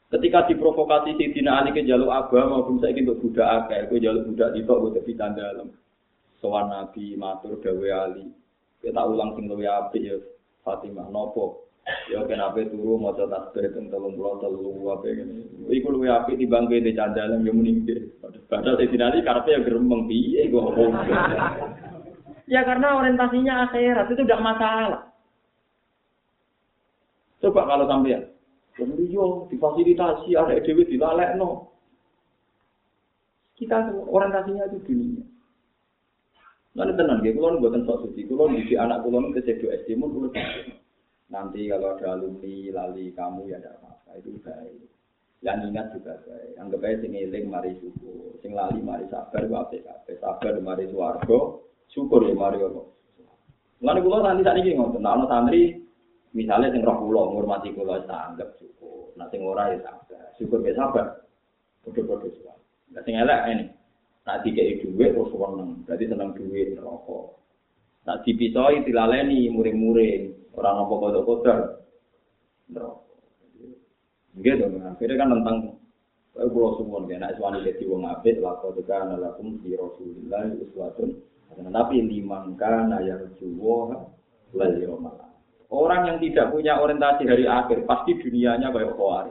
Ketika 0.08 0.46
diprovokasi 0.48 1.18
Sayyidina 1.18 1.60
Ali 1.60 1.74
ke 1.74 1.82
jaluk 1.82 2.08
agama, 2.08 2.62
maupun 2.62 2.78
saya 2.78 2.94
untuk 2.94 3.18
budak 3.18 3.66
akeh, 3.66 3.82
aku 3.82 3.98
jaluk 3.98 4.30
budak 4.30 4.54
itu 4.54 4.70
aku 4.70 4.94
tapi 4.94 5.12
dalam. 5.18 5.68
Soal 6.38 6.70
Nabi 6.70 7.18
matur 7.18 7.58
dawe 7.58 7.88
Ali, 8.06 8.30
kita 8.78 9.02
ulang 9.02 9.34
sing 9.34 9.50
luwe 9.50 9.66
apik 9.66 10.00
ya 10.04 10.16
Fatimah 10.62 11.10
nopo 11.10 11.63
Ya 11.84 12.24
kenapa 12.24 12.64
turu 12.64 12.96
maca 12.96 13.28
tasbih 13.28 13.68
teng 13.76 13.92
33 13.92 14.16
apa 14.88 15.04
ngene. 15.04 15.68
Iku 15.68 15.88
luwe 15.92 16.08
apik 16.08 16.40
dibangke 16.40 16.80
di 16.80 16.96
candalem 16.96 17.44
yo 17.44 17.52
muni 17.52 17.84
Padahal 18.48 18.80
saya 18.80 18.88
dinali 18.88 19.20
karepe 19.20 19.52
ya 19.52 19.60
gremeng 19.60 20.08
piye 20.08 20.48
kok 20.48 20.72
Ya 22.48 22.60
karena 22.64 22.96
orientasinya 22.96 23.68
akhirat 23.68 24.08
itu 24.08 24.24
tidak 24.24 24.40
masalah. 24.40 25.02
Coba 27.44 27.68
kalau 27.68 27.84
sampean 27.88 28.32
Kemudian 28.74 29.46
difasilitasi 29.52 30.34
ada 30.34 30.58
dewi 30.64 30.82
dilalekno. 30.88 31.68
Kita 33.54 33.92
orientasinya 34.08 34.66
itu 34.72 34.82
dunia. 34.82 35.24
Lalu 36.74 36.92
tenang, 36.98 37.22
ya, 37.22 37.30
kalau 37.38 37.62
buatan 37.62 37.86
sok 37.86 38.02
suci, 38.02 38.26
kalau 38.26 38.50
di 38.50 38.74
anak 38.74 39.06
kalau 39.06 39.30
ke 39.30 39.46
SD, 39.46 39.94
mau 39.94 40.10
Nanti 41.32 41.68
kalau 41.72 41.96
ada 41.96 42.16
alumni 42.16 42.56
lali 42.72 43.08
kamu 43.16 43.48
ya 43.48 43.56
ada 43.60 43.80
apa-apa 43.80 44.10
itu 44.20 44.36
baik. 44.44 44.84
Yang 45.40 45.58
ingat 45.72 45.86
juga 45.96 46.12
baik. 46.24 46.52
Anggap 46.60 46.84
aja 46.84 46.96
sing 47.00 47.12
eling 47.16 47.44
mari 47.48 47.70
syukur, 47.80 48.36
sing 48.44 48.52
lali 48.52 48.80
mari 48.80 49.04
sabar 49.08 49.42
ku 49.44 49.54
apik 49.56 49.84
kabeh. 49.84 50.16
Sabar 50.20 50.52
mari 50.60 50.84
swarga, 50.92 51.40
syukur 51.92 52.28
ya 52.28 52.34
mari 52.36 52.60
Allah. 52.60 52.86
Lan 53.84 54.00
kula 54.00 54.24
nanti 54.24 54.44
sakniki 54.44 54.76
ngoten, 54.76 55.04
nek 55.04 55.12
ana 55.12 55.24
santri 55.28 55.76
misalnya 56.32 56.72
sing 56.72 56.80
roh 56.80 56.96
kula 57.04 57.22
ngurmati 57.32 57.76
kula 57.76 58.04
anggap 58.08 58.56
syukur. 58.60 59.12
Nah 59.16 59.28
sing 59.32 59.40
ora 59.44 59.72
ya 59.72 59.78
sabar. 59.84 60.32
Syukur 60.36 60.60
ya 60.64 60.76
sabar. 60.76 61.24
Padha-padha 61.84 62.28
suwan. 62.32 62.58
Lah 62.96 63.02
sing 63.04 63.14
elek 63.16 63.40
ini. 63.52 63.64
Nak 64.24 64.40
dikei 64.40 64.80
dhuwit 64.80 65.12
terus 65.12 65.28
seneng. 65.36 65.84
Berarti 65.84 66.04
seneng 66.08 66.28
dhuwit 66.32 66.80
rokok. 66.80 67.44
Nak 68.08 68.24
dipisoi 68.24 68.84
dilaleni 68.88 69.52
muring-muring. 69.52 70.43
Orang 70.54 70.86
apa 70.86 70.94
kodok 70.94 71.24
kodok. 71.26 71.58
Gitu, 74.34 74.64
akhirnya 74.66 75.20
kan 75.20 75.30
tentang 75.30 75.58
Saya 76.34 76.50
pulau 76.50 76.74
semua 76.74 76.98
nih, 77.06 77.14
nak 77.14 77.38
suami 77.38 77.62
jadi 77.62 77.86
wong 77.86 78.10
apik, 78.10 78.42
lakon 78.42 78.74
juga 78.74 79.06
nalakum 79.06 79.54
di 79.62 79.78
Rasulullah 79.78 80.50
uswatun. 80.50 81.14
Tapi 81.54 82.02
liman 82.02 82.58
kana 82.58 82.98
yarjuwa 83.06 84.02
lal 84.50 84.74
yawmal 84.82 85.14
Orang 85.70 86.10
yang 86.10 86.18
tidak 86.18 86.50
punya 86.50 86.82
orientasi 86.82 87.22
hari 87.30 87.46
akhir, 87.46 87.86
pasti 87.86 88.18
dunianya 88.18 88.74
kayak 88.74 88.98
kawari. 88.98 89.30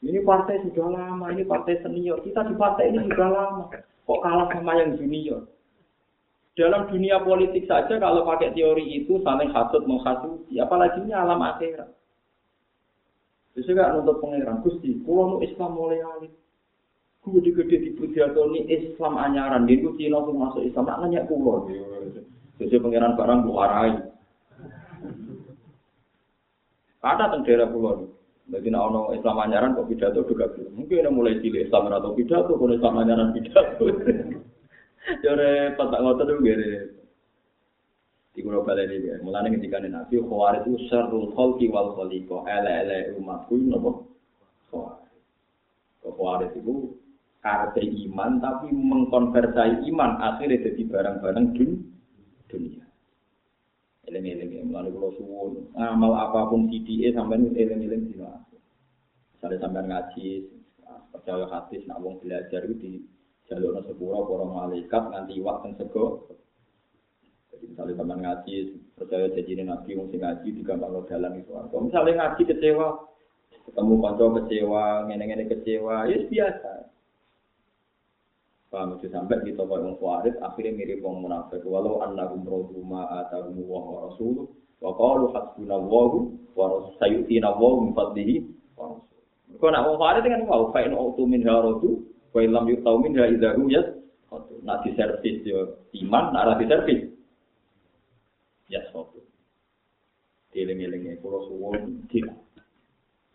Ini 0.00 0.24
partai 0.24 0.64
sudah 0.64 0.88
lama, 0.88 1.26
ini 1.36 1.44
partai 1.44 1.84
senior. 1.84 2.24
Kita 2.24 2.48
di 2.48 2.56
partai 2.56 2.88
ini 2.88 3.04
sudah 3.04 3.28
lama. 3.28 3.64
Kok 4.08 4.20
kalah 4.24 4.48
sama 4.48 4.72
yang 4.80 4.96
junior? 4.96 5.44
Dalam 6.58 6.90
dunia 6.90 7.22
politik 7.22 7.70
saja 7.70 8.02
kalau 8.02 8.26
pakai 8.26 8.50
teori 8.50 8.82
itu 8.82 9.22
saling 9.22 9.54
hasut 9.54 9.86
menghasuti, 9.86 10.58
apalagi 10.58 11.06
ini 11.06 11.14
alam 11.14 11.38
akhirat. 11.38 11.86
Bisa 13.54 13.78
gak 13.78 13.94
nuntut 13.94 14.18
pengiran, 14.18 14.58
Gusti, 14.66 14.98
kalau 15.06 15.38
Islam 15.38 15.78
mulai 15.78 16.02
alit. 16.02 16.34
Gede-gede 17.22 17.76
di 17.78 17.90
ini 17.94 18.60
Islam 18.74 19.20
anyaran, 19.20 19.70
dia 19.70 19.78
itu 19.78 19.94
Cina 20.00 20.18
masuk 20.18 20.64
Islam, 20.66 20.88
nak 20.90 20.98
nanya 21.06 21.28
kulo. 21.30 21.70
Jadi 22.58 22.74
pengiran 22.80 23.14
barang 23.14 23.46
buarai. 23.46 23.92
Kata 26.98 27.24
teng 27.30 27.46
daerah 27.46 27.70
pulau. 27.70 28.10
Jadi 28.50 28.66
nak 28.72 28.82
ono 28.90 29.14
Islam 29.14 29.38
anyaran 29.38 29.78
kok 29.78 29.86
pidato 29.86 30.26
juga. 30.26 30.50
Mungkin 30.74 31.04
ada 31.04 31.10
mulai 31.14 31.38
cilik 31.38 31.70
Islam 31.70 31.86
atau 31.92 32.16
pidato, 32.18 32.58
kalau 32.58 32.74
Islam 32.74 32.98
anyaran 32.98 33.30
pidato. 33.30 33.86
Jore 35.24 35.72
tak 35.72 36.00
ngotot 36.04 36.26
tuh 36.28 36.38
gere. 36.44 36.72
Di 38.36 38.44
kulo 38.44 38.62
balik 38.62 38.92
ini, 38.92 39.18
mulanya 39.24 39.50
ketika 39.50 39.82
nabi 39.82 40.22
khawarij 40.22 40.62
itu 40.62 40.86
syarrul 40.86 41.34
khalqi 41.34 41.66
wal 41.72 41.96
khaliqa, 41.98 42.46
ele-ele 42.46 43.18
umatku 43.18 43.58
nopo 43.66 43.90
khawarij. 44.70 45.10
Khawarij 46.04 46.52
itu 46.54 46.94
karpe 47.42 47.82
iman 47.82 48.38
tapi 48.38 48.70
mengkonversai 48.70 49.82
iman 49.90 50.22
akhirnya 50.22 50.70
jadi 50.70 50.82
barang-barang 50.86 51.46
dunia. 52.46 52.84
Eling-eling 54.06 54.70
mulane 54.70 54.88
kula 54.94 55.08
suwun, 55.18 55.68
amal 55.76 56.14
apa 56.16 56.48
pun 56.48 56.70
CDE 56.70 57.12
sampean 57.12 57.52
eling-eling 57.52 58.12
dina. 58.12 58.40
Misalnya 59.34 59.56
sampean 59.60 59.86
ngaji, 59.90 60.48
percaya 61.10 61.44
hadis 61.50 61.82
nak 61.84 62.00
belajar 62.00 62.64
itu 62.64 62.74
di 62.80 62.92
jalur 63.48 63.80
sepuro 63.82 64.28
para 64.28 64.44
malaikat 64.44 65.02
nganti 65.08 65.40
waktu 65.40 65.72
sego. 65.80 66.28
Jadi 67.48 67.64
misalnya 67.74 67.94
sampean 67.96 68.20
ngaji, 68.22 68.56
percaya 68.94 69.26
janjine 69.34 69.62
nabi 69.66 69.96
wong 69.96 70.12
sing 70.12 70.20
ngaji 70.20 70.48
digampang 70.52 70.92
lo 70.92 71.02
dalan 71.08 71.40
itu. 71.40 71.50
Kalau 71.50 71.82
misalnya 71.82 72.12
ngaji 72.20 72.42
kecewa, 72.44 72.88
ketemu 73.66 73.94
kanca 74.04 74.24
kecewa, 74.38 74.84
ngene-ngene 75.08 75.44
kecewa, 75.48 76.06
ya 76.06 76.18
biasa. 76.28 76.72
Paham 78.68 79.00
itu 79.00 79.08
sampai 79.08 79.40
kita 79.48 79.64
kau 79.64 79.80
yang 79.80 79.96
kuarit 79.96 80.36
akhirnya 80.44 80.76
mirip 80.76 81.00
orang 81.00 81.24
munafik. 81.24 81.64
Walau 81.64 82.04
annahum 82.04 82.44
rodu 82.44 82.76
ma 82.84 83.08
atahum 83.24 83.56
wa 83.64 84.12
rasuluh 84.12 84.44
wa 84.84 84.92
qalu 84.92 85.32
hasbuna 85.32 85.80
wa 85.80 86.20
wa 86.52 86.92
sayutina 87.00 87.48
wa 87.56 87.80
min 87.80 87.96
fadlihi 87.96 88.44
wa 88.76 88.92
rasul. 88.92 89.24
Kau 89.56 89.72
nak 89.72 89.88
kuarit 89.88 90.20
dengan 90.20 90.44
wow 90.44 90.68
fa 90.68 90.84
in 90.84 90.92
autu 90.92 91.24
min 91.24 91.48
wa 92.32 92.40
ilam 92.44 92.64
yutau 92.68 93.00
min 93.00 93.16
ha 93.18 93.26
idzaru 93.28 93.66
ya. 93.70 93.82
Nak 94.64 94.84
di 94.84 94.92
servis 94.92 95.40
yo 95.48 95.88
iman, 96.04 96.36
nak 96.36 96.60
di 96.60 96.66
servis. 96.68 97.00
Ya 98.68 98.84
sopo. 98.92 99.24
Eling-elingnya 100.52 101.20
kalau 101.24 101.48
suwon 101.48 102.04
tidak. 102.12 102.36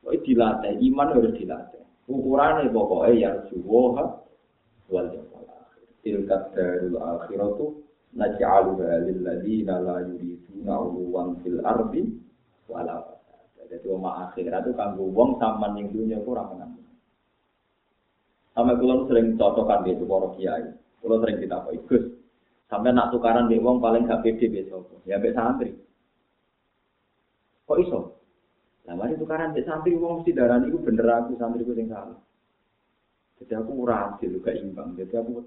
Kau 0.03 0.13
dilatih 0.13 0.77
iman 0.91 1.15
harus 1.15 1.33
dilatih. 1.33 1.81
Ukurannya 2.05 2.67
pokoknya 2.69 3.11
ya 3.15 3.31
suwoha 3.47 4.05
wal 4.91 5.07
yaumil 5.09 5.47
akhir. 5.47 5.87
Tilka 6.03 6.51
darul 6.51 6.99
akhiratu 6.99 7.65
naj'aluha 8.13 9.07
lil 9.07 9.23
ladzina 9.23 9.79
la 9.79 10.03
yuriduna 10.03 10.75
uluwan 10.83 11.39
fil 11.41 11.63
ardi 11.63 12.03
wala. 12.67 12.99
Jadi 13.63 13.87
oma 13.89 14.29
akhirat 14.29 14.69
itu 14.69 14.75
kanggo 14.77 15.07
wong 15.09 15.39
sampean 15.39 15.73
ning 15.73 15.89
dunya 15.89 16.19
kurang 16.21 16.53
menang. 16.53 16.82
Sampai 18.53 18.77
kulo 18.77 19.09
sering 19.09 19.33
cocokan 19.33 19.81
di 19.81 19.97
itu 19.97 20.05
para 20.05 20.29
kiai. 20.37 20.65
Kulo 21.01 21.17
sering 21.25 21.41
kita 21.41 21.65
apa 21.65 21.73
Gus. 21.89 22.05
Sampai 22.69 22.93
nak 22.93 23.09
tukaran 23.09 23.49
di 23.49 23.57
wong 23.57 23.81
paling 23.81 24.05
gak 24.05 24.21
pede 24.21 24.49
besok. 24.49 25.01
Ya 25.09 25.17
mbek 25.17 25.33
santri. 25.33 25.73
Kok 27.65 27.79
iso? 27.81 27.99
Lah 28.85 28.93
mari 28.93 29.17
tukaran 29.17 29.57
mbek 29.57 29.65
santri 29.65 29.97
wong 29.97 30.21
mesti 30.21 30.37
darani 30.37 30.69
iku 30.69 30.85
bener 30.85 31.05
aku 31.09 31.33
santri 31.37 31.65
ku 31.65 31.73
sing 31.73 31.89
salah. 31.89 32.17
Jadi 33.41 33.53
aku 33.57 33.71
ora 33.81 34.13
adil, 34.13 34.37
gak 34.41 34.57
imbang. 34.57 34.93
Jadi 34.97 35.13
aku 35.17 35.41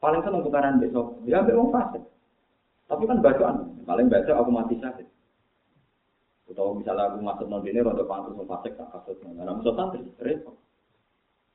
paling 0.00 0.20
seneng 0.20 0.44
tukaran 0.44 0.80
besok. 0.80 1.24
Ya 1.24 1.40
wong 1.40 1.72
fasik. 1.72 2.04
Tapi 2.84 3.02
kan 3.08 3.24
bacaan. 3.24 3.84
Paling 3.88 4.12
baca 4.12 4.32
aku 4.32 4.50
mati 4.52 4.76
sakit. 4.76 5.08
Atau 6.52 6.76
misalnya 6.76 7.08
aku 7.08 7.24
masuk 7.24 7.48
non 7.48 7.64
ini, 7.64 7.80
roda 7.80 8.04
pantas 8.04 8.36
wong 8.36 8.44
fasik 8.44 8.76
tak 8.76 8.92
kasut. 8.92 9.16
Nah, 9.24 9.56
musuh 9.56 9.72
santri, 9.72 10.04
repot. 10.20 10.63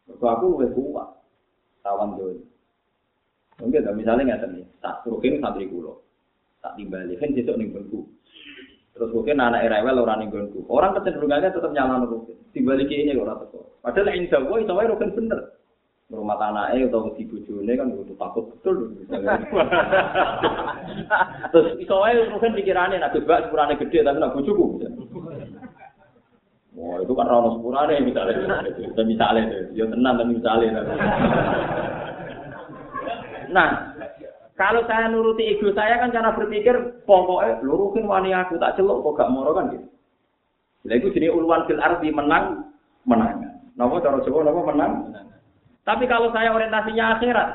Mergo 0.09 0.25
aku 0.25 0.45
lebih 0.57 0.73
kuat. 0.73 1.21
Tawan 1.85 2.17
dulu. 2.17 2.41
Mungkin 3.61 3.85
misalnya 3.93 4.39
nggak 4.39 4.55
nih, 4.55 4.65
tak 4.79 5.03
suruhin 5.03 5.43
santri 5.43 5.67
kulo, 5.67 5.99
tak 6.63 6.79
timbali, 6.79 7.19
kan 7.19 7.35
sesuk 7.35 7.59
ning 7.59 7.75
bengku. 7.75 8.07
Terus 8.95 9.11
mungkin 9.15 9.39
anak 9.39 9.67
rewel 9.67 10.03
orang 10.03 10.19
ning 10.23 10.29
gonku. 10.31 10.63
Orang 10.67 10.95
kecenderungannya 10.95 11.55
tetap 11.55 11.71
nyala 11.71 12.03
rukin. 12.03 12.35
Dibalik 12.51 12.91
ini 12.91 13.15
ora 13.15 13.39
teko. 13.39 13.79
Padahal 13.79 14.11
ing 14.11 14.27
Jawa 14.27 14.59
iso 14.59 14.75
wae 14.75 14.91
rukin 14.91 15.15
bener. 15.15 15.55
Rumah 16.09 16.41
anake 16.41 16.89
utawa 16.89 17.13
di 17.13 17.23
bojone 17.23 17.69
kan 17.69 17.93
kudu 17.93 18.17
takut 18.17 18.49
betul 18.49 18.91
misalnya. 18.97 19.39
Terus 21.55 21.79
iso 21.79 21.95
wae 21.95 22.27
rukin 22.27 22.57
pikirane 22.59 22.99
nek 22.99 23.15
coba 23.15 23.47
sepurane 23.47 23.79
gede 23.79 24.03
tapi 24.03 24.19
nek 24.19 24.35
bojoku. 24.35 24.83
Wah, 26.79 27.03
itu 27.03 27.11
kan 27.11 27.27
rano 27.27 27.59
sepurane 27.59 27.99
misalnya. 28.07 28.63
Bisa 28.71 29.03
misalnya, 29.03 29.67
ya 29.75 29.83
tenang 29.83 30.15
kan 30.15 30.27
misalnya. 30.31 30.79
Nah, 33.51 33.69
Kalau 34.59 34.83
saya 34.91 35.07
nuruti 35.07 35.55
ego 35.55 35.71
saya 35.71 36.03
kan 36.03 36.11
cara 36.11 36.35
berpikir 36.35 36.75
pokoknya 37.07 37.63
luruhin 37.63 38.03
wani 38.03 38.35
aku 38.35 38.59
tak 38.59 38.75
celok 38.75 39.07
kok 39.07 39.15
gak 39.23 39.31
moro 39.31 39.55
kan 39.55 39.71
gitu. 39.71 39.87
Jadi 40.83 40.99
itu 40.99 41.07
jenis 41.15 41.31
uluan 41.31 41.63
fil 41.63 41.79
arti 41.79 42.11
menang 42.11 42.67
menang. 43.07 43.39
Nama 43.79 44.03
cara 44.03 44.19
Jawa 44.19 44.43
nama 44.43 44.61
menang. 44.67 44.91
Tapi 45.87 46.11
kalau 46.11 46.35
saya 46.35 46.51
orientasinya 46.51 47.15
akhirat 47.15 47.49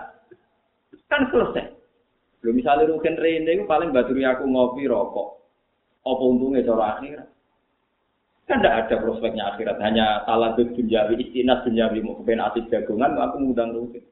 kan 1.12 1.28
selesai. 1.28 1.76
Belum 2.40 2.56
misalnya 2.56 2.88
rukin 2.88 3.20
rene 3.20 3.52
itu 3.52 3.68
paling 3.68 3.92
baturi 3.92 4.24
aku 4.24 4.48
ngopi 4.48 4.88
rokok. 4.88 5.44
Apa 6.08 6.24
untungnya 6.24 6.64
cara 6.64 6.96
akhirat? 6.96 7.28
Kan 8.44 8.60
tidak 8.60 8.92
ada 8.92 8.96
prospeknya 9.00 9.56
akhirat. 9.56 9.80
Hanya 9.80 10.20
salah 10.28 10.52
dunjawi, 10.52 11.16
istinas 11.16 11.64
dunjawi, 11.64 12.04
mau 12.04 12.20
kepen 12.20 12.44
asik 12.44 12.68
jagungan, 12.68 13.16
aku 13.16 13.40
ngundang 13.40 13.72
rukin. 13.72 14.04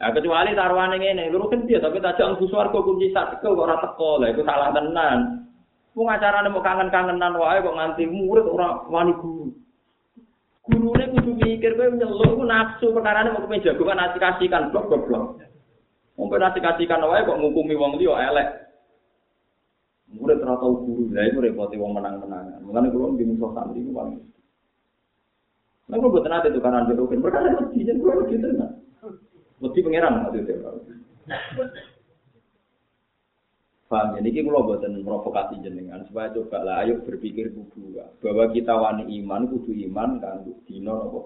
Nah, 0.00 0.10
kecuali 0.10 0.56
taruhan 0.56 0.96
ini, 0.96 1.28
lu 1.28 1.46
kan 1.46 1.68
dia, 1.68 1.78
tapi 1.78 2.00
jangan 2.00 2.40
buswar 2.40 2.72
kok 2.72 2.82
kunci 2.82 3.12
satu 3.12 3.38
kok 3.38 3.54
orang 3.54 3.78
teko 3.78 4.18
lah, 4.18 4.32
itu 4.32 4.42
salah 4.42 4.72
tenan. 4.72 5.46
Mau 5.92 6.08
ngacara 6.08 6.48
mau 6.48 6.64
kangen-kangenan 6.64 7.36
wae 7.36 7.60
kok 7.60 7.76
nganti 7.76 8.08
murid 8.08 8.48
orang 8.48 8.88
wani 8.88 9.12
guru. 9.20 9.52
Guru 10.64 10.88
ini 10.96 11.12
kudu 11.12 11.32
mikir, 11.36 11.76
gue 11.76 11.92
nyeluk, 12.00 12.32
gue 12.40 12.48
nafsu, 12.48 12.88
perkara 12.96 13.28
mau 13.28 13.44
kepen 13.44 13.60
jagungan 13.60 14.00
nasi 14.00 14.16
kasihkan, 14.16 14.72
blok 14.72 14.88
blok 14.88 15.04
blok. 15.04 15.24
Mau 16.16 16.32
nasi 16.32 16.58
kasihkan 16.64 17.04
wae 17.04 17.28
kok 17.28 17.36
ngukumi 17.36 17.76
wong 17.76 18.00
dia 18.00 18.16
elek. 18.32 18.71
Murid 20.12 20.44
ternyata 20.44 20.68
guru, 20.68 21.08
lah 21.08 21.24
itu 21.24 21.38
repoti 21.40 21.80
wong 21.80 21.96
menang-menangan. 21.96 22.60
Mengenai 22.60 22.92
gue 22.92 23.16
di 23.16 23.24
musuh 23.24 23.50
santri 23.56 23.80
itu 23.80 23.92
paling. 23.96 24.20
Nah, 25.88 25.96
gue 25.96 26.12
buat 26.12 26.28
nanti 26.28 26.52
tuh 26.52 26.60
kanan 26.60 26.88
jerukin, 26.88 27.24
perkara 27.24 27.52
itu, 27.52 27.84
jadi 27.84 27.96
gue 27.96 28.12
gitu, 28.28 28.48
nah. 28.56 28.70
Mesti 29.62 29.78
pangeran 29.80 30.12
maksudnya. 30.20 30.56
Paham 33.92 34.16
ya, 34.16 34.24
ini 34.24 34.40
kalau 34.40 34.64
buatan 34.64 35.04
provokasi 35.04 35.60
jenengan 35.60 36.00
supaya 36.08 36.32
coba 36.32 36.64
lah, 36.64 36.76
ayo 36.80 37.04
berpikir 37.04 37.52
kudu 37.52 38.00
bahwa 38.24 38.48
kita 38.48 38.72
wani 38.72 39.04
iman 39.20 39.52
kudu 39.52 39.76
iman 39.92 40.16
kan 40.16 40.48
dino 40.64 40.96
nopo 40.96 41.20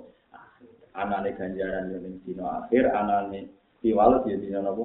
anane 0.91 1.30
ganjaran 1.39 1.95
yang 1.95 2.18
dino 2.26 2.43
akhir 2.51 2.91
anane 2.91 3.55
piwalet 3.78 4.26
ya 4.26 4.37
dino 4.43 4.59
nopo 4.66 4.82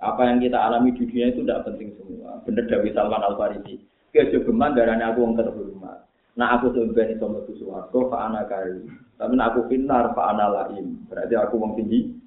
apa 0.00 0.22
yang 0.26 0.40
kita 0.40 0.56
alami 0.56 0.96
di 0.96 1.04
dunia 1.04 1.32
itu 1.32 1.44
tidak 1.44 1.68
penting 1.68 1.92
semua 2.00 2.40
bener 2.48 2.64
Dawi 2.66 2.90
Salman 2.96 3.20
Al 3.20 3.36
Farisi 3.36 3.80
kejogeman 4.16 4.74
darahnya 4.74 5.12
aku 5.12 5.24
yang 5.24 5.34
terhormat 5.36 5.98
nah 6.34 6.56
aku 6.56 6.72
sebenarnya 6.72 7.20
sama 7.20 7.44
tuh 7.44 7.56
suwargo 7.60 8.08
fa 8.08 8.32
anak 8.32 8.48
kari 8.48 8.80
tapi 9.20 9.32
nah 9.36 9.52
aku 9.52 9.68
finar 9.68 10.16
fa 10.16 10.32
anak 10.32 10.48
lain 10.72 11.04
berarti 11.06 11.34
aku 11.36 11.54
wong 11.60 11.76
tinggi 11.76 12.20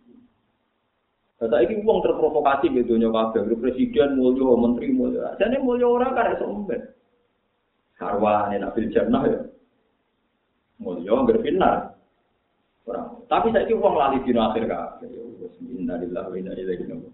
Kata 1.44 1.60
ini 1.60 1.84
uang 1.84 2.00
terprovokasi 2.08 2.72
gitu 2.72 2.96
nyoba 2.96 3.36
kabeh, 3.36 3.60
presiden 3.60 4.16
mulio, 4.16 4.56
menteri 4.56 4.96
mulio. 4.96 5.28
Jadi 5.36 5.60
mulio 5.60 5.92
orang 5.92 6.40
iso 6.40 6.48
umben. 6.48 6.88
Karwane 8.00 8.64
nak 8.64 8.72
bil 8.72 8.88
jannah 8.88 9.28
ya. 9.28 9.44
Mulio 10.80 11.28
berfinar. 11.28 12.00
Orang. 12.88 13.28
Tapi 13.28 13.52
saya 13.52 13.68
ini 13.68 13.76
uang 13.76 13.92
lali 13.92 14.24
dino 14.24 14.40
akhir 14.40 14.72
kabeh. 14.72 15.08
Ya 15.12 15.20
wis 15.44 15.56
innalillahi 15.60 16.32
wa 16.32 16.36
inna 16.40 16.52
ilaihi 16.56 16.88
raji'un. 16.88 17.12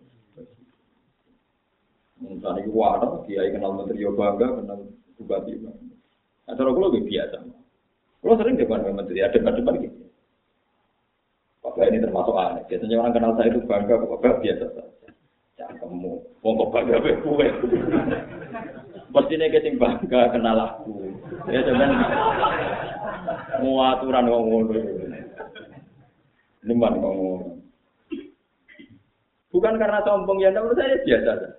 Mungkin 2.20 2.60
itu 2.60 2.72
wadah, 2.76 3.24
dia 3.24 3.48
kenal 3.48 3.80
menteri 3.80 4.04
yo 4.04 4.12
bangga, 4.12 4.60
kenal 4.60 4.92
bupati. 5.16 5.56
Cara 6.50 6.70
kalau 6.76 6.92
lebih 6.92 7.08
biasa. 7.08 7.38
Kalau 8.20 8.36
sering 8.36 8.60
depan 8.60 8.84
menteri, 8.84 9.24
ada 9.24 9.32
depan-depan 9.32 9.80
gitu. 9.80 10.04
Bapak 11.64 11.88
ini 11.88 12.04
termasuk 12.04 12.36
aneh. 12.36 12.64
Biasanya 12.68 12.96
orang 13.00 13.16
kenal 13.16 13.32
saya 13.40 13.48
itu 13.52 13.62
bangga, 13.64 13.96
bapak 14.04 14.44
biasa 14.44 14.66
saja. 14.76 15.10
Jangan 15.56 15.76
kamu, 15.80 16.14
mau 16.44 16.52
kok 16.60 16.72
bangga 16.76 16.98
be 17.00 17.12
kue. 17.24 17.48
Pasti 19.16 19.34
nih 19.40 19.80
bangga 19.80 20.22
kenal 20.36 20.58
aku. 20.60 21.16
Ya 21.48 21.64
cuman 21.64 21.92
mau 23.64 23.80
aturan 23.96 24.28
ngomong 24.28 24.64
Liman 26.68 26.94
ngomong. 27.00 27.64
Bukan 29.50 29.80
karena 29.80 30.04
sombong 30.04 30.44
ya, 30.44 30.52
menurut 30.52 30.78
saya 30.78 31.00
biasa 31.02 31.32
saja. 31.40 31.59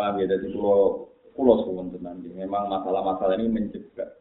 Paham 0.00 0.16
ya, 0.16 0.32
jadi 0.32 0.48
kalau 0.56 1.12
pulau 1.36 1.60
suwon 1.60 1.92
tenan. 1.92 2.24
Memang 2.24 2.72
masalah-masalah 2.72 3.36
ini 3.36 3.52
menjebak. 3.52 4.16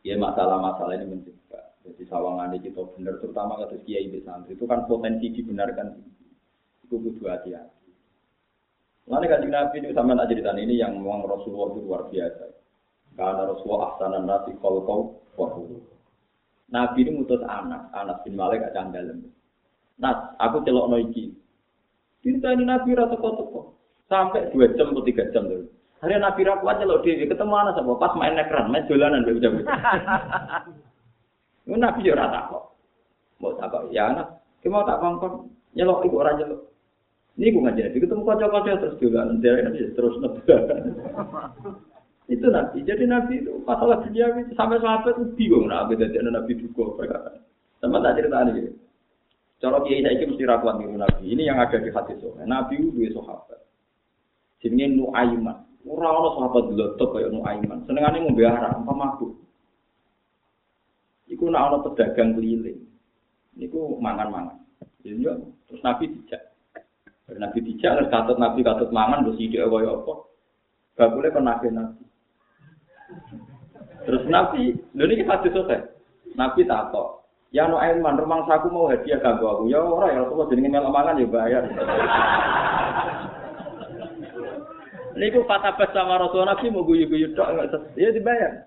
Ya 0.00 0.16
masalah-masalah 0.16 0.96
ini 0.96 1.12
menjebak. 1.12 1.76
Jadi 1.84 2.08
sawangan 2.08 2.56
kita 2.56 2.80
benar 2.96 3.20
terutama 3.20 3.60
kata 3.60 3.76
kiai 3.84 4.08
santri. 4.24 4.56
Itu 4.56 4.64
kan 4.64 4.88
potensi 4.88 5.36
dibenarkan. 5.36 6.00
Itu 6.88 6.96
kudu 6.96 7.28
hati-hati. 7.28 7.92
Lalu 9.04 9.28
kan 9.28 9.44
Nabi 9.44 9.84
itu 9.84 9.92
sama 9.92 10.16
nak 10.16 10.32
cerita 10.32 10.56
ini 10.56 10.80
yang 10.80 10.96
memang 10.96 11.28
Rasulullah 11.28 11.76
itu 11.76 11.80
luar 11.84 12.08
biasa. 12.08 12.44
Karena 13.20 13.44
Rasulullah 13.44 13.92
ahsanan 13.92 14.24
nasi 14.24 14.56
kau 14.64 14.80
kau 14.80 15.60
Nabi 16.72 17.04
ini 17.04 17.20
mutus 17.20 17.44
anak, 17.44 17.92
anak 17.92 18.24
bin 18.24 18.40
Malik 18.40 18.64
aja 18.64 18.88
dalam. 18.88 19.28
Nas, 20.00 20.32
aku 20.40 20.64
celok 20.64 20.88
noiki. 20.88 21.36
Cerita 22.24 22.56
ini 22.56 22.64
Nabi 22.64 22.96
rata 22.96 23.20
toko 23.20 23.73
sampai 24.08 24.52
dua 24.52 24.68
jam 24.76 24.92
atau 24.92 25.04
tiga 25.04 25.24
jam 25.32 25.48
dulu. 25.48 25.66
Hari 26.04 26.20
Nabi 26.20 26.44
rakuat 26.44 26.84
celok 26.84 27.00
dia 27.00 27.24
ketemu 27.24 27.54
anak 27.56 27.80
sama 27.80 27.96
pas 27.96 28.12
main 28.12 28.36
ekran, 28.36 28.68
main 28.68 28.84
jalanan 28.84 29.24
begitu. 29.24 29.48
Ini 31.64 31.80
Nabi 31.80 32.04
ya 32.04 32.12
rata 32.12 32.52
kok. 32.52 32.76
Mau 33.40 33.56
tak 33.56 33.72
kok 33.72 33.88
ya 33.88 34.12
anak, 34.12 34.44
kita 34.60 34.68
mau 34.68 34.84
tak 34.84 35.00
bangkong 35.00 35.48
nyelok 35.72 36.04
ibu 36.04 36.20
orang 36.20 36.36
nyelok. 36.36 36.60
Ini 37.34 37.50
gue 37.50 37.64
ngajar, 37.66 37.90
ketemu 37.90 38.22
kocok-kocok 38.22 38.78
terus 38.78 39.00
juga 39.02 39.26
nanti 39.26 39.82
terus 39.96 40.14
nebak. 40.22 40.70
itu 42.28 42.46
nabi. 42.52 42.78
Jadi 42.84 43.04
nabi 43.08 43.42
itu 43.42 43.64
masalah 43.64 44.04
dunia 44.06 44.28
itu 44.38 44.52
sampai 44.54 44.80
sahabat 44.80 45.18
itu 45.18 45.34
bingung 45.34 45.72
nabi 45.72 45.96
jadi 45.96 46.20
nabi 46.20 46.52
juga 46.60 47.00
perkara. 47.00 47.32
Sama 47.80 48.04
tak 48.04 48.20
cerita 48.20 48.44
ini. 48.48 48.70
Cara 49.58 49.80
kiai 49.82 50.04
saya 50.04 50.24
mesti 50.28 50.44
rakuan 50.44 50.84
niru 50.84 51.00
nabi. 51.00 51.32
Ini 51.32 51.48
yang 51.48 51.58
ada 51.58 51.80
di 51.80 51.88
hati 51.88 52.12
soalnya. 52.20 52.44
Nabi 52.44 52.76
itu 52.76 52.92
dua 52.92 53.08
sahabat. 53.18 53.63
Jenenge 54.64 54.96
Nuaiman. 54.96 55.60
Ora 55.84 56.08
ana 56.16 56.32
sahabat 56.32 56.72
lotok 56.72 57.20
kaya 57.20 57.28
Nuaiman. 57.28 57.84
Senengane 57.84 58.24
ngombe 58.24 58.48
arak, 58.48 58.80
apa 58.80 58.92
mabuk. 58.96 59.36
Iku 61.28 61.52
nak 61.52 61.68
ana 61.68 61.76
pedagang 61.84 62.32
keliling. 62.32 62.80
Niku 63.60 64.00
mangan-mangan. 64.00 64.56
Ya 65.04 65.36
terus 65.68 65.84
Nabi 65.84 66.08
dijak. 66.08 66.56
Nabi 67.28 67.60
dijak 67.60 67.92
terus 68.00 68.08
katut 68.08 68.40
Nabi 68.40 68.64
katut 68.64 68.88
mangan 68.88 69.28
terus 69.28 69.36
ide 69.36 69.60
kaya 69.60 69.92
apa. 69.92 70.14
Boleh 70.96 71.28
kon 71.28 71.44
nabi 71.44 71.68
Nabi. 71.68 72.04
Terus 74.04 74.24
Nabi, 74.28 74.72
lho 74.96 75.04
niki 75.04 75.28
hadis 75.28 75.52
selesai. 75.52 75.80
Nabi 76.36 76.64
takok, 76.68 77.24
"Ya 77.52 77.68
no 77.68 77.80
Aiman, 77.80 78.20
rumang 78.20 78.44
saku 78.44 78.68
mau 78.68 78.88
hadiah 78.88 79.20
kanggo 79.20 79.48
aku." 79.48 79.64
Ya 79.72 79.80
ora 79.80 80.12
ya 80.12 80.24
Rasulullah 80.24 80.50
jenenge 80.52 80.68
melok 80.72 80.92
mangan 80.92 81.20
ya 81.20 81.26
bayar. 81.28 81.62
Niku 85.14 85.46
bas 85.46 85.62
sama 85.94 86.18
Rasul 86.18 86.42
Nabi 86.46 86.70
mau 86.74 86.86
guyu-guyu 86.86 87.34
tok 87.38 87.70
ya 87.94 88.10
dibayar. 88.10 88.66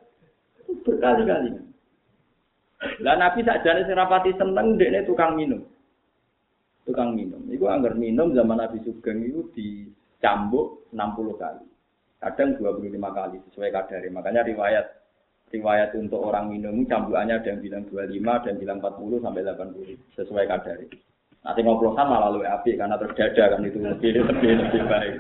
Berkali-kali. 0.84 1.52
Lah 3.04 3.16
Nabi 3.20 3.43
sakjane 3.43 3.84
sing 3.84 3.95
rapati 3.98 4.32
seneng 4.36 4.80
dekne 4.80 5.04
tukang 5.04 5.36
minum 5.36 5.64
tukang 6.88 7.20
minum. 7.20 7.43
Iku 7.52 7.68
anggar 7.68 8.00
minum 8.00 8.32
zaman 8.32 8.64
Nabi 8.64 8.80
Sugeng 8.88 9.20
itu 9.28 9.52
dicambuk 9.52 10.88
60 10.95 11.36
kali. 11.36 11.68
Kadang 12.24 12.56
25 12.56 12.95
kali 12.95 13.38
sesuai 13.52 13.70
kadar. 13.76 14.02
Makanya 14.08 14.48
riwayat 14.48 14.88
riwayat 15.52 15.91
untuk 16.00 16.24
orang 16.24 16.48
minum 16.48 16.88
cambukannya 16.88 17.43
ada 17.43 17.52
yang 17.52 17.60
bilang 17.60 17.84
25, 17.91 18.24
ada 18.24 18.48
yang 18.52 18.60
bilang 18.64 18.78
40 18.80 19.24
sampai 19.24 19.41
80 19.43 20.16
sesuai 20.16 20.45
kadar. 20.48 20.78
Nanti 21.43 21.60
ngoplosan 21.62 22.08
malah 22.08 22.32
lebih 22.34 22.50
api 22.50 22.72
karena 22.80 22.95
terdada 22.98 23.43
kan 23.56 23.62
itu 23.68 23.80
lebih 23.80 24.12
lebih 24.24 24.84
baik. 24.88 25.16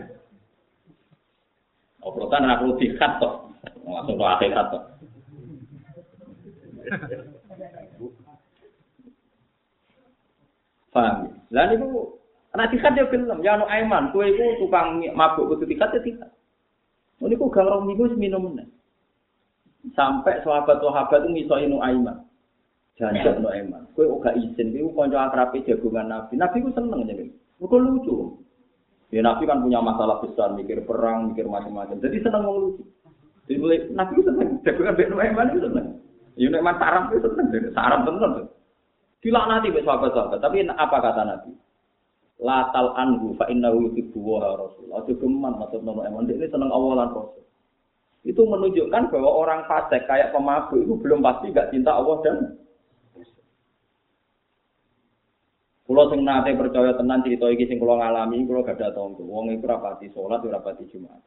Ngoplosan 2.07 2.47
aku 2.47 2.79
dikat 2.79 3.19
toh, 3.19 3.51
langsung 3.83 4.15
ke 4.15 4.23
akhirat 4.23 4.65
toh. 4.71 4.83
Paham? 10.95 11.35
Lah 11.51 11.67
niku 11.67 12.15
ana 12.55 12.71
tikat 12.71 12.95
ya 12.95 13.11
film, 13.11 13.43
ya 13.43 13.59
anu 13.59 13.67
Aiman, 13.67 14.15
kowe 14.15 14.23
iku 14.23 14.55
tukang 14.55 15.03
mabuk 15.19 15.51
kudu 15.51 15.67
tikat 15.67 15.99
ya 15.99 15.99
tikat. 15.99 16.31
Niku 17.19 17.51
gang 17.51 17.67
rong 17.67 17.83
minggu 17.83 18.15
minum. 18.15 18.55
Sampai 19.91 20.39
sahabat-sahabat 20.47 21.27
itu 21.27 21.27
ngisoi 21.35 21.67
nu 21.67 21.83
Aiman. 21.83 22.23
Janjak 22.95 23.43
nu 23.43 23.51
Aiman. 23.51 23.83
Kowe 23.99 24.07
ora 24.07 24.31
izin, 24.31 24.71
kowe 24.71 25.03
kanca 25.03 25.27
akrabe 25.27 25.59
jagungan 25.67 26.07
Nabi. 26.07 26.39
Nabi 26.39 26.63
ku 26.63 26.71
seneng 26.71 27.03
jadi. 27.03 27.27
Kok 27.59 27.83
lucu. 27.83 28.46
Ya 29.07 29.23
Nabi 29.23 29.47
kan 29.47 29.63
punya 29.63 29.79
masalah 29.79 30.19
besar, 30.19 30.51
mikir 30.51 30.83
perang, 30.83 31.31
mikir 31.31 31.47
macam-macam. 31.47 31.95
Jadi 32.03 32.19
seneng 32.19 32.43
ngomong 32.43 32.59
lucu. 32.59 32.83
Jadi 33.47 33.57
mulai 33.63 33.79
Nabi 33.95 34.11
ku 34.19 34.23
seneng, 34.27 34.59
jagungan 34.67 34.97
Bek 34.99 35.11
Aiman 35.15 35.47
itu 35.55 35.61
seneng. 35.63 35.87
Ya 36.35 36.47
Aiman 36.51 36.75
sarap 36.75 37.07
itu 37.15 37.29
seneng, 37.31 37.71
sarap 37.71 38.03
seneng. 38.03 38.51
Dilaknati 39.23 39.73
be 39.73 39.81
sahabat-sahabat. 39.81 40.39
Tapi 40.43 40.67
apa 40.67 40.97
kata 40.99 41.21
Nabi? 41.23 41.51
Latal 42.37 42.93
anhu 42.93 43.33
fa 43.33 43.49
innahu 43.49 43.89
yuhibbu 43.89 44.19
wa 44.21 44.53
rasul. 44.53 44.93
Aja 44.93 45.09
geman 45.17 45.57
maksud 45.57 45.81
nono 45.81 46.05
emang 46.05 46.29
ini 46.29 46.45
seneng 46.45 46.69
Allah 46.69 47.01
lan 47.01 47.09
Rasul. 47.09 47.41
Itu 48.27 48.45
menunjukkan 48.45 49.09
bahwa 49.09 49.29
orang 49.41 49.65
fasik 49.65 50.05
kayak 50.05 50.35
pemabuk 50.35 50.77
itu 50.83 50.93
belum 51.01 51.25
pasti 51.25 51.49
gak 51.49 51.73
cinta 51.73 51.95
Allah 51.95 52.21
dan 52.21 52.35
Kulo 55.87 56.11
sing 56.11 56.27
nate 56.27 56.51
percaya 56.51 56.99
tenan 56.99 57.23
cerita 57.23 57.47
iki 57.47 57.63
sing 57.71 57.79
kulo 57.79 57.95
ngalami, 57.95 58.43
kulo 58.43 58.59
gak 58.67 58.75
ada 58.75 58.91
tonggo. 58.91 59.23
Wong 59.23 59.55
iku 59.55 59.71
rapati 59.71 60.11
salat, 60.11 60.43
ora 60.43 60.59
rapati 60.59 60.83
Jumat. 60.91 61.23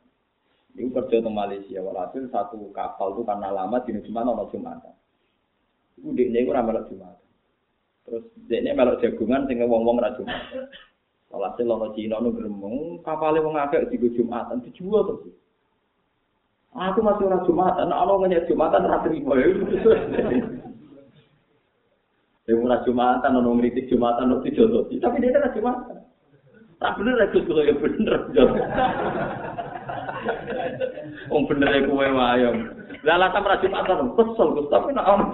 Iku 0.77 0.93
kerja 0.93 1.25
di 1.25 1.31
Malaysia, 1.33 1.81
walhasil 1.81 2.29
satu 2.29 2.69
kapal 2.77 3.17
itu 3.17 3.25
karena 3.25 3.49
lama 3.49 3.81
di 3.89 3.97
Jumat 4.05 4.29
ono 4.29 4.45
Jumat. 4.53 4.85
Iku 5.97 6.13
dekne 6.13 6.45
iku 6.45 6.53
ora 6.53 6.61
melok 6.61 6.93
Jumat. 6.93 7.17
Terus 8.05 8.25
dekne 8.53 8.77
melok 8.77 9.01
jagungan 9.01 9.49
sing 9.49 9.65
wong-wong 9.65 9.97
ra 9.97 10.13
Jumat. 10.21 10.45
Walhasil 11.33 11.65
lono 11.65 11.97
Cina 11.97 12.21
nu 12.21 12.29
gremeng, 12.37 13.01
kapale 13.01 13.41
wong 13.41 13.57
akeh 13.57 13.89
digo 13.89 14.13
Jumatan 14.13 14.61
dijual 14.61 15.09
terus. 15.09 15.41
Aku 16.77 17.01
masih 17.01 17.33
orang 17.33 17.49
Jumatan, 17.49 17.89
Allah 17.97 18.17
ngenyek 18.21 18.45
Jumatan 18.45 18.85
ora 18.85 19.01
terima 19.09 19.41
ya. 22.51 22.59
Saya 22.59 22.67
ora 22.67 22.83
Jumatan, 22.83 23.39
ono 23.39 23.51
ngritik 23.55 23.87
Jumatan, 23.87 24.35
ono 24.35 24.43
dijototi. 24.43 24.99
Tapi 24.99 25.23
dia 25.23 25.39
kan 25.39 25.55
Jumatan. 25.55 25.97
Tak 26.81 26.97
bener 26.97 27.15
lah 27.15 27.29
Gus 27.31 27.47
ya 27.47 27.75
bener. 27.77 28.15
Wong 31.31 31.43
bener 31.47 31.69
ya 31.71 31.81
kowe 31.87 32.07
wae. 32.11 32.51
Lah 33.07 33.15
alasan 33.15 33.47
ora 33.47 33.63
Jumatan, 33.63 34.19
kesel 34.19 34.49
Gus, 34.59 34.67
tapi 34.67 34.91
nek 34.91 35.07
ono. 35.07 35.27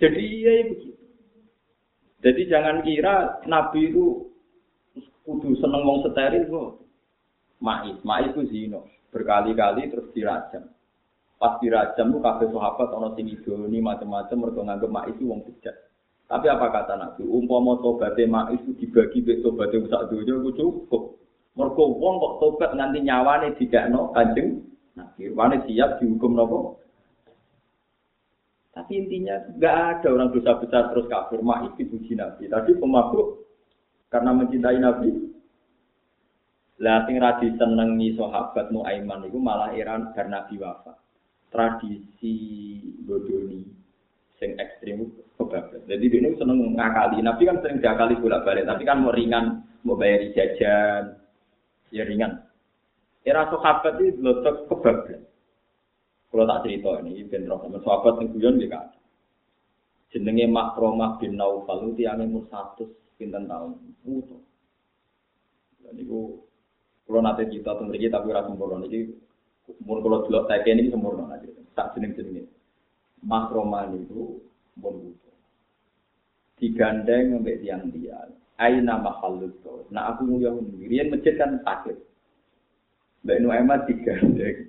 Jadi 0.00 0.22
iya 0.24 0.64
begitu. 0.64 0.96
Jadi 2.20 2.42
jangan 2.48 2.84
kira 2.84 3.40
Nabi 3.48 3.92
itu 3.92 4.28
kudu 5.24 5.56
seneng 5.60 5.84
wong 5.84 6.04
steril 6.04 6.44
kok. 6.48 6.84
Ma'is, 7.60 8.00
ma'is 8.04 8.32
ku 8.32 8.44
zino. 8.48 8.88
Berkali-kali 9.12 9.92
terus 9.92 10.08
dirajam. 10.16 10.68
Pas 11.40 11.56
dirajam 11.56 12.12
tuh 12.12 12.20
kabeh 12.20 12.52
sahabat 12.52 12.92
ana 12.92 13.16
sing 13.16 13.24
idoni 13.32 13.80
macam-macam 13.80 14.36
mergo 14.36 14.60
nganggep 14.60 14.92
ma'is 14.92 15.16
itu 15.16 15.24
wong 15.24 15.40
bejat. 15.48 15.72
Tapi 16.28 16.52
apa 16.52 16.68
kata 16.68 17.00
Nabi? 17.00 17.24
Umpama 17.24 17.80
tobaté 17.80 18.28
ma'is 18.28 18.60
itu 18.60 18.76
dibagi 18.76 19.24
mek 19.24 19.40
tobaté 19.40 19.80
sak 19.88 20.12
donya 20.12 20.36
iku 20.36 20.50
cukup. 20.52 21.02
Mergo 21.56 21.96
wong 21.96 22.20
kok 22.20 22.34
tobat 22.44 22.76
nganti 22.76 23.00
nyawane 23.08 23.56
dikakno 23.56 24.12
Kanjeng 24.12 24.68
Nabi. 25.00 25.32
Wane 25.32 25.64
siap 25.64 25.96
dihukum 25.96 26.36
napa? 26.36 26.76
Tapi 28.76 28.92
intinya 29.00 29.40
nggak 29.56 29.76
ada 29.96 30.08
orang 30.12 30.36
dosa 30.36 30.60
besar 30.60 30.92
terus 30.92 31.08
kafir. 31.08 31.40
Ma'is 31.40 31.72
dipuji 31.80 32.20
Nabi. 32.20 32.52
Tadi 32.52 32.76
pemabuk 32.76 33.48
karena 34.12 34.36
mencintai 34.36 34.76
Nabi. 34.76 35.08
Lah 36.84 37.08
sing 37.08 37.16
ra 37.16 37.40
disenengi 37.40 38.12
sahabat 38.12 38.68
Nuaiman 38.68 39.24
iku 39.24 39.40
malah 39.40 39.72
iran 39.72 40.12
karena 40.12 40.44
Nabi 40.44 40.60
wafat. 40.60 41.00
Tradisi 41.50 42.34
bodoni 43.02 43.66
sing 44.38 44.56
ekstrim 44.56 45.10
kebablas. 45.36 45.82
Jadi 45.84 46.04
dia 46.06 46.30
seneng 46.38 46.78
ngakali. 46.78 47.20
Nabi 47.20 47.42
kan 47.44 47.58
sering 47.60 47.82
diakali 47.82 48.16
bolak-balik, 48.22 48.64
tapi 48.64 48.82
kan 48.86 49.02
mau 49.02 49.12
ringan, 49.12 49.66
mau 49.82 49.98
bayar 49.98 50.30
jajan, 50.32 51.18
ya 51.90 52.06
ringan. 52.06 52.40
Era 53.26 53.50
sahabat 53.52 54.00
itu 54.00 54.22
letak 54.22 54.70
kebablas. 54.70 55.20
Kalau 56.30 56.46
tak 56.46 56.62
cerita 56.62 57.02
ini, 57.02 57.26
ben 57.26 57.50
roh 57.50 57.58
sama 57.58 57.82
sahabat 57.82 58.22
yang 58.22 58.26
guyon 58.32 58.62
dia. 58.62 58.80
Jenenge 60.14 60.46
Makromah 60.46 61.18
bin 61.18 61.34
Naufal 61.38 61.90
itu 61.90 62.06
yang 62.06 62.22
satu 62.50 62.86
pinten 63.18 63.50
tahun 63.50 63.78
mutu. 64.06 64.38
Dan 65.82 65.94
itu 65.98 66.38
kalau 67.06 67.20
nanti 67.22 67.46
kita 67.50 67.74
tunggu 67.78 67.98
tapi 67.98 68.26
rasa 68.30 68.46
sempurna 68.50 68.86
ini 68.86 69.10
umur 69.82 70.02
kalau 70.02 70.18
dulu 70.26 70.40
tak 70.50 70.66
ini 70.66 70.90
sempurna 70.90 71.36
aja. 71.36 71.48
Tak 71.78 71.94
jeneng 71.94 72.18
jeneng 72.18 72.46
Mas 73.20 73.46
Roman 73.52 73.94
itu 73.94 74.40
pun 74.80 74.94
mutu. 74.96 75.30
Digandeng 76.60 77.36
sampai 77.36 77.60
tiang 77.60 77.88
dia. 77.92 78.28
aina 78.60 79.00
mahallul 79.00 79.56
qaul. 79.64 79.88
Nah 79.88 80.12
aku 80.12 80.28
nguyu 80.28 80.60
ngirian 80.76 81.08
masjid 81.08 81.32
kan 81.40 81.56
takut. 81.64 81.96
Mbak 83.24 83.40
Nuaiman 83.40 83.84
digandeng. 83.88 84.68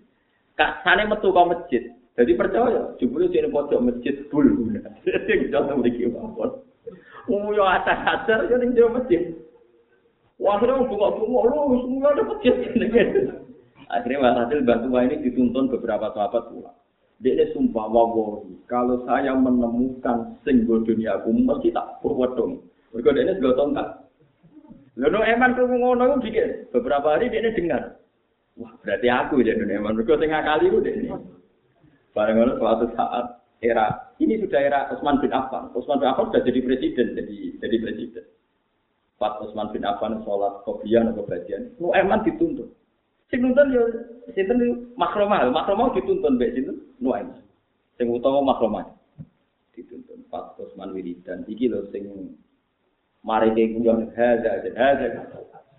Kak 0.56 0.84
sane 0.84 1.08
metu 1.08 1.36
kok 1.36 1.50
masjid. 1.52 1.84
Jadi 2.16 2.36
percaya, 2.36 2.92
jebule 3.00 3.32
sing 3.32 3.48
pojok 3.52 3.84
masjid 3.84 4.16
bul 4.28 4.44
guna. 4.44 4.84
Sing 5.04 5.48
jono 5.52 5.80
mriki 5.80 6.12
mawon. 6.12 6.60
Nguyu 7.28 7.64
atas-atas 7.64 8.52
yo 8.52 8.56
ning 8.60 8.76
jero 8.76 8.92
masjid. 8.92 9.32
Wah, 10.42 10.58
akhirnya 10.58 10.90
bunga-bunga, 10.90 11.54
lu 11.54 11.86
semua 11.86 12.18
ada 12.18 12.26
masjid. 12.26 12.56
Akhirnya 13.92 14.32
Hasil 14.40 14.64
bantu 14.64 14.96
ini 14.96 15.20
dituntun 15.20 15.68
beberapa 15.68 16.16
sahabat 16.16 16.48
pulang. 16.48 16.78
Dia 17.22 17.38
ini 17.38 17.54
sumpah 17.54 17.86
wawahi, 17.86 18.66
kalau 18.66 19.06
saya 19.06 19.38
menemukan 19.38 20.42
singgul 20.42 20.82
dunia 20.82 21.22
aku, 21.22 21.30
mesti 21.30 21.70
tak 21.70 22.02
dong. 22.02 22.66
Mereka 22.96 23.14
dia 23.14 23.24
ini 23.30 23.34
segala 23.38 23.56
tongkat. 23.62 23.88
Lalu 24.98 25.20
eman 25.24 25.52
kamu 25.54 25.76
ngono 25.80 26.04
itu 26.04 26.18
bikin. 26.28 26.50
Beberapa 26.74 27.16
hari 27.16 27.30
dia 27.30 27.46
ini 27.46 27.56
dengar. 27.56 28.02
Wah 28.60 28.74
berarti 28.84 29.08
aku 29.08 29.40
ya 29.46 29.54
dunia 29.56 29.80
eman. 29.80 29.96
Mereka 29.96 30.20
tengah 30.20 30.42
kali 30.44 30.66
itu 30.68 30.80
dia 30.82 30.94
ini. 30.98 31.10
Barang 32.12 32.60
suatu 32.60 32.92
saat 32.98 33.40
era 33.64 34.12
ini 34.20 34.42
sudah 34.42 34.60
era 34.60 34.80
Utsman 34.92 35.22
bin 35.24 35.32
Affan. 35.32 35.72
Utsman 35.72 36.02
bin 36.02 36.10
Affan 36.10 36.28
sudah 36.34 36.44
jadi 36.44 36.60
presiden, 36.60 37.08
jadi 37.16 37.38
jadi 37.62 37.78
presiden. 37.80 38.26
Pak 39.22 39.46
Utsman 39.46 39.70
bin 39.72 39.86
Affan 39.86 40.20
sholat 40.26 40.66
kopian 40.66 41.14
atau 41.14 41.24
bagian, 41.24 41.72
nu 41.78 41.94
eman 41.94 42.26
dituntut. 42.26 42.81
Sing 43.32 43.40
nuntun 43.40 43.72
yo 43.72 43.88
sinten 44.36 44.92
makromah, 45.00 45.48
makromah 45.48 45.96
dituntun 45.96 46.36
mbek 46.36 46.52
sinten 46.52 46.84
Nuaim. 47.00 47.32
Sing 47.96 48.12
utawa 48.12 48.44
makromah 48.44 48.92
dituntun 49.72 50.28
Pak 50.28 50.60
Usman 50.60 50.92
Wiridan 50.92 51.48
iki 51.48 51.72
lho 51.72 51.88
sing 51.96 52.12
mari 53.24 53.56
ke 53.56 53.72
kunjung 53.72 54.12
hadza 54.20 54.68
hadza. 54.76 55.32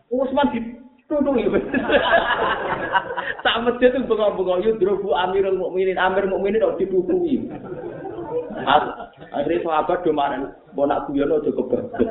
Usman 0.09 0.49
dituntun 0.49 1.45
yo. 1.45 1.53
Sak 3.45 3.69
masjid 3.69 3.93
itu 3.93 4.09
bengok-bengok 4.09 4.65
yo 4.65 4.71
drobu 4.81 5.13
Amirul 5.13 5.61
Mukminin, 5.61 6.01
Amir 6.01 6.25
Mukminin 6.25 6.63
kok 6.63 6.81
ditutui. 6.81 7.53
Akhirnya 9.29 9.61
sahabat 9.61 10.09
do 10.09 10.13
maren, 10.17 10.57
mau 10.73 10.89
nak 10.89 11.11
guyon 11.11 11.37
aja 11.37 11.53
kebablas. 11.53 12.09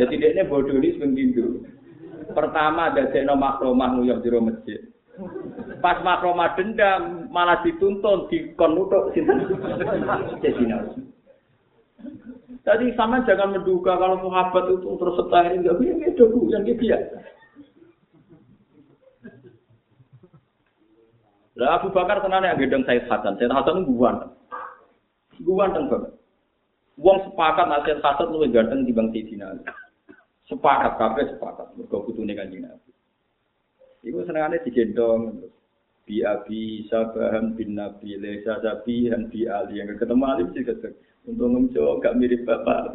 Jadi 0.00 0.14
dia 0.16 0.32
ini 0.32 0.48
bodoh 0.48 0.80
ini 0.80 0.96
sing 0.96 1.12
Pertama 2.36 2.92
dadekno 2.92 3.32
makromah 3.32 3.96
nguyuh 3.96 4.20
jero 4.20 4.44
masjid. 4.44 4.76
Pas 5.80 6.04
makromah 6.04 6.52
dendam 6.52 7.32
malah 7.32 7.64
dituntun 7.64 8.28
di 8.28 8.52
nutuk 8.52 9.16
sinten. 9.16 9.48
Jadi 12.66 12.92
sama 12.92 13.24
jangan 13.24 13.56
menduga 13.56 13.96
kalau 13.96 14.20
sahabat 14.20 14.68
itu 14.68 14.90
terus 15.00 15.16
setahir 15.16 15.52
enggak 15.64 15.78
bisa 15.80 16.12
itu 16.12 16.24
yang 16.52 16.62
dia. 16.66 16.98
Lah 21.56 21.80
Abu 21.80 21.88
Bakar 21.88 22.20
tenan 22.20 22.44
yang 22.44 22.60
gedeng 22.60 22.84
Said 22.84 23.08
Hasan. 23.08 23.40
Said 23.40 23.48
Hasan 23.48 23.88
guwan. 23.88 24.28
Guwan 25.40 25.72
banget. 25.72 26.12
Wong 27.00 27.18
sepakat 27.24 27.64
nasihat 27.64 28.04
Hasan 28.04 28.28
luwih 28.28 28.52
ganteng 28.52 28.84
dibanding 28.84 29.24
Sayyidina 29.24 29.56
Ali. 29.56 29.64
Sepakat 30.46 30.94
kabeh 30.94 31.26
sepakat. 31.34 31.74
Mergo 31.74 32.06
putune 32.06 32.30
Kanjeng 32.38 32.62
Nabi. 32.62 32.90
Iku 34.06 34.22
senengane 34.22 34.62
digendong 34.62 35.50
bi 36.06 36.22
abi 36.22 36.86
sabahan 36.86 37.58
bin 37.58 37.74
nabi 37.74 38.14
lesa 38.14 38.62
sabihan 38.62 39.26
bi 39.26 39.50
ali. 39.50 39.82
Yang 39.82 40.06
ketemu 40.06 40.22
ali 40.22 40.42
sih 40.54 40.62
ketemu. 40.62 40.94
Untuk 41.26 41.50
ngomong 41.50 41.98
gak 41.98 42.14
mirip 42.14 42.46
bapak. 42.46 42.94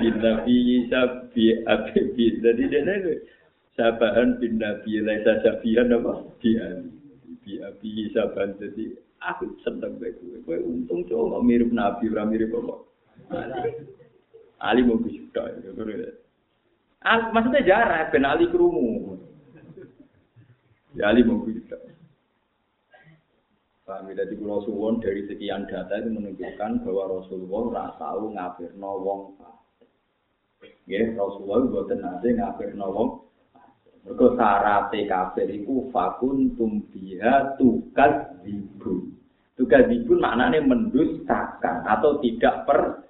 Bin 0.00 0.16
nabi 0.24 0.88
sabi 0.88 1.60
abi 1.68 2.00
bi. 2.16 2.40
Jadi 2.40 2.62
dia 2.72 2.96
sabahan 3.76 4.40
bin 4.40 4.56
nabi 4.56 5.04
lesa 5.04 5.44
sabihan 5.44 5.92
apa? 5.92 6.24
Bi 6.40 6.56
ali. 6.56 6.88
Bi 7.44 7.60
abi 7.60 8.08
sabahan. 8.16 8.56
Jadi 8.56 8.96
aku 9.20 9.52
seneng 9.60 10.00
bae 10.00 10.16
kowe 10.44 10.56
untung 10.64 11.04
cowok 11.04 11.44
mirip 11.44 11.68
nabi 11.72 12.08
ora 12.08 12.24
mirip 12.24 12.52
bapak 12.52 12.86
Ali 14.60 14.80
mau 14.82 14.96
bisa 14.96 15.42
Ah, 17.06 17.30
maksudnya 17.30 17.62
jarak, 17.62 18.10
ben 18.10 18.26
Ali 18.26 18.50
kerumu. 18.50 19.14
Ya 20.96 21.12
Ali 21.12 21.22
mau 21.22 21.44
bisa. 21.44 21.76
Paham 23.86 24.10
ya, 24.10 24.26
jadi 24.26 24.34
Pulau 24.34 24.66
Suwon 24.66 24.98
dari 24.98 25.22
sekian 25.30 25.70
data 25.70 25.94
itu 26.02 26.10
menunjukkan 26.10 26.82
bahwa 26.82 27.22
Rasulullah 27.22 27.62
ora 27.70 27.86
tahu 27.94 28.34
ngafirno 28.34 28.92
wong 28.98 29.20
Ya, 30.90 31.06
Rasulullah 31.14 31.70
buatan 31.70 32.02
nate 32.02 32.34
ngafirno 32.34 32.86
wong 32.90 33.10
Mergo 34.06 34.38
sarate 34.38 35.02
kafir 35.10 35.50
iku 35.50 35.90
fakun 35.90 36.54
tumbiha 36.54 37.58
tukas 37.58 38.38
dibu. 38.46 39.10
Tukas 39.58 39.90
dibu 39.90 40.14
maknanya 40.14 40.62
mendustakan 40.62 41.82
atau 41.82 42.22
tidak 42.22 42.70
per 42.70 43.02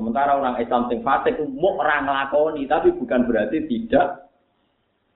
Sementara 0.00 0.32
orang 0.40 0.56
Islam 0.56 0.88
sing 0.88 1.04
fasik 1.04 1.36
mau 1.60 1.76
orang 1.76 2.08
nglakoni, 2.08 2.64
tapi 2.64 2.88
bukan 2.96 3.28
berarti 3.28 3.68
tidak. 3.68 4.32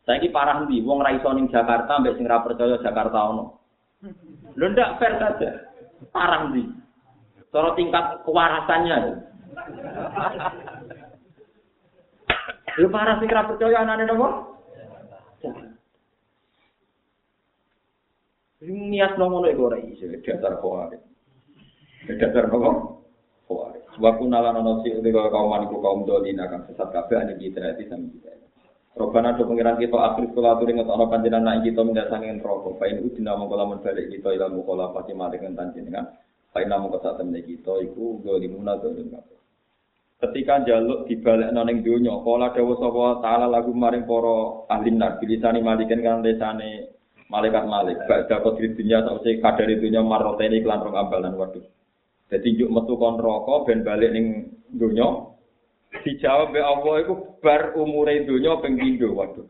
Saya 0.05 0.21
ini 0.21 0.29
parah 0.29 0.61
nih, 0.69 0.85
wong 0.85 1.01
ra 1.01 1.17
iso 1.17 1.33
ning 1.33 1.49
Jakarta 1.49 2.05
mbek 2.05 2.21
sing 2.21 2.29
percaya 2.29 2.77
Jakarta 2.85 3.33
ono. 3.33 3.57
Lho 4.61 4.67
ndak 4.77 5.01
fair 5.01 5.17
saja. 5.17 5.73
Parah 6.13 6.53
nih. 6.53 6.69
Cara 7.49 7.73
tingkat 7.73 8.21
kewarasannya. 8.29 8.97
Lho 12.77 12.87
parah 12.93 13.17
sing 13.25 13.33
percaya 13.33 13.81
anane 13.81 14.05
napa? 14.05 14.29
Niat 18.69 19.17
ngono 19.17 19.49
iku 19.49 19.73
ora 19.73 19.81
iso 19.81 20.05
dasar 20.21 20.61
kok. 20.61 21.01
Dasar 22.21 22.45
kok. 23.45 23.77
Wa 24.01 24.11
kunna 24.19 24.43
lana 24.43 24.61
nasi 24.61 24.91
utika 24.95 25.31
kaum 25.31 25.53
maniku 25.53 25.79
kaum 25.79 26.03
dolin 26.09 26.41
akan 26.41 26.67
sesat 26.67 26.89
kabeh 26.91 27.17
ane 27.21 27.33
kita 27.39 27.63
hati 27.63 27.87
sami 27.87 28.11
kita. 28.11 28.35
Robana 28.95 29.35
do 29.35 29.43
pengiran 29.51 29.75
kita 29.75 29.99
akhir 29.99 30.31
sekolah 30.31 30.55
turi 30.63 30.79
ngetokno 30.79 31.11
panjenengan 31.11 31.43
nak 31.43 31.67
kita 31.67 31.83
mendasangin 31.83 32.39
rokok. 32.39 32.79
Fain 32.79 33.03
udina 33.03 33.35
mongko 33.35 33.55
lamun 33.59 33.83
balik 33.83 34.07
kita 34.07 34.31
ila 34.39 34.47
mukola 34.55 34.95
pati 34.95 35.11
mari 35.11 35.43
kan 35.43 35.59
panjenengan. 35.59 36.15
Fain 36.55 36.71
namun 36.71 36.95
kata 36.95 37.19
temen 37.19 37.43
kita 37.43 37.75
iku 37.83 38.23
dolimuna 38.23 38.79
dolim 38.79 39.11
kabeh. 39.11 39.35
Ketika 40.23 40.63
jaluk 40.63 41.11
dibalik 41.11 41.51
noning 41.51 41.83
dunya, 41.83 42.15
kala 42.23 42.55
dawa 42.55 42.75
sapa 42.79 43.05
taala 43.19 43.47
lagu 43.51 43.75
maring 43.75 44.07
para 44.07 44.63
ahli 44.71 44.95
nar 44.95 45.19
bilisani 45.19 45.59
malikan 45.59 45.99
kan 45.99 46.23
lesane 46.23 46.95
malaikat 47.27 47.67
malik. 47.67 47.99
Badha 48.07 48.47
kodri 48.47 48.79
dunya 48.79 49.03
sausé 49.03 49.43
kadare 49.43 49.75
dunya 49.75 50.07
maroteni 50.07 50.63
kelan 50.63 50.87
rong 50.87 50.95
ambalan 50.95 51.35
waduh. 51.35 51.67
Jadi 52.33 52.57
juk 52.57 52.73
metu 52.73 52.97
kon 52.97 53.21
rokok 53.21 53.69
ben 53.69 53.85
balik 53.85 54.11
ning 54.17 54.49
donya. 54.73 55.29
Dijawab 56.03 56.51
be 56.51 56.61
Allah 56.61 56.95
iku 57.05 57.39
bar 57.45 57.77
umure 57.77 58.25
donya 58.25 58.59
ping 58.65 58.81
pindho 58.81 59.13
waduh. 59.13 59.47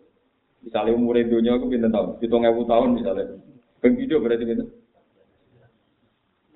Misale 0.60 0.90
umure 0.92 1.24
donya 1.24 1.54
iku 1.54 1.70
pinten 1.70 1.94
tahun? 1.94 2.18
7000 2.18 2.70
tahun 2.70 2.88
misale. 2.98 3.22
Ping 3.78 3.94
pindho 3.94 4.20
berarti 4.20 4.44
pinten? 4.44 4.68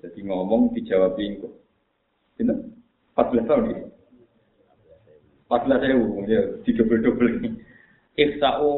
Jadi 0.03 0.19
ngomong 0.27 0.75
dijawab 0.75 1.15
iku. 1.17 1.49
Pinten? 2.35 2.77
14 3.15 3.49
tahun 3.49 3.63
iki. 3.73 3.83
14 5.49 5.91
ewu 5.97 6.07
ya 6.29 6.41
didobel-dobel 6.61 7.27
ini. 7.41 7.49
Iksa'u 8.19 8.69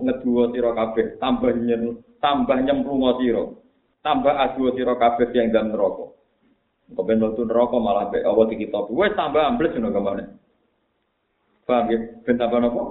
ngeduwa 0.00 0.50
sira 0.50 0.72
kabeh 0.72 1.20
tambah 1.20 1.52
nyen 1.54 2.00
tambah 2.18 2.56
nyemplung 2.64 3.04
sira. 3.20 3.52
Tambah 4.02 4.34
adu 4.34 4.72
sira 4.74 4.96
kabeh 4.96 5.30
yang 5.36 5.54
dalam 5.54 5.76
neraka. 5.76 6.15
Kok 6.86 7.02
ben 7.02 7.18
mlebu 7.18 7.42
neraka 7.50 7.76
malah 7.82 8.06
be 8.14 8.22
Allah 8.22 8.46
kita. 8.46 8.86
Wes 8.94 9.18
tambah 9.18 9.42
ambles 9.42 9.74
ngono 9.74 9.90
kemana? 9.90 10.24
Paham 11.66 11.90
ya? 11.90 11.98
Ben 12.22 12.38
tambah 12.38 12.62
napa? 12.62 12.82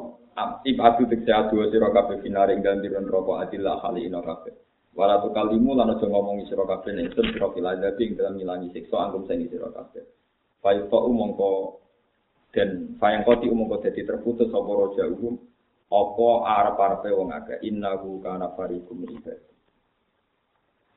Ibadu 0.68 1.08
tekse 1.08 1.32
adu 1.32 1.64
sira 1.72 1.96
kabeh 1.96 2.20
finaring 2.20 2.60
dan 2.60 2.84
di 2.84 2.92
neraka 2.92 3.48
adillah 3.48 3.80
kali 3.80 4.12
ina 4.12 4.20
kabeh. 4.20 4.52
Wala 5.00 5.24
tu 5.24 5.32
kalimu 5.32 5.80
lan 5.80 5.96
aja 5.96 6.04
ngomongi 6.04 6.52
sira 6.52 6.68
kabeh 6.68 6.92
nek 6.92 7.16
sun 7.16 7.32
sira 7.32 7.48
kilada 7.56 7.96
ing 7.96 8.20
dalam 8.20 8.36
ngilangi 8.36 8.76
siksa 8.76 9.00
anggum 9.00 9.24
sing 9.32 9.48
sira 9.48 9.72
kabeh. 9.72 10.04
Fayu 10.60 10.92
fa 10.92 11.00
umangka 11.00 11.80
dan 12.52 13.00
fayang 13.00 13.24
koti 13.24 13.48
umangka 13.48 13.88
dadi 13.88 14.04
terputus 14.04 14.52
apa 14.52 14.72
raja 14.76 15.08
umum 15.08 15.40
apa 15.88 16.28
arep-arepe 16.44 17.10
wong 17.16 17.32
akeh 17.32 17.64
innahu 17.64 18.20
kana 18.20 18.52
fariqum 18.60 19.08
ibadah. 19.08 19.55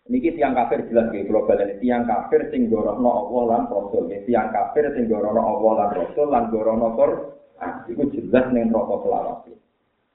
Niki 0.09 0.32
tiang 0.40 0.56
kafir 0.56 0.88
jelas 0.88 1.12
gitu 1.12 1.28
global 1.28 1.61
ini 1.61 1.76
tiang 1.84 2.09
kafir 2.09 2.48
sing 2.48 2.72
gorono 2.72 3.28
Allah 3.28 3.42
lan 3.44 3.62
Rasul 3.68 4.09
ini 4.09 4.24
tiang 4.24 4.48
kafir 4.48 4.88
sing 4.96 5.04
gorono 5.04 5.36
Allah 5.36 5.72
lan 5.84 5.90
Rasul 6.00 6.26
lan 6.32 6.48
gorono 6.48 6.96
Quran 6.96 7.72
itu 7.92 8.04
jelas 8.16 8.48
neng 8.48 8.72
rokok 8.72 9.04
selawat. 9.04 9.52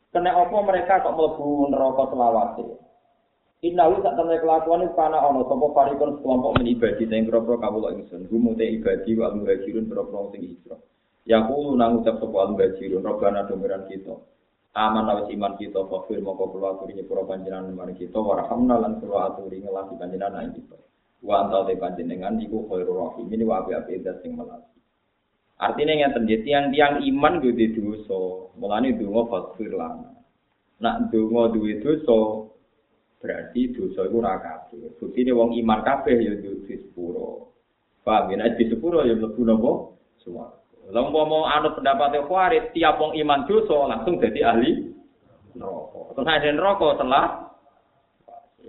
Kena 0.09 0.33
apa 0.33 0.57
mereka 0.65 1.05
kok 1.05 1.13
mlebu 1.13 1.69
neraka 1.69 2.03
selawat? 2.09 2.57
Innahu 3.63 4.03
sak 4.03 4.19
temne 4.19 4.43
kelakuan 4.43 4.83
iku 4.83 4.93
kana 4.99 5.23
ana 5.23 5.39
sapa 5.47 5.65
farikon 5.71 6.19
kelompok 6.19 6.59
men 6.59 6.67
ibadi 6.67 7.07
sing 7.07 7.23
kira-kira 7.23 7.63
kawula 7.63 7.95
ingsun. 7.95 8.27
Gumu 8.27 8.59
te 8.59 8.67
ibadi 8.67 9.15
wa 9.15 9.31
muhajirun 9.31 9.87
kira-kira 9.87 10.21
sing 10.35 10.41
hijrah. 10.43 10.79
Ya 11.23 11.47
kulo 11.47 11.71
nang 11.79 12.03
ucap 12.03 12.19
sapa 12.19 12.37
al-muhajirun 12.43 13.07
robbana 13.07 13.47
domiran 13.47 13.87
kita. 13.87 14.19
Aman 14.74 15.05
awis 15.05 15.30
iman 15.30 15.53
kita 15.53 15.86
fakir 15.86 16.17
moko 16.17 16.49
kula 16.49 16.74
aturi 16.74 16.97
nyepuro 16.97 17.30
panjenengan 17.30 17.78
mari 17.78 17.93
kita 17.93 18.17
warhamna 18.17 18.82
lan 18.82 18.97
kula 18.97 19.30
aturi 19.30 19.61
ngelasi 19.61 19.93
panjenengan 20.01 20.49
ing 20.49 20.57
kita. 20.57 20.78
Wa 21.21 21.45
te 21.45 21.78
panjenengan 21.78 22.41
iku 22.41 22.65
khairur 22.65 22.97
rahim 23.05 23.30
ini 23.30 23.45
wa 23.45 23.61
api-api 23.61 24.01
sing 24.26 24.34
melasi. 24.34 24.74
Artinya 25.61 25.93
yang 25.93 26.11
terjadi 26.17 26.41
tiang 26.41 26.65
tiang 26.74 26.93
iman 27.05 27.38
gue 27.39 27.53
di 27.53 27.69
dosa, 27.78 28.49
mulane 28.57 28.97
dungo 28.97 29.30
fakir 29.30 29.78
lana. 29.78 30.09
Nak 30.82 31.13
dungo 31.13 31.53
duwe 31.53 31.78
dosa, 31.78 32.49
berarti 33.21 33.71
dosa 33.78 34.09
itu 34.09 34.17
ora 34.17 34.41
kabeh. 34.41 34.97
Bukti 34.97 35.24
wong 35.30 35.53
iman 35.63 35.80
kabeh 35.86 36.17
ya 36.17 36.34
di 36.36 36.65
sepuro. 36.65 37.53
Paham 38.01 38.36
ya? 38.36 38.49
Di 38.57 38.67
sepuro 38.67 39.05
ya 39.05 39.15
mlebu 39.15 39.41
napa? 39.45 39.71
Semua. 40.19 40.62
Lah 40.91 41.07
mau 41.07 41.47
anut 41.47 41.79
pendapat 41.79 42.27
Khawarij, 42.27 42.75
tiap 42.75 42.99
wong 42.99 43.15
iman 43.15 43.47
dosa 43.47 43.88
langsung 43.88 44.19
jadi 44.19 44.51
ahli 44.51 44.91
neraka. 45.55 46.11
Terus 46.17 46.27
ada 46.27 46.49
neraka 46.51 46.88
setelah 46.97 47.25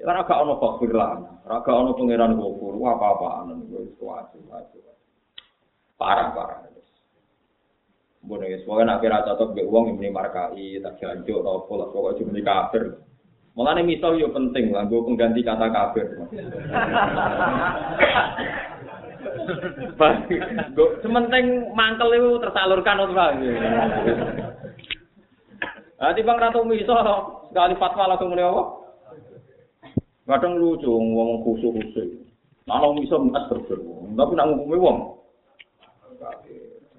Ora 0.04 0.20
gak 0.20 0.36
ono 0.36 0.60
fakir 0.60 0.92
lah, 0.92 1.16
ora 1.48 1.64
gak 1.64 1.80
ono 1.80 1.96
pangeran 1.96 2.36
gofur, 2.36 2.76
apa-apaan 2.76 3.56
wis 3.72 3.88
kuat, 3.96 4.36
Parah 5.96 6.28
parah. 6.36 6.68
Bodoh 8.24 8.44
ya, 8.44 8.60
semoga 8.60 8.84
akhirnya 8.88 9.24
cocok 9.24 9.56
be 9.56 9.64
uang 9.64 10.00
yang 10.00 10.12
markai, 10.12 10.80
tak 10.80 10.96
jancuk, 10.96 11.44
atau 11.44 11.68
pola, 11.68 11.92
pokoknya 11.92 12.24
cuma 12.24 12.36
di 12.36 12.44
kafir. 12.44 12.84
Malah 13.52 13.76
nih 13.76 13.84
misal 13.84 14.16
yo 14.16 14.32
penting 14.32 14.72
lah, 14.72 14.88
gue 14.88 14.96
pengganti 14.96 15.44
kata 15.44 15.68
kafir. 15.68 16.08
Sementing 21.04 21.72
mangkel 21.72 22.10
itu 22.14 22.30
tersalurkan 22.42 23.04
untuk 23.04 23.18
lagi. 23.18 23.50
Nanti 26.00 26.20
bang 26.20 26.38
ratu 26.40 26.66
misal 26.66 27.00
sekali 27.48 27.74
fatwa 27.80 28.12
langsung 28.12 28.34
mulai 28.34 28.44
apa? 28.44 28.62
Kadang 30.24 30.56
lucu, 30.56 30.88
ngomong 30.88 31.44
khusus 31.44 31.68
khusus. 31.68 32.08
Kalau 32.64 32.96
misal 32.96 33.28
mas 33.28 33.44
berber, 33.52 33.76
tapi 34.16 34.32
nak 34.32 34.48
ngomongin 34.48 34.80
uang. 34.80 34.98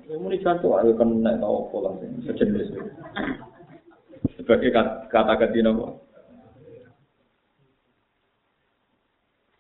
Ini 0.06 0.38
jantung, 0.46 0.78
ayo 0.78 0.94
kan 0.94 1.10
naik 1.26 1.42
tahu 1.42 1.66
pola 1.74 1.90
sejenis. 2.22 2.70
Sebagai 4.38 4.70
kata 5.10 5.34
ganti 5.42 5.66
nama. 5.66 6.05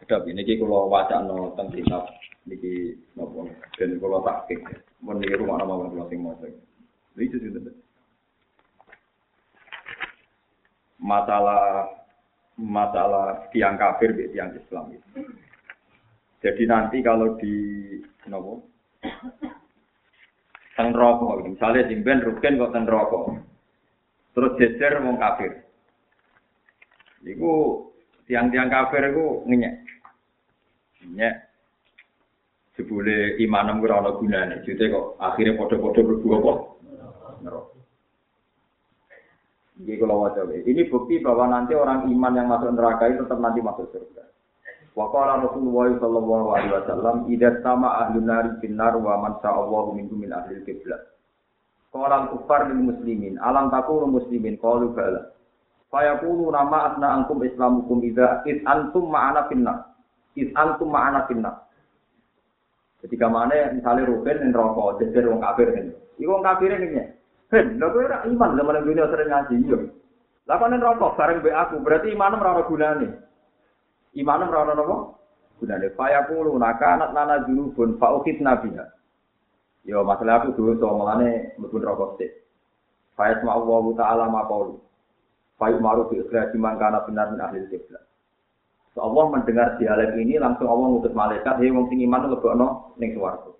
Kedap 0.06 0.30
ini 0.30 0.45
kalau 0.45 0.86
wajah 0.86 1.26
no 1.26 1.58
tentang 1.58 1.74
kitab 1.74 2.06
niki 2.45 2.93
nopo 3.18 3.49
dan 3.74 3.97
kalau 3.97 4.22
takik 4.22 4.62
mau 5.01 5.18
niki 5.18 5.34
rumah 5.34 5.58
nama 5.58 5.82
orang 5.82 6.06
sing 6.14 6.22
masuk 6.22 6.53
itu 7.18 7.41
sih 7.41 7.49
masalah 11.01 11.89
masalah 12.53 13.49
tiang 13.49 13.82
kafir 13.82 14.14
di 14.14 14.30
tiang 14.30 14.53
Islam 14.53 14.93
itu. 14.93 15.10
Jadi 16.45 16.64
nanti 16.70 17.01
kalau 17.01 17.34
di 17.41 17.56
nopo 18.30 18.62
teng 20.78 20.93
rokok 20.93 21.49
misalnya 21.49 21.89
jimben 21.89 22.22
rugen 22.22 22.62
kok 22.62 22.74
teng 22.78 22.86
rokok 22.86 23.41
terus 24.38 24.53
jejer 24.62 25.01
wong 25.01 25.18
kafir. 25.18 25.66
Iku 27.26 27.53
tiang-tiang 28.30 28.70
kafir 28.70 29.01
iku 29.10 29.41
ngenyek 29.49 29.85
Ya. 31.14 31.45
Jebule 32.74 33.38
imanem 33.38 33.80
ora 33.86 34.01
ana 34.01 34.12
gunane. 34.18 34.66
Jute 34.66 34.89
kok 34.89 35.22
akhirnya 35.22 35.56
padha-padha 35.56 36.01
mlebu 36.01 36.28
apa? 36.41 36.53
Neraka. 37.45 37.76
Kalau 39.76 40.24
wajah 40.24 40.47
ini 40.64 40.88
bukti 40.88 41.20
bahwa 41.20 41.51
nanti 41.51 41.76
orang 41.76 42.08
iman 42.08 42.34
yang 42.39 42.47
masuk 42.47 42.72
neraka 42.72 43.12
itu 43.12 43.28
tetap 43.28 43.43
nanti 43.43 43.60
masuk 43.60 43.91
surga. 43.91 44.24
Wa 44.95 45.12
qala 45.12 45.43
Rasulullah 45.43 45.91
sallallahu 45.99 46.47
alaihi 46.56 46.72
wasallam, 46.72 47.16
"Idza 47.28 47.60
sama 47.60 48.08
ahli 48.08 48.24
nari 48.24 48.56
binar 48.64 48.95
wa 48.95 49.20
man 49.20 49.36
sa'allahu 49.43 49.91
minkum 49.99 50.24
min 50.24 50.32
ahli 50.32 50.64
qiblah." 50.64 51.12
Qala 51.91 52.32
kufar 52.32 52.72
lil 52.72 52.88
muslimin, 52.88 53.36
alam 53.43 53.68
takunu 53.68 54.08
muslimin 54.08 54.56
qalu 54.64 54.95
bala. 54.95 55.36
Fa 55.91 56.08
yaqulu 56.08 56.47
nama 56.56 56.95
asna 56.95 57.08
ankum 57.20 57.43
islamukum 57.43 57.99
idza 58.08 58.47
id 58.47 58.64
antum 58.64 59.12
ma'ana 59.12 59.51
finnar. 59.51 59.95
Is 60.36 60.52
antum 60.56 60.92
ma'ana 60.92 61.26
finna. 61.28 61.66
Ketika 63.00 63.30
mana 63.30 63.70
misalnya 63.72 64.10
Ruben 64.10 64.42
yang 64.42 64.56
rokok, 64.56 64.98
jejer 64.98 65.30
wong 65.30 65.38
kafir 65.38 65.70
ini. 65.78 65.94
Iku 66.18 66.32
wong 66.32 66.44
kafir 66.44 66.74
ini. 66.74 67.06
Ben, 67.54 67.78
lho 67.78 67.88
kowe 67.94 68.02
ora 68.02 68.26
iman 68.26 68.58
zaman 68.58 68.82
dunia 68.82 69.06
sering 69.14 69.30
ngaji 69.30 69.56
yo. 69.70 69.78
Lah 70.50 70.58
kok 70.58 70.74
rokok 70.74 71.14
bareng 71.14 71.40
be 71.46 71.54
aku, 71.54 71.76
berarti 71.86 72.10
imanem 72.10 72.42
ora 72.42 72.52
ana 72.58 72.64
gunane. 72.66 73.08
Imanem 74.18 74.50
ora 74.50 74.62
ana 74.66 74.74
napa? 74.74 74.98
Gunane. 75.62 75.88
Faya 75.94 76.26
kulo 76.26 76.58
naka 76.58 76.98
anak 76.98 77.14
nana 77.14 77.46
junubun 77.46 78.02
fa 78.02 78.18
ukit 78.18 78.42
nabiha. 78.42 78.86
Yo 79.86 80.02
masalah 80.02 80.42
aku 80.42 80.58
dulu 80.58 80.82
so 80.82 80.90
mulane 80.90 81.54
mlebu 81.62 81.78
rokok 81.78 82.18
sik. 82.18 82.34
Faya 83.14 83.38
sama 83.38 83.54
Allah 83.54 83.84
taala 83.94 84.26
maqalu. 84.34 84.82
Faya 85.62 85.78
maru 85.78 86.10
bi 86.10 86.26
ikhraj 86.26 86.58
man 86.58 86.82
kana 86.82 87.06
benar 87.06 87.30
ahli 87.38 87.70
kiblat. 87.70 88.02
Allah 88.96 89.26
mendengar 89.28 89.76
dialek 89.76 90.16
ini 90.16 90.39
langsung 90.39 90.72
Allah 90.72 90.88
ngutus 90.88 91.12
malaikat, 91.12 91.60
hei 91.60 91.68
wong 91.68 91.91
sing 91.91 92.00
iman 92.08 92.32
lebokno 92.32 92.96
ning 92.96 93.12
swarga. 93.12 93.52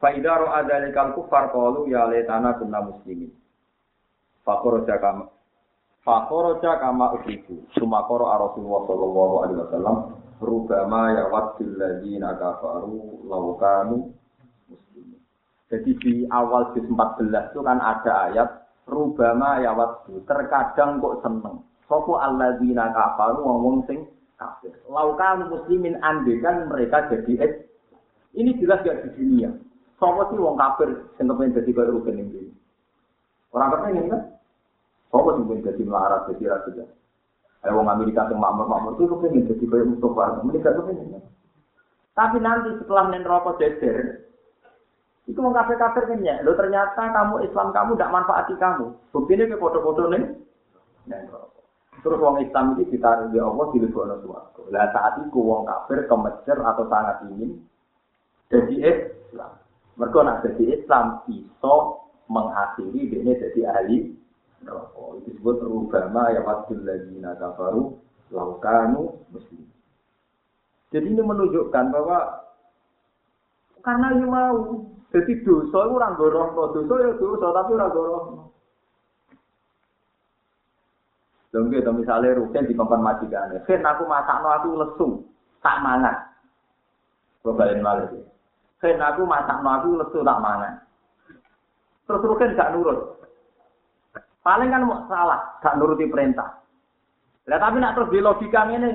Fa 0.00 0.08
idza 0.16 0.32
ra'a 0.32 0.64
dzalikal 0.64 1.12
kufar 1.12 1.52
qalu 1.52 1.92
ya 1.92 2.08
laitana 2.08 2.56
kunna 2.56 2.80
muslimin. 2.80 3.30
Fakharaja 4.42 4.96
kama 4.98 5.28
Fakharaja 6.02 6.82
kama 6.82 7.14
usiku. 7.20 7.62
Sumakoro 7.78 8.26
Rasulullah 8.26 8.82
sallallahu 8.90 9.34
alaihi 9.46 9.60
wasallam 9.62 9.96
rubama 10.42 11.14
ya 11.14 11.30
wadil 11.30 11.78
ladzina 11.78 12.34
kafaru 12.34 13.22
law 13.28 13.54
kanu 13.60 14.10
muslimin. 14.66 15.22
Jadi 15.70 15.90
di 16.02 16.12
awal 16.26 16.74
juz 16.74 16.82
14 16.90 17.54
itu 17.54 17.60
kan 17.62 17.78
ada 17.78 18.12
ayat 18.32 18.48
rubama 18.90 19.62
ya 19.62 19.70
wadil. 19.76 20.24
Terkadang 20.26 20.98
kok 20.98 21.22
seneng. 21.22 21.62
Sopo 21.92 22.16
alladzina 22.16 22.88
kafaru 22.88 23.44
ngomong 23.44 23.84
sing 23.84 24.08
kafir. 24.40 24.72
Laukan 24.88 25.44
muslimin 25.52 26.00
andekan 26.00 26.64
mereka 26.72 27.04
jadi 27.12 27.44
es. 27.44 27.52
Ini 28.32 28.56
jelas 28.64 28.80
gak 28.80 29.04
di 29.04 29.12
dunia. 29.12 29.52
Sopo 30.00 30.24
sih 30.32 30.40
wong 30.40 30.56
kafir 30.56 30.88
sing 31.20 31.28
kepengen 31.28 31.52
jadi 31.52 31.68
kaya 31.76 31.92
rugen 31.92 32.16
ini. 32.16 32.48
Orang 33.52 33.76
kepengen 33.76 34.08
kan? 34.08 34.22
Sopo 35.12 35.36
sih 35.36 35.44
pengen 35.44 35.68
jadi 35.68 35.82
melarat, 35.84 36.32
jadi 36.32 36.44
raja. 36.56 36.84
Ayo 37.60 37.76
wong 37.76 37.92
Amerika 37.92 38.24
sing 38.24 38.40
makmur-makmur 38.40 38.96
itu 38.96 39.12
kepengen 39.12 39.52
jadi 39.52 39.64
kaya 39.68 39.84
Mustafa. 39.84 40.24
Mereka 40.48 40.72
kepengen 40.72 41.12
kan? 41.12 41.22
Tapi 42.16 42.36
nanti 42.40 42.72
setelah 42.80 43.12
nen 43.12 43.20
rokok 43.20 43.60
jejer, 43.60 44.24
itu 45.28 45.36
wong 45.36 45.52
kafir-kafir 45.52 46.08
kan 46.08 46.24
ya. 46.24 46.40
Lo 46.40 46.56
ternyata 46.56 47.04
kamu 47.04 47.44
Islam 47.44 47.68
kamu 47.76 48.00
tidak 48.00 48.12
manfaati 48.16 48.56
kamu. 48.56 48.96
Bukti 49.12 49.36
ini 49.36 49.44
ke 49.44 49.60
foto-foto 49.60 50.08
nih. 50.08 50.24
Rokok. 51.28 51.61
Terus 52.00 52.18
wong 52.18 52.40
Islam 52.40 52.74
ini 52.74 52.88
ditaruh 52.88 53.28
di 53.28 53.38
Allah 53.38 53.66
di 53.68 53.78
lebokno 53.84 54.16
suwarga. 54.24 54.62
Lah 54.72 54.88
saat 54.96 55.20
itu 55.22 55.38
wong 55.38 55.68
kafir 55.68 56.08
kemecer 56.08 56.58
atau 56.58 56.88
sangat 56.88 57.28
ingin 57.28 57.60
jadi 58.48 58.74
Islam. 58.80 59.52
Mereka 60.00 60.18
nak 60.24 60.40
jadi 60.40 60.64
Islam 60.80 61.20
iso 61.28 61.76
mengakhiri 62.32 63.12
dia 63.12 63.36
jadi 63.36 63.60
ahli 63.68 64.16
neraka. 64.64 65.20
Itu 65.20 65.36
disebut 65.36 65.62
rubama 65.62 66.32
ya 66.32 66.40
wadul 66.42 66.80
ladzina 66.80 67.36
kafaru 67.36 68.00
laukanu 68.32 69.20
muslim. 69.28 69.68
Jadi 70.90 71.06
ini 71.06 71.22
menunjukkan 71.22 71.84
bahwa 71.92 72.18
karena 73.84 74.08
yang 74.16 74.30
mau 74.32 74.56
jadi 75.12 75.32
dosa 75.44 75.78
itu 75.86 75.94
orang 75.96 76.16
dorong 76.16 76.50
dosa 76.56 76.94
ya 76.98 77.12
dosa 77.20 77.46
tapi 77.52 77.70
orang 77.76 77.92
dorong 77.92 78.26
Lho 81.52 81.68
nggih 81.68 81.84
to 81.84 81.92
misale 81.92 82.32
rugen 82.32 82.64
di 82.64 82.72
kompon 82.72 83.04
majikane. 83.04 83.60
Aku 83.60 84.02
masakno 84.08 84.48
aku 84.48 84.68
lesu, 84.72 85.08
tak 85.60 85.84
mangan. 85.84 86.16
Kok 87.44 87.52
balen 87.52 87.84
malih. 87.84 88.24
Fen 88.80 88.96
aku 88.96 89.28
masakno 89.28 89.68
aku 89.68 89.88
lesu 90.00 90.24
tak 90.24 90.40
mangan. 90.40 90.80
Terus 92.08 92.24
rugen 92.24 92.56
gak 92.56 92.72
nurut. 92.72 93.20
Paling 94.42 94.74
kan 94.74 94.82
mau 94.82 95.06
salah, 95.06 95.60
gak 95.62 95.76
nuruti 95.78 96.08
perintah. 96.10 96.64
Lah 97.46 97.58
tapi 97.62 97.78
nak 97.78 97.94
terus 97.94 98.10
di 98.10 98.18
logika 98.18 98.66
ngene, 98.66 98.90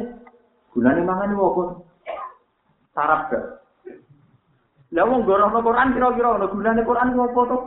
gunane 0.75 1.01
mangan 1.05 1.37
opo? 1.37 1.87
Sarap 2.91 3.31
gak? 3.31 3.45
Lah 4.91 5.03
wong 5.07 5.23
gorono 5.23 5.59
Quran 5.63 5.95
kira-kira 5.95 6.35
ono 6.35 6.51
gunane 6.51 6.81
Quran 6.83 7.15
opo 7.15 7.41
to? 7.47 7.57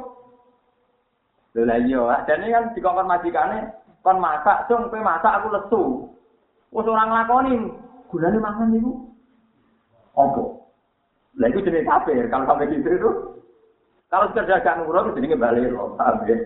Lha 1.56 1.76
iya, 1.82 2.24
jane 2.28 2.46
kan 2.52 2.64
dikongkon 2.76 3.10
majikane, 3.10 3.58
kon 4.00 4.16
masak 4.16 4.64
dong 4.68 4.88
kowe 4.88 5.00
masak 5.00 5.32
aku 5.36 5.48
lesu 5.52 5.82
Wes 6.70 6.86
ora 6.86 7.02
nglakoni, 7.02 7.66
gunane 8.06 8.38
mangan 8.38 8.70
niku 8.70 9.10
apa? 10.14 10.42
Lah 11.38 11.46
iku 11.50 11.66
jenenge 11.66 11.86
kafir, 11.86 12.26
kalau 12.30 12.46
sampai 12.46 12.70
gitu 12.70 12.90
itu. 12.90 13.10
Kalau 14.10 14.26
sekedar 14.30 14.62
gak 14.62 14.78
nurut 14.78 15.14
jenenge 15.18 15.34
paham 15.34 16.16
ya? 16.30 16.36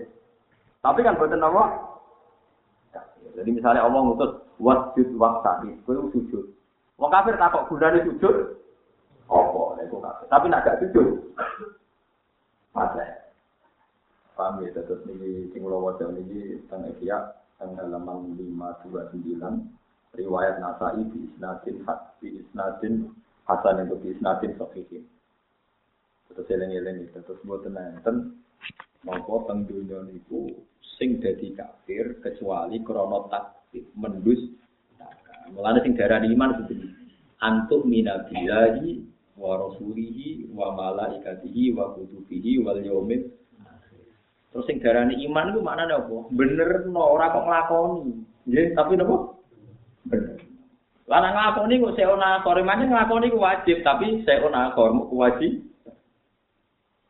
Tapi 0.81 1.05
kan 1.05 1.17
boten 1.17 1.45
apa? 1.45 1.63
Jadi 3.37 3.49
misalnya 3.51 3.85
Allah 3.85 4.01
ngutus 4.01 4.31
wasjud 4.57 5.13
waktari, 5.17 5.77
kowe 5.85 6.09
sujud. 6.09 6.45
Wong 6.97 7.09
kafir 7.13 7.37
takok 7.37 7.69
gunane 7.69 8.01
sujud, 8.01 8.35
apa? 9.29 9.61
Lah 9.77 9.83
iku 9.85 9.97
kafir. 10.01 10.25
Tapi 10.25 10.45
nak 10.49 10.63
gak 10.65 10.79
sujud. 10.81 11.07
Masa. 12.73 13.29
Paham 14.35 14.65
ya, 14.65 14.73
terus 14.73 14.99
ini 15.07 15.47
kula 15.53 15.79
waca 15.79 16.11
niki 16.11 16.59
teng 16.67 16.83
Ihya 16.91 17.44
teng 17.59 17.71
halaman 17.79 18.35
529 18.37 20.15
riwayat 20.15 20.55
Nasai 20.63 21.03
di 21.11 21.19
isnadin 21.27 21.83
di 22.23 22.27
isnadin 22.39 22.93
hasan 23.47 23.85
itu 23.85 23.95
di 23.99 24.07
isnadin 24.15 24.51
sahihin. 24.55 25.03
Terus 26.31 26.47
eling-eling 26.51 27.07
itu 27.07 27.19
terus 27.23 27.39
mboten 27.45 27.77
enten 27.77 28.39
napa 29.05 29.35
teng 29.47 29.69
donya 29.69 30.03
niku 30.07 30.49
sing 30.97 31.19
dadi 31.21 31.53
kafir 31.53 32.19
kecuali 32.23 32.81
krana 32.81 33.29
takdir 33.29 33.85
mendus 33.95 34.41
Mulane 35.45 35.85
sing 35.85 35.93
darani 35.93 36.33
iman 36.33 36.57
seperti 36.57 36.89
antuk 37.37 37.85
minabilahi 37.85 39.05
wa 39.37 39.61
rasulihi 39.61 40.49
wa 40.49 40.73
malaikatihi 40.73 41.69
wa 41.77 41.93
kutubihi 41.93 42.65
wal 42.65 42.81
yaumil 42.81 43.29
Terus 44.55 44.71
sing 44.71 44.79
darani 44.79 45.19
iman 45.27 45.51
iku 45.51 45.59
maknane 45.59 45.99
apa? 45.99 46.31
Bener 46.31 46.87
no 46.87 47.03
ora 47.03 47.27
kok 47.27 47.43
nglakoni. 47.43 48.23
Nggih, 48.47 48.71
tapi 48.71 48.95
napa? 48.95 49.35
Bener. 50.07 50.39
Lah 51.11 51.19
nek 51.19 51.35
nglakoni 51.35 51.83
kok 51.83 51.99
akor 51.99 52.63
manjen 52.63 52.87
nglakoni 52.87 53.35
ku 53.35 53.43
wajib, 53.43 53.83
tapi 53.83 54.23
seona 54.23 54.71
akor 54.71 54.95
ku 55.11 55.15
wajib. 55.19 55.59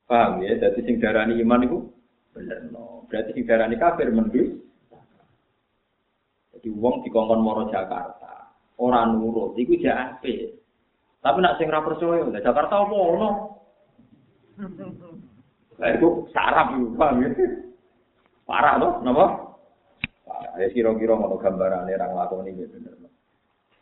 Paham 0.10 0.42
ya? 0.42 0.58
Dadi 0.58 0.90
sing 0.90 0.98
darani 0.98 1.38
iman 1.38 1.70
iku 1.70 1.86
bener 2.34 2.66
no. 2.74 3.06
Berarti 3.14 3.38
sing 3.38 3.46
darani 3.46 3.78
kafir 3.78 4.10
mendus. 4.10 4.50
Jadi 6.58 6.68
wong 6.74 7.06
dikongkon 7.06 7.46
moro 7.46 7.70
Jakarta, 7.70 8.58
ora 8.82 9.06
nurut 9.06 9.54
iku 9.54 9.78
jak 9.78 10.18
apik. 10.18 10.58
Tapi 11.22 11.38
nak 11.46 11.62
sing 11.62 11.70
ra 11.70 11.86
percaya, 11.86 12.26
Jakarta 12.42 12.90
apa 12.90 12.96
ono? 12.98 13.30
Lah 15.76 15.90
itu 15.92 16.28
sarap 16.32 16.76
itu, 16.76 16.96
paham 16.96 17.24
ya? 17.26 17.30
Parah 18.46 18.76
loh, 18.78 18.92
kenapa? 19.02 19.26
Ya 20.56 20.68
kira-kira 20.72 21.20
ngono 21.20 21.36
gambarane 21.36 21.92
ra 22.00 22.08
nglakoni 22.08 22.56
ya 22.56 22.68
bener. 22.72 22.96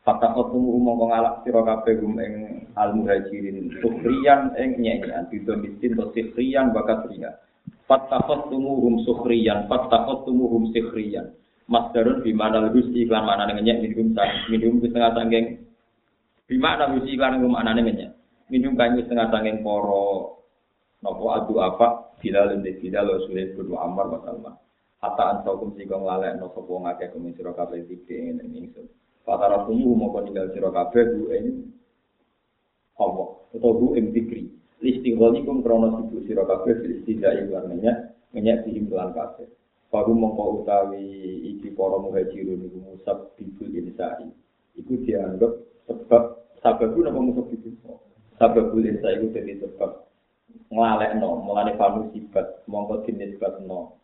Fakta 0.03 0.35
ketemu 0.35 0.67
umum 0.83 0.99
kong 0.99 1.11
alak 1.15 1.47
sira 1.47 1.63
kabeh 1.63 1.95
gum 2.03 2.19
ing 2.19 2.33
al 2.75 2.91
muhajirin 2.91 3.71
sukhriyan 3.79 4.51
ing 4.59 4.75
nyanyian 4.83 5.31
bidon 5.31 5.63
miskin 5.63 5.95
to 5.95 6.11
sukhriyan 6.11 6.75
bakat 6.75 7.07
ria. 7.07 7.39
Fakta 7.87 8.19
ketemu 8.27 8.71
hum 8.83 8.95
sukhriyan, 9.07 9.71
fakta 9.71 10.03
ketemu 10.03 10.43
hum 10.51 10.63
sukhriyan. 10.75 11.31
Masdarun 11.71 12.19
di 12.19 12.35
mana 12.35 12.67
lebih 12.67 12.91
iklan 12.91 13.23
mana 13.23 13.47
ngenyek 13.47 13.79
minum 13.79 14.11
sang 14.11 14.51
minum 14.51 14.83
setengah 14.83 15.15
sangking 15.15 15.63
di 16.51 16.57
mana 16.59 16.91
lebih 16.91 17.15
iklan 17.15 17.39
minum 17.39 17.55
mana 17.55 17.71
ngenyek 17.71 18.11
minum 18.51 18.75
kayu 18.75 18.99
setengah 19.07 19.31
sangking 19.31 19.63
poro 19.63 20.42
nopo 21.03 21.35
adu 21.35 21.59
apa 21.59 22.15
bilal 22.23 22.55
ini 22.55 22.79
bilal 22.79 23.19
sulit 23.27 23.51
kudu 23.59 23.75
amar 23.75 24.07
wa 24.07 24.19
salma. 24.23 24.51
Hatta 25.03 25.35
ansaukum 25.35 25.75
sika 25.75 25.99
nglalek 25.99 26.39
no 26.39 26.47
sapa 26.55 26.71
ngakeh 26.71 27.11
kumi 27.11 27.35
sira 27.35 27.51
kabeh 27.51 27.83
iki 27.83 28.15
ing 28.15 28.39
ingsun. 28.39 28.87
Fatara 29.27 29.67
tumu 29.67 29.99
mau 29.99 30.15
ninggal 30.23 30.47
sira 30.55 30.71
kabeh 30.71 31.03
bu 31.11 31.23
ing 31.35 31.45
apa 32.95 33.23
utawa 33.51 33.73
bu 33.75 33.99
ing 33.99 34.15
dikri 34.15 34.47
listigholikum 34.79 35.59
krono 35.59 35.99
sibuk 35.99 36.23
sira 36.23 36.47
kabeh 36.47 36.87
istidai 37.03 37.51
warnanya 37.51 38.15
ngenyak 38.31 38.63
di 38.63 38.79
kelan 38.87 39.11
kabeh. 39.11 39.51
Baru 39.91 40.15
mongko 40.15 40.63
utawi 40.63 41.03
iki 41.51 41.75
para 41.75 41.99
muhajirun 41.99 42.63
iku 42.63 42.79
musab 42.87 43.35
bibul 43.35 43.75
insai. 43.75 44.31
Iku 44.79 45.03
dianggap 45.03 45.51
sebab 45.83 46.23
sabab 46.63 46.95
napa 46.95 47.19
musab 47.19 47.51
bibul. 47.51 47.75
Sababul 48.39 48.87
insai 48.87 49.19
iku 49.19 49.35
dadi 49.35 49.59
sebab 49.59 50.12
nglalekno 50.71 51.43
mulane 51.43 51.77
fanu 51.79 52.09
sifat 52.11 52.65
mongko 52.69 53.05
dinisbatno 53.05 53.99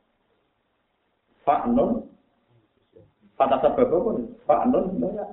fa 1.45 1.65
nun 1.69 2.09
Fata 3.39 3.55
sebab? 3.63 4.19
Pak 4.43 4.61
Nun, 4.67 4.99
ya. 4.99 5.23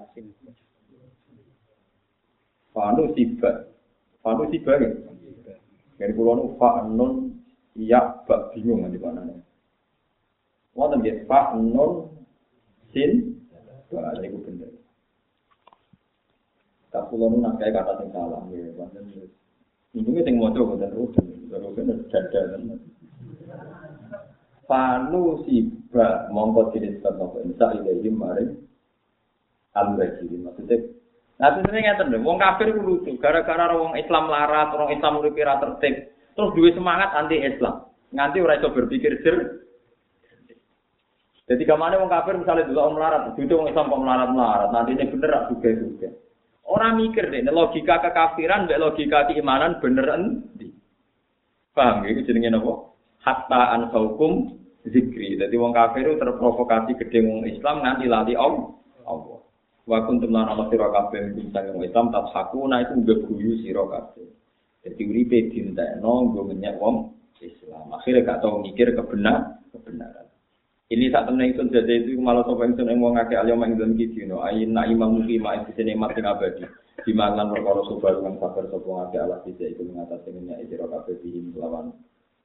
Fanu 2.70 3.10
sifat. 3.18 3.66
Fanu 4.22 4.46
sifat 4.46 4.78
ya. 4.78 4.90
Dari 5.98 6.14
pulau 6.14 6.38
nu 6.38 6.54
Pak 6.54 6.86
Nun, 6.86 7.34
iya, 7.74 8.22
bak 8.30 8.54
bingung 8.54 8.86
nanti 8.86 9.02
mana 9.02 9.26
nih. 9.26 9.42
Wonten 10.78 11.02
nggih 11.02 11.26
Pak 11.26 11.58
Nun 11.58 12.14
sin 12.94 13.34
Wah, 13.86 14.10
ini 14.18 14.34
bener. 14.42 14.70
Tak 16.90 17.06
pulau 17.06 17.30
nu 17.30 17.38
nak 17.42 17.58
kata 17.58 18.02
sing 18.02 18.10
salah 18.14 18.42
nggih, 18.46 18.70
wonten 18.78 19.02
Untungnya 19.96 20.28
sing 20.28 20.36
maca 20.36 20.60
boten 20.60 20.92
rugen, 20.92 21.24
rugen 21.48 22.04
jadal. 22.12 22.76
Panu 24.68 25.40
siba 25.48 26.28
mongko 26.28 26.76
jenis 26.76 27.00
nopo 27.00 27.40
insa 27.40 27.72
ilahi 27.80 28.10
maring 28.12 28.50
al-wajiri 29.72 30.36
maksudnya 30.42 30.78
Nah, 31.36 31.52
itu 31.52 31.68
sering 31.68 31.84
ngeten 31.84 32.16
wong 32.24 32.40
kafir 32.40 32.72
ku 32.72 32.80
lucu, 32.80 33.12
gara-gara 33.20 33.76
wong 33.76 33.92
Islam 34.00 34.32
larat, 34.32 34.72
orang 34.72 34.96
Islam 34.96 35.20
uripe 35.20 35.44
ra 35.44 35.60
tertib, 35.60 36.08
terus 36.32 36.52
duwe 36.56 36.72
semangat 36.72 37.12
anti 37.12 37.36
Islam. 37.44 37.92
Nganti 38.08 38.40
ora 38.40 38.56
iso 38.56 38.72
berpikir 38.72 39.20
jer. 39.20 39.36
Jadi 41.44 41.62
ke 41.68 41.74
mana 41.76 42.00
wong 42.00 42.08
kafir 42.08 42.40
misalnya 42.40 42.72
dulu 42.72 42.80
om 42.80 42.94
melarat, 42.96 43.36
itu 43.36 43.52
wong 43.52 43.68
Islam 43.68 43.92
kok 43.92 44.00
melarat-melarat, 44.00 44.68
nanti 44.72 44.90
ini 44.96 45.12
bener 45.12 45.28
rak 45.28 45.44
juga-juga. 45.52 46.08
Orang 46.66 46.98
mikir 46.98 47.30
deh, 47.30 47.46
logika 47.46 48.02
kekafiran, 48.02 48.66
mbak 48.66 48.82
logika 48.82 49.30
keimanan 49.30 49.78
bener 49.78 50.06
endi. 50.18 50.74
Paham 51.70 52.02
itu 52.10 52.26
jenenge 52.26 52.58
apa? 52.58 52.72
Hatta 53.22 53.62
ansaukum 53.78 54.58
zikri. 54.82 55.38
Jadi 55.38 55.54
wong 55.54 55.70
kafir 55.70 56.06
itu 56.06 56.18
terprovokasi 56.18 56.98
gede 56.98 57.22
wong 57.22 57.46
Islam 57.46 57.86
nanti 57.86 58.10
lali 58.10 58.34
Allah. 58.34 58.74
Allah. 59.06 59.38
Wa 59.86 60.02
kuntum 60.02 60.34
lan 60.34 60.50
ana 60.50 60.66
sira 60.66 60.90
kabeh 60.90 61.38
bisa 61.38 61.62
wong 61.70 61.86
Islam 61.86 62.10
tak 62.10 62.34
sakuna 62.34 62.82
itu 62.82 62.98
guyu 63.30 63.62
sira 63.62 63.86
kabeh. 63.86 64.26
Jadi 64.82 65.02
uripe 65.06 65.38
dintekno 65.50 66.30
nggo 66.30 66.50
menyek 66.50 66.78
wong 66.82 67.14
Islam. 67.42 67.94
Akhirnya 67.94 68.26
gak 68.26 68.40
tau 68.42 68.62
mikir 68.62 68.94
kebenar, 68.94 69.62
kebenaran. 69.74 70.26
Ini 70.86 71.10
saat 71.10 71.26
temen 71.26 71.50
itu 71.50 71.66
jadi 71.66 71.98
itu 71.98 72.14
malah 72.22 72.46
sopo 72.46 72.62
itu 72.62 72.86
yang 72.86 73.02
mau 73.02 73.10
ngake 73.10 73.34
alim 73.34 73.58
yang 73.58 73.74
dalam 73.74 73.98
gitu, 73.98 74.22
no. 74.22 74.38
Ayin 74.46 74.70
na 74.70 74.86
imam 74.86 75.18
muki 75.18 75.34
ma 75.42 75.58
itu 75.58 75.74
sini 75.74 75.98
mati 75.98 76.22
abadi. 76.22 76.62
Di 77.02 77.10
mana 77.10 77.42
perkara 77.50 77.82
yang 78.22 78.38
sabar 78.38 78.70
sopo 78.70 78.94
ngake 78.94 79.18
alas 79.18 79.42
bisa 79.42 79.66
itu 79.66 79.82
mengatasi 79.82 80.30
minyak 80.30 80.62
ijro 80.62 80.86
kafe 80.86 81.18
bihim 81.26 81.50
melawan 81.50 81.90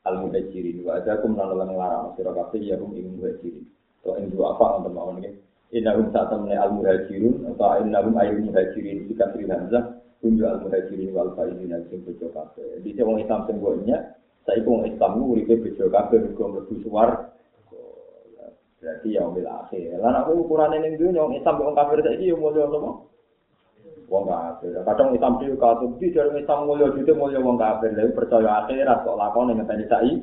al 0.09 0.25
muhajirin. 0.25 0.81
Wa 0.81 1.05
aku 1.05 1.25
menolong 1.29 1.69
ngelarang 1.69 2.17
siro 2.17 2.33
kafe 2.33 2.65
ya 2.65 2.81
rum 2.81 2.97
ingin 2.97 3.21
muhajirin. 3.21 3.61
To 4.01 4.17
ing 4.17 4.33
dua 4.33 4.57
apa 4.57 4.81
untuk 4.81 4.93
mau 4.97 5.13
nih? 5.13 5.37
Inna 5.77 6.01
rum 6.01 6.09
saat 6.09 6.33
temen 6.33 6.57
al 6.57 6.73
muhajirun 6.73 7.45
atau 7.45 7.77
inna 7.77 8.01
rum 8.01 8.17
ayu 8.17 8.41
muhajirin 8.41 9.05
jika 9.05 9.29
sri 9.37 9.45
hamzah 9.45 10.01
kunju 10.17 10.49
al 10.49 10.65
muhajirin 10.65 11.13
wal 11.13 11.29
faizin 11.37 11.77
sing 11.93 12.01
bejo 12.01 12.33
kafe. 12.33 12.81
Di 12.81 12.89
sini 12.97 13.21
Islam 13.21 13.45
sembunyinya, 13.45 13.97
saya 14.49 14.65
pun 14.65 14.81
Islam 14.89 15.21
nguripe 15.21 15.61
bejo 15.61 15.93
berkumpul 15.93 16.65
lebih 16.65 16.89
suar. 16.89 17.30
Berarti 18.81 19.13
ya 19.13 19.29
umil 19.29 19.45
akhir. 19.45 20.01
Lan 20.01 20.17
aku 20.25 20.41
ukuran 20.41 20.73
ini 20.73 20.97
dunia, 20.97 21.21
orang 21.21 21.37
Islam 21.37 21.61
orang 21.61 21.77
kafir 21.77 22.01
saiki 22.01 22.33
yo 22.33 22.35
mulya 22.41 22.65
apa? 22.65 22.91
Wong 24.09 24.23
kafir. 24.25 24.73
Kadang 24.81 25.13
Islam 25.13 25.37
itu 25.37 25.53
kafir, 25.61 25.89
di 26.01 26.09
dalam 26.09 26.33
Islam 26.33 26.59
mulya 26.65 26.89
juga 26.97 27.13
mulya 27.13 27.39
wong 27.45 27.61
kafir. 27.61 27.93
Lalu 27.93 28.17
percaya 28.17 28.65
akhirat 28.65 29.05
kok 29.05 29.19
lakon 29.21 29.53
yang 29.53 29.61
ngenteni 29.61 29.85
sai. 29.85 30.13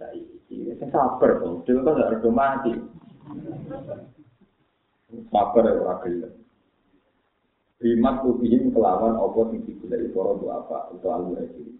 Sai. 0.00 0.20
Sing 0.48 0.88
sabar 0.88 1.36
to. 1.44 1.60
Dhewe 1.68 1.84
kan 1.84 2.00
gak 2.00 2.10
rego 2.16 2.30
mati. 2.32 2.72
Sabar 5.28 5.64
ora 5.68 6.00
gelem. 6.00 6.32
Bimat 7.78 8.24
kubihim 8.24 8.72
kelawan 8.72 9.20
apa 9.20 9.40
sing 9.52 9.68
digulai 9.68 10.08
para 10.10 10.32
doa 10.34 10.64
apa 10.64 10.78
untuk 10.96 11.12
al-muhajir. 11.12 11.76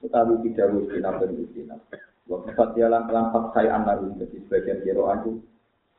Tetapi 0.00 0.32
tidak 0.42 0.72
harus 0.72 0.88
dinam 0.88 1.14
dan 1.20 1.30
dinam. 1.52 1.80
Waktu 2.30 2.78
dia 2.78 2.86
lampak 2.86 3.50
saya 3.50 3.74
anak 3.74 4.06
jadi 4.22 4.38
sebagian 4.46 4.78
kiro 4.86 5.10
aku 5.10 5.42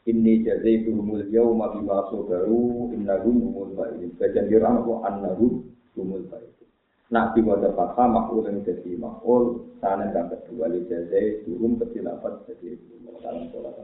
ini 0.07 0.41
jadi 0.41 0.87
humul 0.87 1.27
yauma 1.27 1.75
bima 1.75 2.07
sabaru 2.07 2.89
innahum 2.95 3.51
humul 3.51 3.75
baik. 3.75 4.15
Sebagian 4.15 4.47
kiro 4.47 4.65
aku 4.65 4.91
annahum 5.03 5.67
humul 5.93 6.23
baik. 6.31 6.49
Nah, 7.11 7.35
di 7.35 7.43
wajah 7.43 7.75
fakta 7.75 8.07
makul 8.07 8.47
yang 8.47 8.63
jadi 8.63 8.95
makul, 8.95 9.75
sana 9.83 10.15
yang 10.15 10.31
kedua, 10.31 10.71
li 10.71 10.87
jadi 10.87 11.43
turun 11.43 11.75
kecil 11.75 12.07
apa 12.07 12.47
jadi 12.47 12.79
dalam 13.19 13.51
sholat. 13.51 13.75